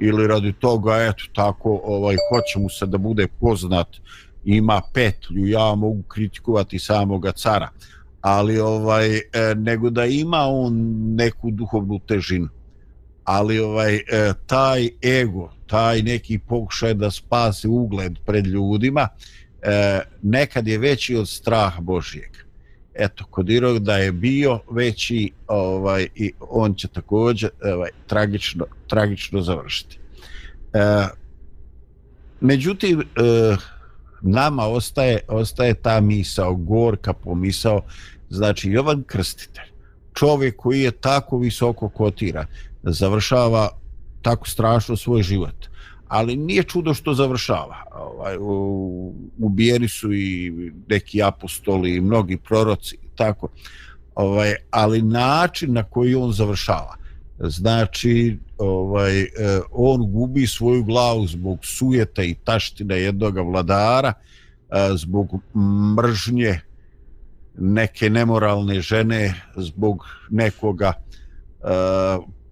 ili 0.00 0.26
radi 0.26 0.52
toga 0.52 0.96
eto 0.96 1.24
tako 1.34 1.80
ovaj 1.84 2.16
hoće 2.28 2.58
mu 2.58 2.68
se 2.68 2.86
da 2.86 2.98
bude 2.98 3.26
poznat. 3.40 3.88
Ima 4.44 4.82
petlju 4.94 5.46
ja 5.46 5.74
mogu 5.74 6.02
kritikovati 6.02 6.78
samoga 6.78 7.32
cara 7.32 7.68
ali 8.20 8.58
ovaj 8.58 9.16
eh, 9.16 9.22
nego 9.56 9.90
da 9.90 10.04
ima 10.04 10.38
on 10.38 10.74
neku 11.14 11.50
duhovnu 11.50 11.98
težinu. 11.98 12.48
Ali 13.24 13.58
ovaj 13.58 13.94
eh, 13.94 14.32
taj 14.46 14.88
ego 15.04 15.52
taj 15.66 16.02
neki 16.02 16.38
pokušaj 16.38 16.94
da 16.94 17.10
spasi 17.10 17.68
ugled 17.68 18.18
pred 18.26 18.46
ljudima 18.46 19.08
nekad 20.22 20.68
je 20.68 20.78
veći 20.78 21.16
od 21.16 21.28
straha 21.28 21.80
Božijeg 21.80 22.45
eto 22.98 23.24
Kodirog 23.30 23.78
da 23.78 23.96
je 23.96 24.12
bio 24.12 24.60
veći 24.70 25.32
ovaj 25.46 26.08
i 26.14 26.32
on 26.40 26.74
će 26.74 26.88
također 26.88 27.50
ovaj 27.64 27.90
tragično 28.06 28.66
tragično 28.86 29.42
završiti. 29.42 29.98
E, 30.72 31.06
međutim 32.40 33.00
e, 33.00 33.04
nama 34.22 34.66
ostaje 34.66 35.20
ostaje 35.28 35.74
ta 35.74 36.00
misao 36.00 36.54
gorka 36.54 37.12
pomisao 37.12 37.82
znači 38.30 38.70
Jovan 38.70 39.02
Krstitelj 39.02 39.64
čovjek 40.14 40.56
koji 40.56 40.80
je 40.80 40.90
tako 40.90 41.38
visoko 41.38 41.88
kotira 41.88 42.46
završava 42.82 43.68
tako 44.22 44.48
strašno 44.48 44.96
svoj 44.96 45.22
život 45.22 45.66
ali 46.08 46.36
nije 46.36 46.62
čudo 46.62 46.94
što 46.94 47.14
završava. 47.14 47.76
Ovaj, 47.94 48.36
ubijeni 49.38 49.88
su 49.88 50.12
i 50.12 50.52
neki 50.88 51.22
apostoli 51.22 51.94
i 51.94 52.00
mnogi 52.00 52.36
proroci 52.36 52.98
tako. 53.14 53.48
Ovaj, 54.14 54.54
ali 54.70 55.02
način 55.02 55.72
na 55.72 55.82
koji 55.82 56.14
on 56.14 56.32
završava 56.32 56.96
znači 57.38 58.38
ovaj 58.58 59.20
e, 59.20 59.28
on 59.70 60.12
gubi 60.12 60.46
svoju 60.46 60.84
glavu 60.84 61.26
zbog 61.26 61.58
sujeta 61.62 62.22
i 62.22 62.34
taštine 62.44 63.00
jednog 63.00 63.36
vladara 63.36 64.12
e, 64.12 64.90
zbog 64.96 65.40
mržnje 65.96 66.60
neke 67.58 68.10
nemoralne 68.10 68.80
žene 68.80 69.34
zbog 69.56 70.04
nekoga 70.30 70.92
e, 70.92 71.66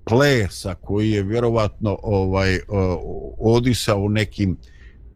plesa 0.04 0.74
koji 0.74 1.10
je 1.10 1.22
vjerovatno 1.22 1.98
ovaj 2.02 2.58
odisao 3.38 3.98
u 3.98 4.08
nekim 4.08 4.56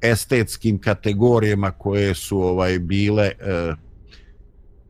estetskim 0.01 0.79
kategorijama 0.79 1.71
koje 1.71 2.15
su 2.15 2.41
ovaj 2.43 2.79
bile 2.79 3.25
e, 3.25 3.73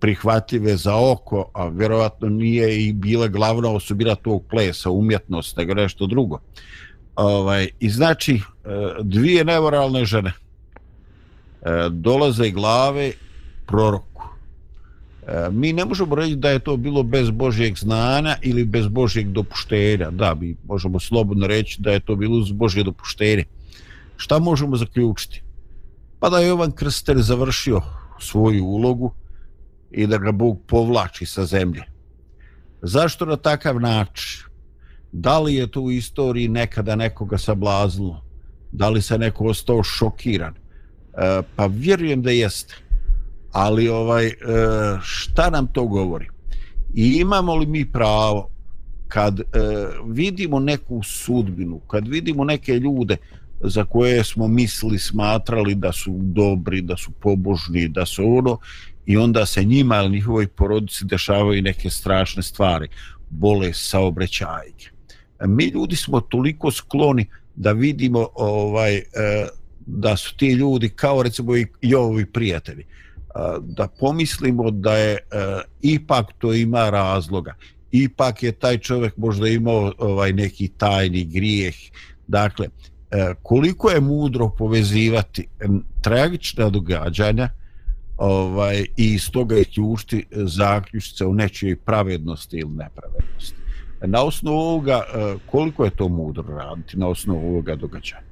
prihvatljive 0.00 0.76
za 0.76 0.96
oko, 0.96 1.50
a 1.54 1.68
vjerovatno 1.68 2.28
nije 2.28 2.86
i 2.86 2.92
bila 2.92 3.28
glavna 3.28 3.70
osobina 3.70 4.14
tog 4.14 4.42
plesa, 4.50 4.90
umjetnost, 4.90 5.56
nego 5.56 5.74
nešto 5.74 6.06
drugo. 6.06 6.40
Ovaj, 7.16 7.68
I 7.80 7.90
znači, 7.90 8.34
e, 8.34 8.40
dvije 9.02 9.44
nemoralne 9.44 10.04
žene 10.04 10.32
e, 10.32 11.88
dolaze 11.90 12.50
glave 12.50 13.12
prorok 13.66 14.02
E, 15.28 15.50
mi 15.50 15.72
ne 15.72 15.84
možemo 15.84 16.14
reći 16.14 16.36
da 16.36 16.50
je 16.50 16.58
to 16.58 16.76
bilo 16.76 17.02
bez 17.02 17.30
Božjeg 17.30 17.76
znanja 17.76 18.36
ili 18.42 18.64
bez 18.64 18.88
Božjeg 18.88 19.28
dopuštenja. 19.28 20.10
Da, 20.10 20.34
mi 20.34 20.56
možemo 20.64 21.00
slobodno 21.00 21.46
reći 21.46 21.82
da 21.82 21.90
je 21.90 22.00
to 22.00 22.16
bilo 22.16 22.38
uz 22.38 22.52
Božje 22.52 22.84
dopuštenje. 22.84 23.44
Šta 24.16 24.38
možemo 24.38 24.76
zaključiti? 24.76 25.42
Pa 26.20 26.30
da 26.30 26.38
je 26.38 26.48
Jovan 26.48 26.72
Krster 26.72 27.22
završio 27.22 27.80
svoju 28.20 28.64
ulogu 28.64 29.12
i 29.90 30.06
da 30.06 30.18
ga 30.18 30.32
Bog 30.32 30.62
povlači 30.66 31.26
sa 31.26 31.44
zemlje. 31.44 31.82
Zašto 32.82 33.26
na 33.26 33.36
takav 33.36 33.80
način? 33.80 34.42
Da 35.12 35.38
li 35.38 35.54
je 35.54 35.70
to 35.70 35.80
u 35.80 35.90
istoriji 35.90 36.48
nekada 36.48 36.96
nekoga 36.96 37.38
sablaznilo? 37.38 38.24
Da 38.72 38.88
li 38.88 39.02
se 39.02 39.18
neko 39.18 39.44
ostao 39.44 39.82
šokiran? 39.82 40.54
E, 40.54 41.42
pa 41.56 41.66
vjerujem 41.66 42.22
da 42.22 42.30
jeste 42.30 42.87
ali 43.52 43.88
ovaj 43.88 44.26
e, 44.26 44.34
šta 45.02 45.50
nam 45.50 45.66
to 45.66 45.86
govori? 45.86 46.28
I 46.94 47.18
imamo 47.20 47.56
li 47.56 47.66
mi 47.66 47.92
pravo 47.92 48.50
kad 49.08 49.40
e, 49.40 49.44
vidimo 50.06 50.60
neku 50.60 51.02
sudbinu 51.02 51.78
kad 51.78 52.08
vidimo 52.08 52.44
neke 52.44 52.72
ljude 52.78 53.16
za 53.60 53.84
koje 53.84 54.24
smo 54.24 54.48
mislili 54.48 54.98
smatrali 54.98 55.74
da 55.74 55.92
su 55.92 56.18
dobri 56.20 56.82
da 56.82 56.96
su 56.96 57.10
pobožni 57.10 57.88
da 57.88 58.06
su 58.06 58.36
ono 58.36 58.58
i 59.06 59.16
onda 59.16 59.46
se 59.46 59.64
njima 59.64 59.96
ili 59.96 60.10
njihovoj 60.10 60.46
porodici 60.46 61.04
dešavaju 61.04 61.62
neke 61.62 61.90
strašne 61.90 62.42
stvari 62.42 62.88
bole 63.30 63.72
saobraćajke. 63.72 64.90
Mi 65.46 65.64
ljudi 65.64 65.96
smo 65.96 66.20
toliko 66.20 66.70
skloni 66.70 67.26
da 67.56 67.72
vidimo 67.72 68.28
ovaj 68.34 68.96
e, 68.96 69.04
da 69.86 70.16
su 70.16 70.36
ti 70.36 70.48
ljudi 70.48 70.88
kao 70.88 71.22
recimo 71.22 71.56
i 71.56 71.66
Jovovi 71.82 72.26
prijatelji 72.26 72.84
da 73.60 73.88
pomislimo 73.88 74.70
da 74.70 74.96
je 74.96 75.12
e, 75.12 75.18
ipak 75.82 76.26
to 76.38 76.54
ima 76.54 76.90
razloga. 76.90 77.54
Ipak 77.92 78.42
je 78.42 78.52
taj 78.52 78.78
čovjek 78.78 79.16
možda 79.16 79.48
imao 79.48 79.92
ovaj 79.98 80.32
neki 80.32 80.68
tajni 80.68 81.24
grijeh. 81.24 81.74
Dakle 82.26 82.66
e, 83.10 83.34
koliko 83.42 83.90
je 83.90 84.00
mudro 84.00 84.50
povezivati 84.58 85.46
tragična 86.02 86.70
događanja 86.70 87.48
ovaj 88.16 88.86
i 88.96 89.14
iz 89.14 89.30
toga 89.30 89.56
isključiti 89.56 90.26
zaključice 90.30 91.26
u 91.26 91.34
nečijoj 91.34 91.76
pravednosti 91.76 92.56
ili 92.56 92.70
nepravednosti. 92.70 93.56
Na 94.00 94.22
osnovu 94.22 94.58
ovoga 94.58 95.02
e, 95.14 95.34
koliko 95.50 95.84
je 95.84 95.90
to 95.90 96.08
mudro 96.08 96.44
raditi 96.56 96.98
na 96.98 97.08
osnovu 97.08 97.48
ovoga 97.48 97.76
događanja 97.76 98.27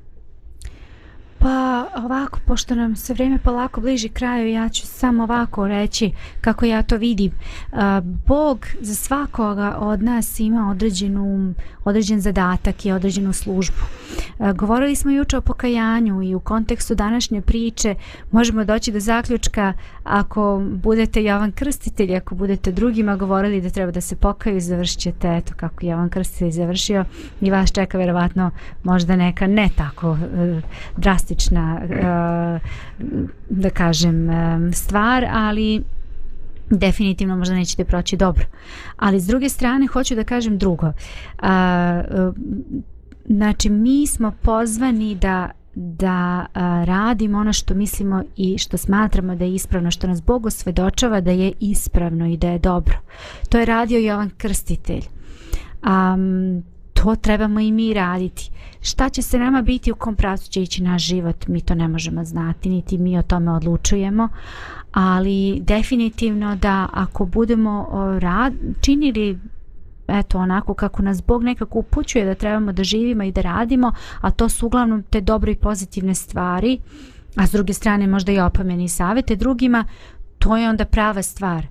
Pa 1.39 1.87
ovako, 2.05 2.39
pošto 2.47 2.75
nam 2.75 2.97
se 2.97 3.15
vrijeme 3.15 3.39
polako 3.39 3.81
bliži 3.81 4.09
kraju, 4.09 4.51
ja 4.51 4.69
ću 4.69 4.87
samo 4.87 5.23
ovako 5.23 5.69
reći 5.69 6.11
kako 6.41 6.65
ja 6.65 6.83
to 6.83 6.97
vidim. 6.97 7.33
Bog 8.27 8.67
za 8.81 8.95
svakoga 8.95 9.77
od 9.79 10.03
nas 10.03 10.41
ima 10.41 10.71
određenu, 10.71 11.55
određen 11.85 12.21
zadatak 12.21 12.87
i 12.87 12.93
određenu 12.93 13.33
službu. 13.33 13.77
Govorili 14.55 14.97
smo 14.97 15.11
juče 15.11 15.37
o 15.37 15.41
pokajanju 15.41 16.23
i 16.23 16.35
u 16.35 16.41
kontekstu 16.41 16.95
današnje 16.95 17.41
priče 17.41 17.95
možemo 18.31 18.65
doći 18.65 18.93
do 18.93 19.01
zaključka 19.01 19.73
ako 20.05 20.63
budete 20.71 21.25
Jovan 21.25 21.53
Krstitelj, 21.53 22.17
ako 22.17 22.35
budete 22.35 22.73
drugima 22.73 23.17
govorili 23.17 23.61
da 23.61 23.71
treba 23.71 23.93
da 23.93 24.01
se 24.01 24.17
pokaju, 24.17 24.61
završit 24.61 24.99
ćete 24.99 25.37
eto 25.37 25.53
kako 25.57 25.87
Jovan 25.87 26.09
Krstitelj 26.09 26.51
završio 26.51 27.05
i 27.41 27.51
vas 27.51 27.73
čeka 27.73 27.99
vjerovatno 27.99 28.51
možda 28.85 29.17
neka 29.17 29.47
ne 29.47 29.69
tako 29.77 30.11
uh, 30.11 30.19
drastična 31.27 31.81
uh, 31.85 31.91
eh, 31.91 32.61
da 33.51 33.71
kažem 33.71 34.29
stvar, 34.73 35.27
ali 35.31 35.83
definitivno 36.71 37.37
možda 37.37 37.55
nećete 37.55 37.85
proći 37.85 38.17
dobro. 38.17 38.45
Ali 38.97 39.21
s 39.21 39.27
druge 39.27 39.49
strane 39.49 39.87
hoću 39.87 40.15
da 40.15 40.25
kažem 40.25 40.59
drugo. 40.59 40.87
Uh, 40.87 41.45
znači 43.29 43.71
mi 43.71 44.07
smo 44.07 44.33
pozvani 44.43 45.15
da 45.15 45.51
da 45.79 46.47
a, 46.55 46.85
radimo 46.85 47.39
ono 47.39 47.53
što 47.53 47.75
mislimo 47.75 48.23
i 48.37 48.59
što 48.59 48.77
smatramo 48.77 49.35
da 49.35 49.45
je 49.45 49.55
ispravno, 49.55 49.91
što 49.91 50.07
nas 50.07 50.23
Bog 50.23 50.47
osvedočava 50.47 51.21
da 51.21 51.31
je 51.31 51.53
ispravno 51.61 52.27
i 52.27 52.37
da 52.37 52.49
je 52.49 52.59
dobro. 52.59 52.97
To 53.49 53.59
je 53.59 53.65
radio 53.65 53.99
Jovan 53.99 54.31
Krstitelj. 54.31 55.03
Um, 55.83 56.63
to 57.07 57.17
trebamo 57.17 57.61
i 57.61 57.73
mi 57.73 57.95
raditi. 57.95 58.51
Šta 58.81 59.09
će 59.09 59.23
se 59.23 59.39
nama 59.39 59.63
biti, 59.63 59.93
u 59.93 59.95
kom 59.95 60.17
pravcu 60.17 60.51
će 60.51 60.63
ići 60.63 60.83
naš 60.83 61.03
život, 61.03 61.47
mi 61.47 61.61
to 61.61 61.75
ne 61.75 61.89
možemo 61.89 62.25
znati, 62.25 62.69
niti 62.69 62.99
mi 62.99 63.19
o 63.19 63.23
tome 63.23 63.53
odlučujemo, 63.53 64.29
ali 64.93 65.61
definitivno 65.61 66.57
da 66.57 66.89
ako 66.93 67.27
budemo 67.27 67.89
rad, 68.21 68.53
činili 68.81 69.39
eto 70.09 70.39
onako 70.39 70.75
kako 70.75 71.03
nas 71.03 71.23
Bog 71.27 71.45
nekako 71.45 71.79
upućuje 71.79 72.25
da 72.25 72.35
trebamo 72.35 72.73
da 72.73 72.85
živimo 72.85 73.23
i 73.23 73.33
da 73.33 73.41
radimo, 73.41 73.93
a 74.21 74.31
to 74.31 74.49
su 74.49 74.67
uglavnom 74.67 75.03
te 75.03 75.21
dobre 75.21 75.53
i 75.53 75.57
pozitivne 75.57 76.15
stvari, 76.15 76.79
a 77.37 77.47
s 77.47 77.51
druge 77.53 77.73
strane 77.73 78.07
možda 78.07 78.33
i 78.33 78.41
opomeni 78.41 78.85
i 78.85 78.89
savete 78.89 79.37
drugima, 79.37 79.85
to 80.39 80.57
je 80.57 80.69
onda 80.69 80.85
prava 80.85 81.23
stvar. 81.23 81.67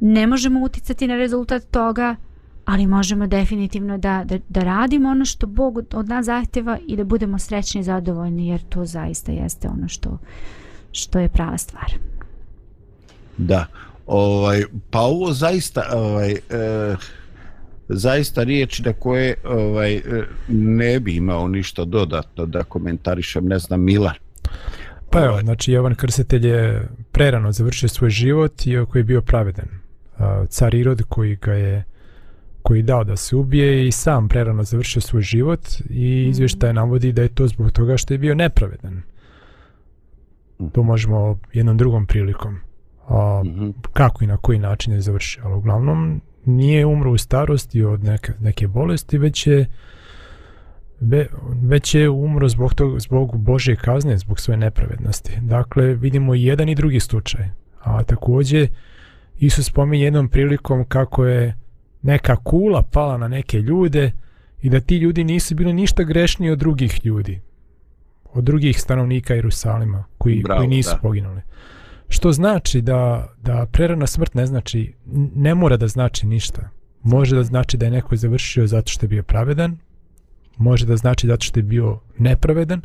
Ne 0.00 0.26
možemo 0.26 0.60
uticati 0.60 1.06
na 1.06 1.16
rezultat 1.16 1.62
toga, 1.70 2.16
ali 2.64 2.86
možemo 2.86 3.26
definitivno 3.26 3.98
da, 3.98 4.24
da, 4.24 4.38
da 4.48 4.60
radimo 4.60 5.08
ono 5.08 5.24
što 5.24 5.46
Bog 5.46 5.78
od 5.94 6.08
nas 6.08 6.26
zahtjeva 6.26 6.78
i 6.86 6.96
da 6.96 7.04
budemo 7.04 7.38
srećni 7.38 7.80
i 7.80 7.84
zadovoljni, 7.84 8.48
jer 8.48 8.60
to 8.68 8.84
zaista 8.84 9.32
jeste 9.32 9.68
ono 9.68 9.88
što, 9.88 10.18
što 10.92 11.18
je 11.18 11.28
prava 11.28 11.58
stvar. 11.58 11.92
Da, 13.36 13.66
ovaj, 14.06 14.62
pa 14.90 15.00
ovo 15.00 15.32
zaista 15.32 15.82
ovaj, 15.92 16.32
eh, 16.32 16.96
zaista 17.88 18.42
riječi 18.42 18.82
na 18.82 18.92
koje 18.92 19.34
ovaj, 19.44 20.02
ne 20.48 21.00
bi 21.00 21.16
imao 21.16 21.48
ništa 21.48 21.84
dodatno 21.84 22.46
da 22.46 22.64
komentarišem, 22.64 23.46
ne 23.46 23.58
znam, 23.58 23.80
Milan. 23.80 24.14
Pa 25.10 25.24
evo, 25.24 25.40
znači 25.40 25.72
Jovan 25.72 25.94
Krsetelj 25.94 26.46
je 26.46 26.88
prerano 27.12 27.52
završio 27.52 27.88
svoj 27.88 28.10
život 28.10 28.66
i 28.66 28.84
koji 28.90 29.00
je 29.00 29.04
bio 29.04 29.22
pravedan. 29.22 29.68
Car 30.48 30.74
Irod 30.74 31.02
koji 31.08 31.36
ga 31.36 31.52
je 31.52 31.84
koji 32.64 32.82
dao 32.82 33.04
da 33.04 33.16
se 33.16 33.36
ubije 33.36 33.86
i 33.86 33.92
sam 33.92 34.28
prerano 34.28 34.62
završio 34.62 35.02
svoj 35.02 35.22
život 35.22 35.60
i 35.90 36.20
mhm. 36.20 36.30
izvještaj 36.30 36.72
navodi 36.72 37.12
da 37.12 37.22
je 37.22 37.28
to 37.28 37.46
zbog 37.46 37.72
toga 37.72 37.96
što 37.96 38.14
je 38.14 38.18
bio 38.18 38.34
nepravedan. 38.34 39.02
To 40.72 40.82
možemo 40.82 41.38
jednom 41.52 41.76
drugom 41.76 42.06
prilikom. 42.06 42.56
A, 43.08 43.42
mhm. 43.44 43.70
Kako 43.92 44.24
i 44.24 44.26
na 44.26 44.36
koji 44.36 44.58
način 44.58 44.92
je 44.92 45.00
završio. 45.00 45.42
Ali 45.44 45.54
uglavnom 45.54 46.20
nije 46.44 46.86
umro 46.86 47.12
u 47.12 47.18
starosti 47.18 47.82
od 47.82 48.04
neke, 48.04 48.32
neke 48.40 48.68
bolesti, 48.68 49.18
već 49.18 49.46
je 49.46 49.66
Be, 51.00 51.26
već 51.62 51.94
je 51.94 52.10
umro 52.10 52.48
zbog, 52.48 52.74
tog, 52.74 53.00
zbog 53.00 53.38
Božje 53.38 53.76
kazne, 53.76 54.18
zbog 54.18 54.40
svoje 54.40 54.58
nepravednosti. 54.58 55.32
Dakle, 55.40 55.94
vidimo 55.94 56.34
i 56.34 56.44
jedan 56.44 56.68
i 56.68 56.74
drugi 56.74 57.00
slučaj. 57.00 57.48
A 57.82 58.02
također, 58.04 58.68
Isus 59.38 59.66
spominje 59.66 60.04
jednom 60.04 60.28
prilikom 60.28 60.84
kako 60.84 61.24
je 61.24 61.56
neka 62.04 62.36
kula 62.36 62.82
pala 62.82 63.18
na 63.18 63.28
neke 63.28 63.58
ljude 63.58 64.12
i 64.62 64.70
da 64.70 64.80
ti 64.80 64.96
ljudi 64.96 65.24
nisu 65.24 65.54
bili 65.54 65.72
ništa 65.72 66.02
grešniji 66.02 66.50
od 66.50 66.58
drugih 66.58 67.00
ljudi. 67.04 67.40
Od 68.32 68.44
drugih 68.44 68.80
stanovnika 68.80 69.34
Jerusalima 69.34 70.04
koji, 70.18 70.42
Bravo, 70.42 70.60
koji 70.60 70.68
nisu 70.68 70.90
da. 70.90 70.98
poginuli. 70.98 71.40
Što 72.08 72.32
znači 72.32 72.80
da, 72.80 73.28
da 73.42 73.66
prerana 73.72 74.06
smrt 74.06 74.34
ne 74.34 74.46
znači, 74.46 74.94
ne 75.34 75.54
mora 75.54 75.76
da 75.76 75.88
znači 75.88 76.26
ništa. 76.26 76.68
Može 77.02 77.36
da 77.36 77.42
znači 77.42 77.76
da 77.76 77.86
je 77.86 77.90
neko 77.90 78.16
završio 78.16 78.66
zato 78.66 78.90
što 78.92 79.04
je 79.04 79.08
bio 79.08 79.22
pravedan, 79.22 79.78
može 80.56 80.86
da 80.86 80.96
znači 80.96 81.26
zato 81.26 81.44
što 81.44 81.58
je 81.58 81.62
bio 81.62 82.00
nepravedan, 82.18 82.82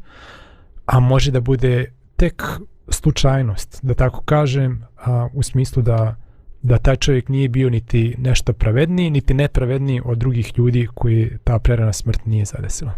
a 0.86 1.00
može 1.00 1.32
da 1.32 1.40
bude 1.40 1.92
tek 2.16 2.44
slučajnost, 2.90 3.80
da 3.82 3.94
tako 3.94 4.22
kažem, 4.22 4.84
a, 4.98 5.28
u 5.34 5.44
smislu 5.44 5.84
da 5.84 6.16
da 6.62 6.78
taj 6.78 6.96
čovjek 6.96 7.30
nije 7.30 7.50
bio 7.50 7.70
niti 7.70 8.16
nešto 8.18 8.54
pravedniji, 8.54 9.10
niti 9.10 9.34
nepravedniji 9.34 10.02
od 10.06 10.18
drugih 10.18 10.54
ljudi 10.58 10.88
koji 10.94 11.30
ta 11.44 11.60
prerana 11.60 11.94
smrt 11.94 12.26
nije 12.26 12.46
zadesila. 12.46 12.92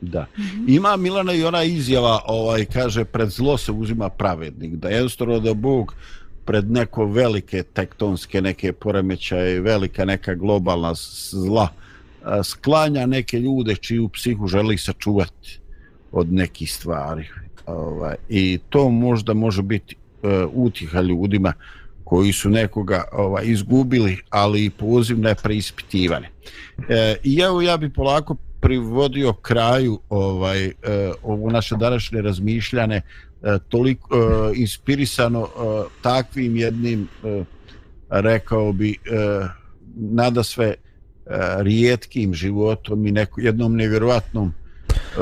Da. 0.00 0.26
Ima 0.66 0.96
Milana 0.96 1.32
i 1.32 1.44
ona 1.44 1.62
izjava, 1.62 2.20
ovaj 2.26 2.64
kaže, 2.64 3.04
pred 3.04 3.28
zlo 3.28 3.58
se 3.58 3.72
uzima 3.72 4.08
pravednik, 4.08 4.74
da 4.74 4.88
jednostavno 4.88 5.40
da 5.40 5.54
Bog 5.54 5.94
pred 6.44 6.70
neko 6.70 7.06
velike 7.06 7.62
tektonske 7.62 8.40
neke 8.40 8.72
poremećaje, 8.72 9.60
velika 9.60 10.04
neka 10.04 10.34
globalna 10.34 10.94
zla, 11.30 11.68
sklanja 12.44 13.06
neke 13.06 13.40
ljude 13.40 13.74
čiju 13.74 14.08
psihu 14.08 14.46
želi 14.46 14.78
sačuvati 14.78 15.58
od 16.12 16.32
nekih 16.32 16.72
stvari. 16.72 17.28
Ovaj, 17.66 18.16
I 18.28 18.58
to 18.68 18.90
možda 18.90 19.34
može 19.34 19.62
biti 19.62 19.96
uh, 20.22 20.30
utiha 20.52 21.00
ljudima 21.00 21.52
koji 22.08 22.32
su 22.32 22.50
nekoga 22.50 23.04
ovaj, 23.12 23.44
izgubili, 23.46 24.18
ali 24.30 24.64
i 24.64 24.70
pozivne 24.70 25.34
preispitivane. 25.42 26.30
E, 26.88 27.16
I 27.22 27.38
evo 27.38 27.62
ja 27.62 27.76
bi 27.76 27.92
polako 27.92 28.36
privodio 28.60 29.32
kraju 29.32 30.00
ovaj 30.08 30.66
e, 30.66 30.72
ovo 31.22 31.50
naše 31.50 31.76
današnje 31.76 32.22
razmišljane 32.22 32.96
e, 32.96 33.58
toliko 33.68 34.16
e, 34.16 34.52
inspirisano 34.54 35.42
e, 35.42 35.48
takvim 36.02 36.56
jednim 36.56 37.08
e, 37.24 37.44
rekao 38.08 38.72
bi 38.72 38.90
e, 38.90 38.96
nada 39.96 40.42
sve 40.42 40.66
e, 40.66 40.74
rijetkim 41.58 42.34
životom 42.34 43.06
i 43.06 43.12
neko, 43.12 43.40
jednom 43.40 43.76
nevjerovatnom 43.76 44.52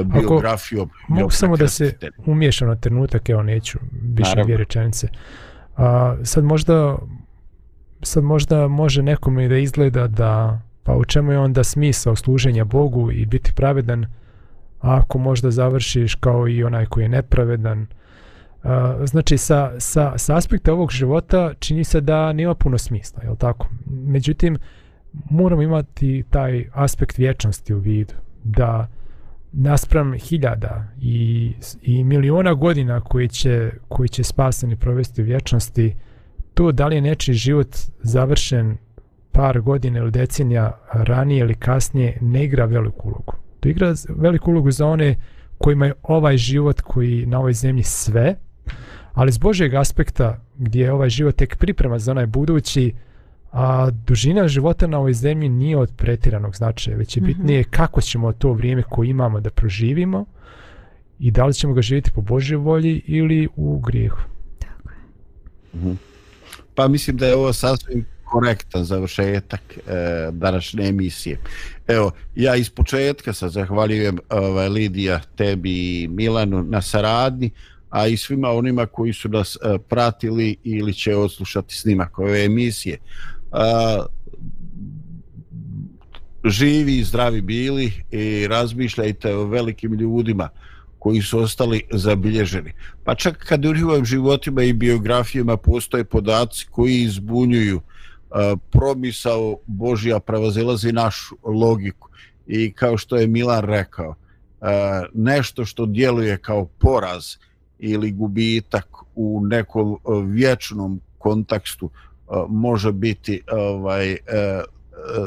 e, 0.00 0.04
biografijom. 0.04 0.90
Ako, 1.04 1.12
mogu 1.12 1.30
samo 1.30 1.56
da 1.56 1.68
se 1.68 1.92
umiješam 2.26 2.68
na 2.68 2.76
trenutak, 2.76 3.28
evo 3.28 3.42
neću 3.42 3.78
više 4.14 4.42
dvije 4.42 4.58
rečenice. 4.58 5.08
A, 5.76 6.16
sad 6.22 6.44
možda 6.44 6.96
sad 8.02 8.24
možda 8.24 8.68
može 8.68 9.02
nekome 9.02 9.48
da 9.48 9.56
izgleda 9.56 10.06
da 10.06 10.60
pa 10.82 10.94
u 10.94 11.04
čemu 11.04 11.32
je 11.32 11.38
onda 11.38 11.64
smisao 11.64 12.16
služenja 12.16 12.64
Bogu 12.64 13.10
i 13.12 13.26
biti 13.26 13.52
pravedan 13.52 14.06
ako 14.80 15.18
možda 15.18 15.50
završiš 15.50 16.14
kao 16.14 16.48
i 16.48 16.64
onaj 16.64 16.86
koji 16.86 17.04
je 17.04 17.08
nepravedan? 17.08 17.86
A, 18.62 18.96
znači 19.04 19.38
sa, 19.38 19.72
sa, 19.78 20.18
sa 20.18 20.36
aspekta 20.36 20.72
ovog 20.72 20.90
života 20.90 21.54
čini 21.58 21.84
se 21.84 22.00
da 22.00 22.32
nema 22.32 22.54
puno 22.54 22.78
smisla 22.78 23.22
je 23.22 23.36
tako? 23.38 23.68
Međutim 23.86 24.58
moramo 25.30 25.62
imati 25.62 26.24
taj 26.30 26.68
aspekt 26.72 27.18
vječnosti 27.18 27.74
u 27.74 27.78
vidu 27.78 28.14
da 28.44 28.88
naspram 29.58 30.12
hiljada 30.12 30.88
i, 31.00 31.52
i 31.82 32.04
miliona 32.04 32.54
godina 32.54 33.00
koji 33.00 33.28
će, 33.28 33.70
koji 33.88 34.08
će 34.08 34.24
spaseni 34.24 34.76
provesti 34.76 35.22
u 35.22 35.24
vječnosti, 35.24 35.96
to 36.54 36.72
da 36.72 36.86
li 36.86 36.94
je 36.94 37.00
nečiji 37.00 37.34
život 37.34 37.76
završen 38.02 38.76
par 39.32 39.60
godina 39.60 39.98
ili 39.98 40.10
decenija 40.10 40.80
ranije 40.92 41.40
ili 41.40 41.54
kasnije 41.54 42.18
ne 42.20 42.44
igra 42.44 42.64
veliku 42.64 43.08
ulogu. 43.08 43.34
To 43.60 43.68
igra 43.68 43.94
veliku 44.08 44.50
ulogu 44.50 44.70
za 44.70 44.86
one 44.86 45.16
kojima 45.58 45.86
je 45.86 45.94
ovaj 46.02 46.36
život 46.36 46.80
koji 46.80 47.26
na 47.26 47.38
ovoj 47.38 47.52
zemlji 47.52 47.82
sve, 47.82 48.36
ali 49.12 49.32
s 49.32 49.38
Božeg 49.38 49.74
aspekta 49.74 50.40
gdje 50.58 50.82
je 50.82 50.92
ovaj 50.92 51.08
život 51.08 51.36
tek 51.36 51.56
priprema 51.56 51.98
za 51.98 52.10
onaj 52.10 52.26
budući, 52.26 52.94
a 53.56 53.90
dužina 53.90 54.48
života 54.48 54.86
na 54.86 54.98
ovoj 54.98 55.12
zemlji 55.14 55.48
nije 55.48 55.76
od 55.76 55.92
pretiranog 55.96 56.56
značaja, 56.56 56.96
već 56.96 57.16
je 57.16 57.20
bitnije 57.20 57.64
kako 57.64 58.00
ćemo 58.00 58.32
to 58.32 58.52
vrijeme 58.52 58.82
koje 58.82 59.08
imamo 59.08 59.40
da 59.40 59.50
proživimo 59.50 60.24
i 61.18 61.30
da 61.30 61.44
li 61.46 61.54
ćemo 61.54 61.74
ga 61.74 61.82
živjeti 61.82 62.10
po 62.14 62.20
Božoj 62.20 62.56
volji 62.56 63.02
ili 63.06 63.48
u 63.56 63.78
grijehu. 63.80 64.20
Tako 64.58 64.90
je. 64.90 64.96
Mhm. 65.74 65.92
Pa 66.74 66.88
mislim 66.88 67.16
da 67.16 67.26
je 67.26 67.36
ovo 67.36 67.52
sasvim 67.52 68.06
korektan 68.24 68.84
završetak 68.84 69.60
e, 69.76 69.80
današnje 70.32 70.88
emisije. 70.88 71.38
Evo, 71.86 72.10
ja 72.34 72.56
iz 72.56 72.70
početka 72.70 73.32
sa 73.32 73.48
zahvaljujem 73.48 74.18
ovaj, 74.30 74.68
Lidija, 74.68 75.20
tebi 75.36 76.02
i 76.02 76.08
Milanu 76.08 76.62
na 76.62 76.82
saradnji, 76.82 77.50
a 77.90 78.06
i 78.06 78.16
svima 78.16 78.50
onima 78.50 78.86
koji 78.86 79.12
su 79.12 79.28
nas 79.28 79.56
e, 79.56 79.78
pratili 79.88 80.56
ili 80.64 80.94
će 80.94 81.16
odslušati 81.16 81.74
snimak 81.74 82.18
ove 82.18 82.44
emisije 82.44 82.98
živi 86.44 86.98
i 86.98 87.04
zdravi 87.04 87.40
bili 87.40 87.92
i 88.10 88.46
razmišljajte 88.48 89.36
o 89.36 89.44
velikim 89.44 89.94
ljudima 89.94 90.48
koji 90.98 91.22
su 91.22 91.38
ostali 91.38 91.82
zabilježeni. 91.92 92.72
Pa 93.04 93.14
čak 93.14 93.44
kad 93.48 93.64
u 93.64 93.74
njihovim 93.74 94.04
životima 94.04 94.62
i 94.62 94.72
biografijama 94.72 95.56
postoje 95.56 96.04
podaci 96.04 96.66
koji 96.70 97.00
izbunjuju 97.00 97.80
promisao 98.70 99.58
Božija 99.66 100.20
prevazilazi 100.20 100.92
našu 100.92 101.36
logiku 101.44 102.08
i 102.46 102.72
kao 102.72 102.98
što 102.98 103.16
je 103.16 103.26
Milan 103.26 103.64
rekao 103.64 104.14
nešto 105.14 105.64
što 105.64 105.86
djeluje 105.86 106.38
kao 106.38 106.64
poraz 106.64 107.24
ili 107.78 108.12
gubitak 108.12 108.88
u 109.14 109.40
nekom 109.44 109.98
vječnom 110.24 111.00
kontekstu 111.18 111.90
može 112.48 112.92
biti 112.92 113.42
ovaj 113.52 114.12
e, 114.12 114.16
e, 114.16 114.62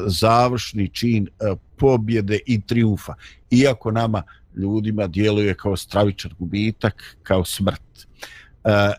završni 0.06 0.88
čin 0.88 1.26
e, 1.26 1.54
pobjede 1.76 2.38
i 2.46 2.60
triumfa 2.60 3.14
iako 3.50 3.90
nama 3.90 4.22
ljudima 4.56 5.06
djeluje 5.06 5.54
kao 5.54 5.76
stravičan 5.76 6.30
gubitak 6.38 7.16
kao 7.22 7.44
smrt 7.44 8.06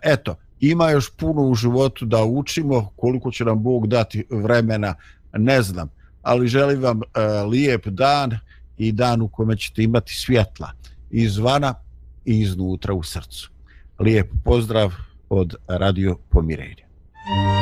eto 0.03 0.35
ima 0.59 0.89
još 0.89 1.11
puno 1.17 1.41
u 1.41 1.55
životu 1.55 2.05
da 2.05 2.23
učimo 2.23 2.89
koliko 2.95 3.31
će 3.31 3.45
nam 3.45 3.63
Bog 3.63 3.87
dati 3.87 4.25
vremena 4.29 4.95
ne 5.33 5.61
znam 5.61 5.89
ali 6.21 6.47
želim 6.47 6.81
vam 6.81 7.01
lijep 7.49 7.87
dan 7.87 8.37
i 8.77 8.91
dan 8.91 9.21
u 9.21 9.27
kome 9.27 9.57
ćete 9.57 9.83
imati 9.83 10.13
svjetla 10.13 10.71
izvana 11.11 11.75
i 12.25 12.39
iznutra 12.39 12.93
u 12.93 13.03
srcu 13.03 13.51
lijep 13.99 14.31
pozdrav 14.43 14.93
od 15.29 15.55
Radio 15.67 16.17
Pomirenja. 16.29 16.91
Thank 17.23 17.55
you. 17.55 17.60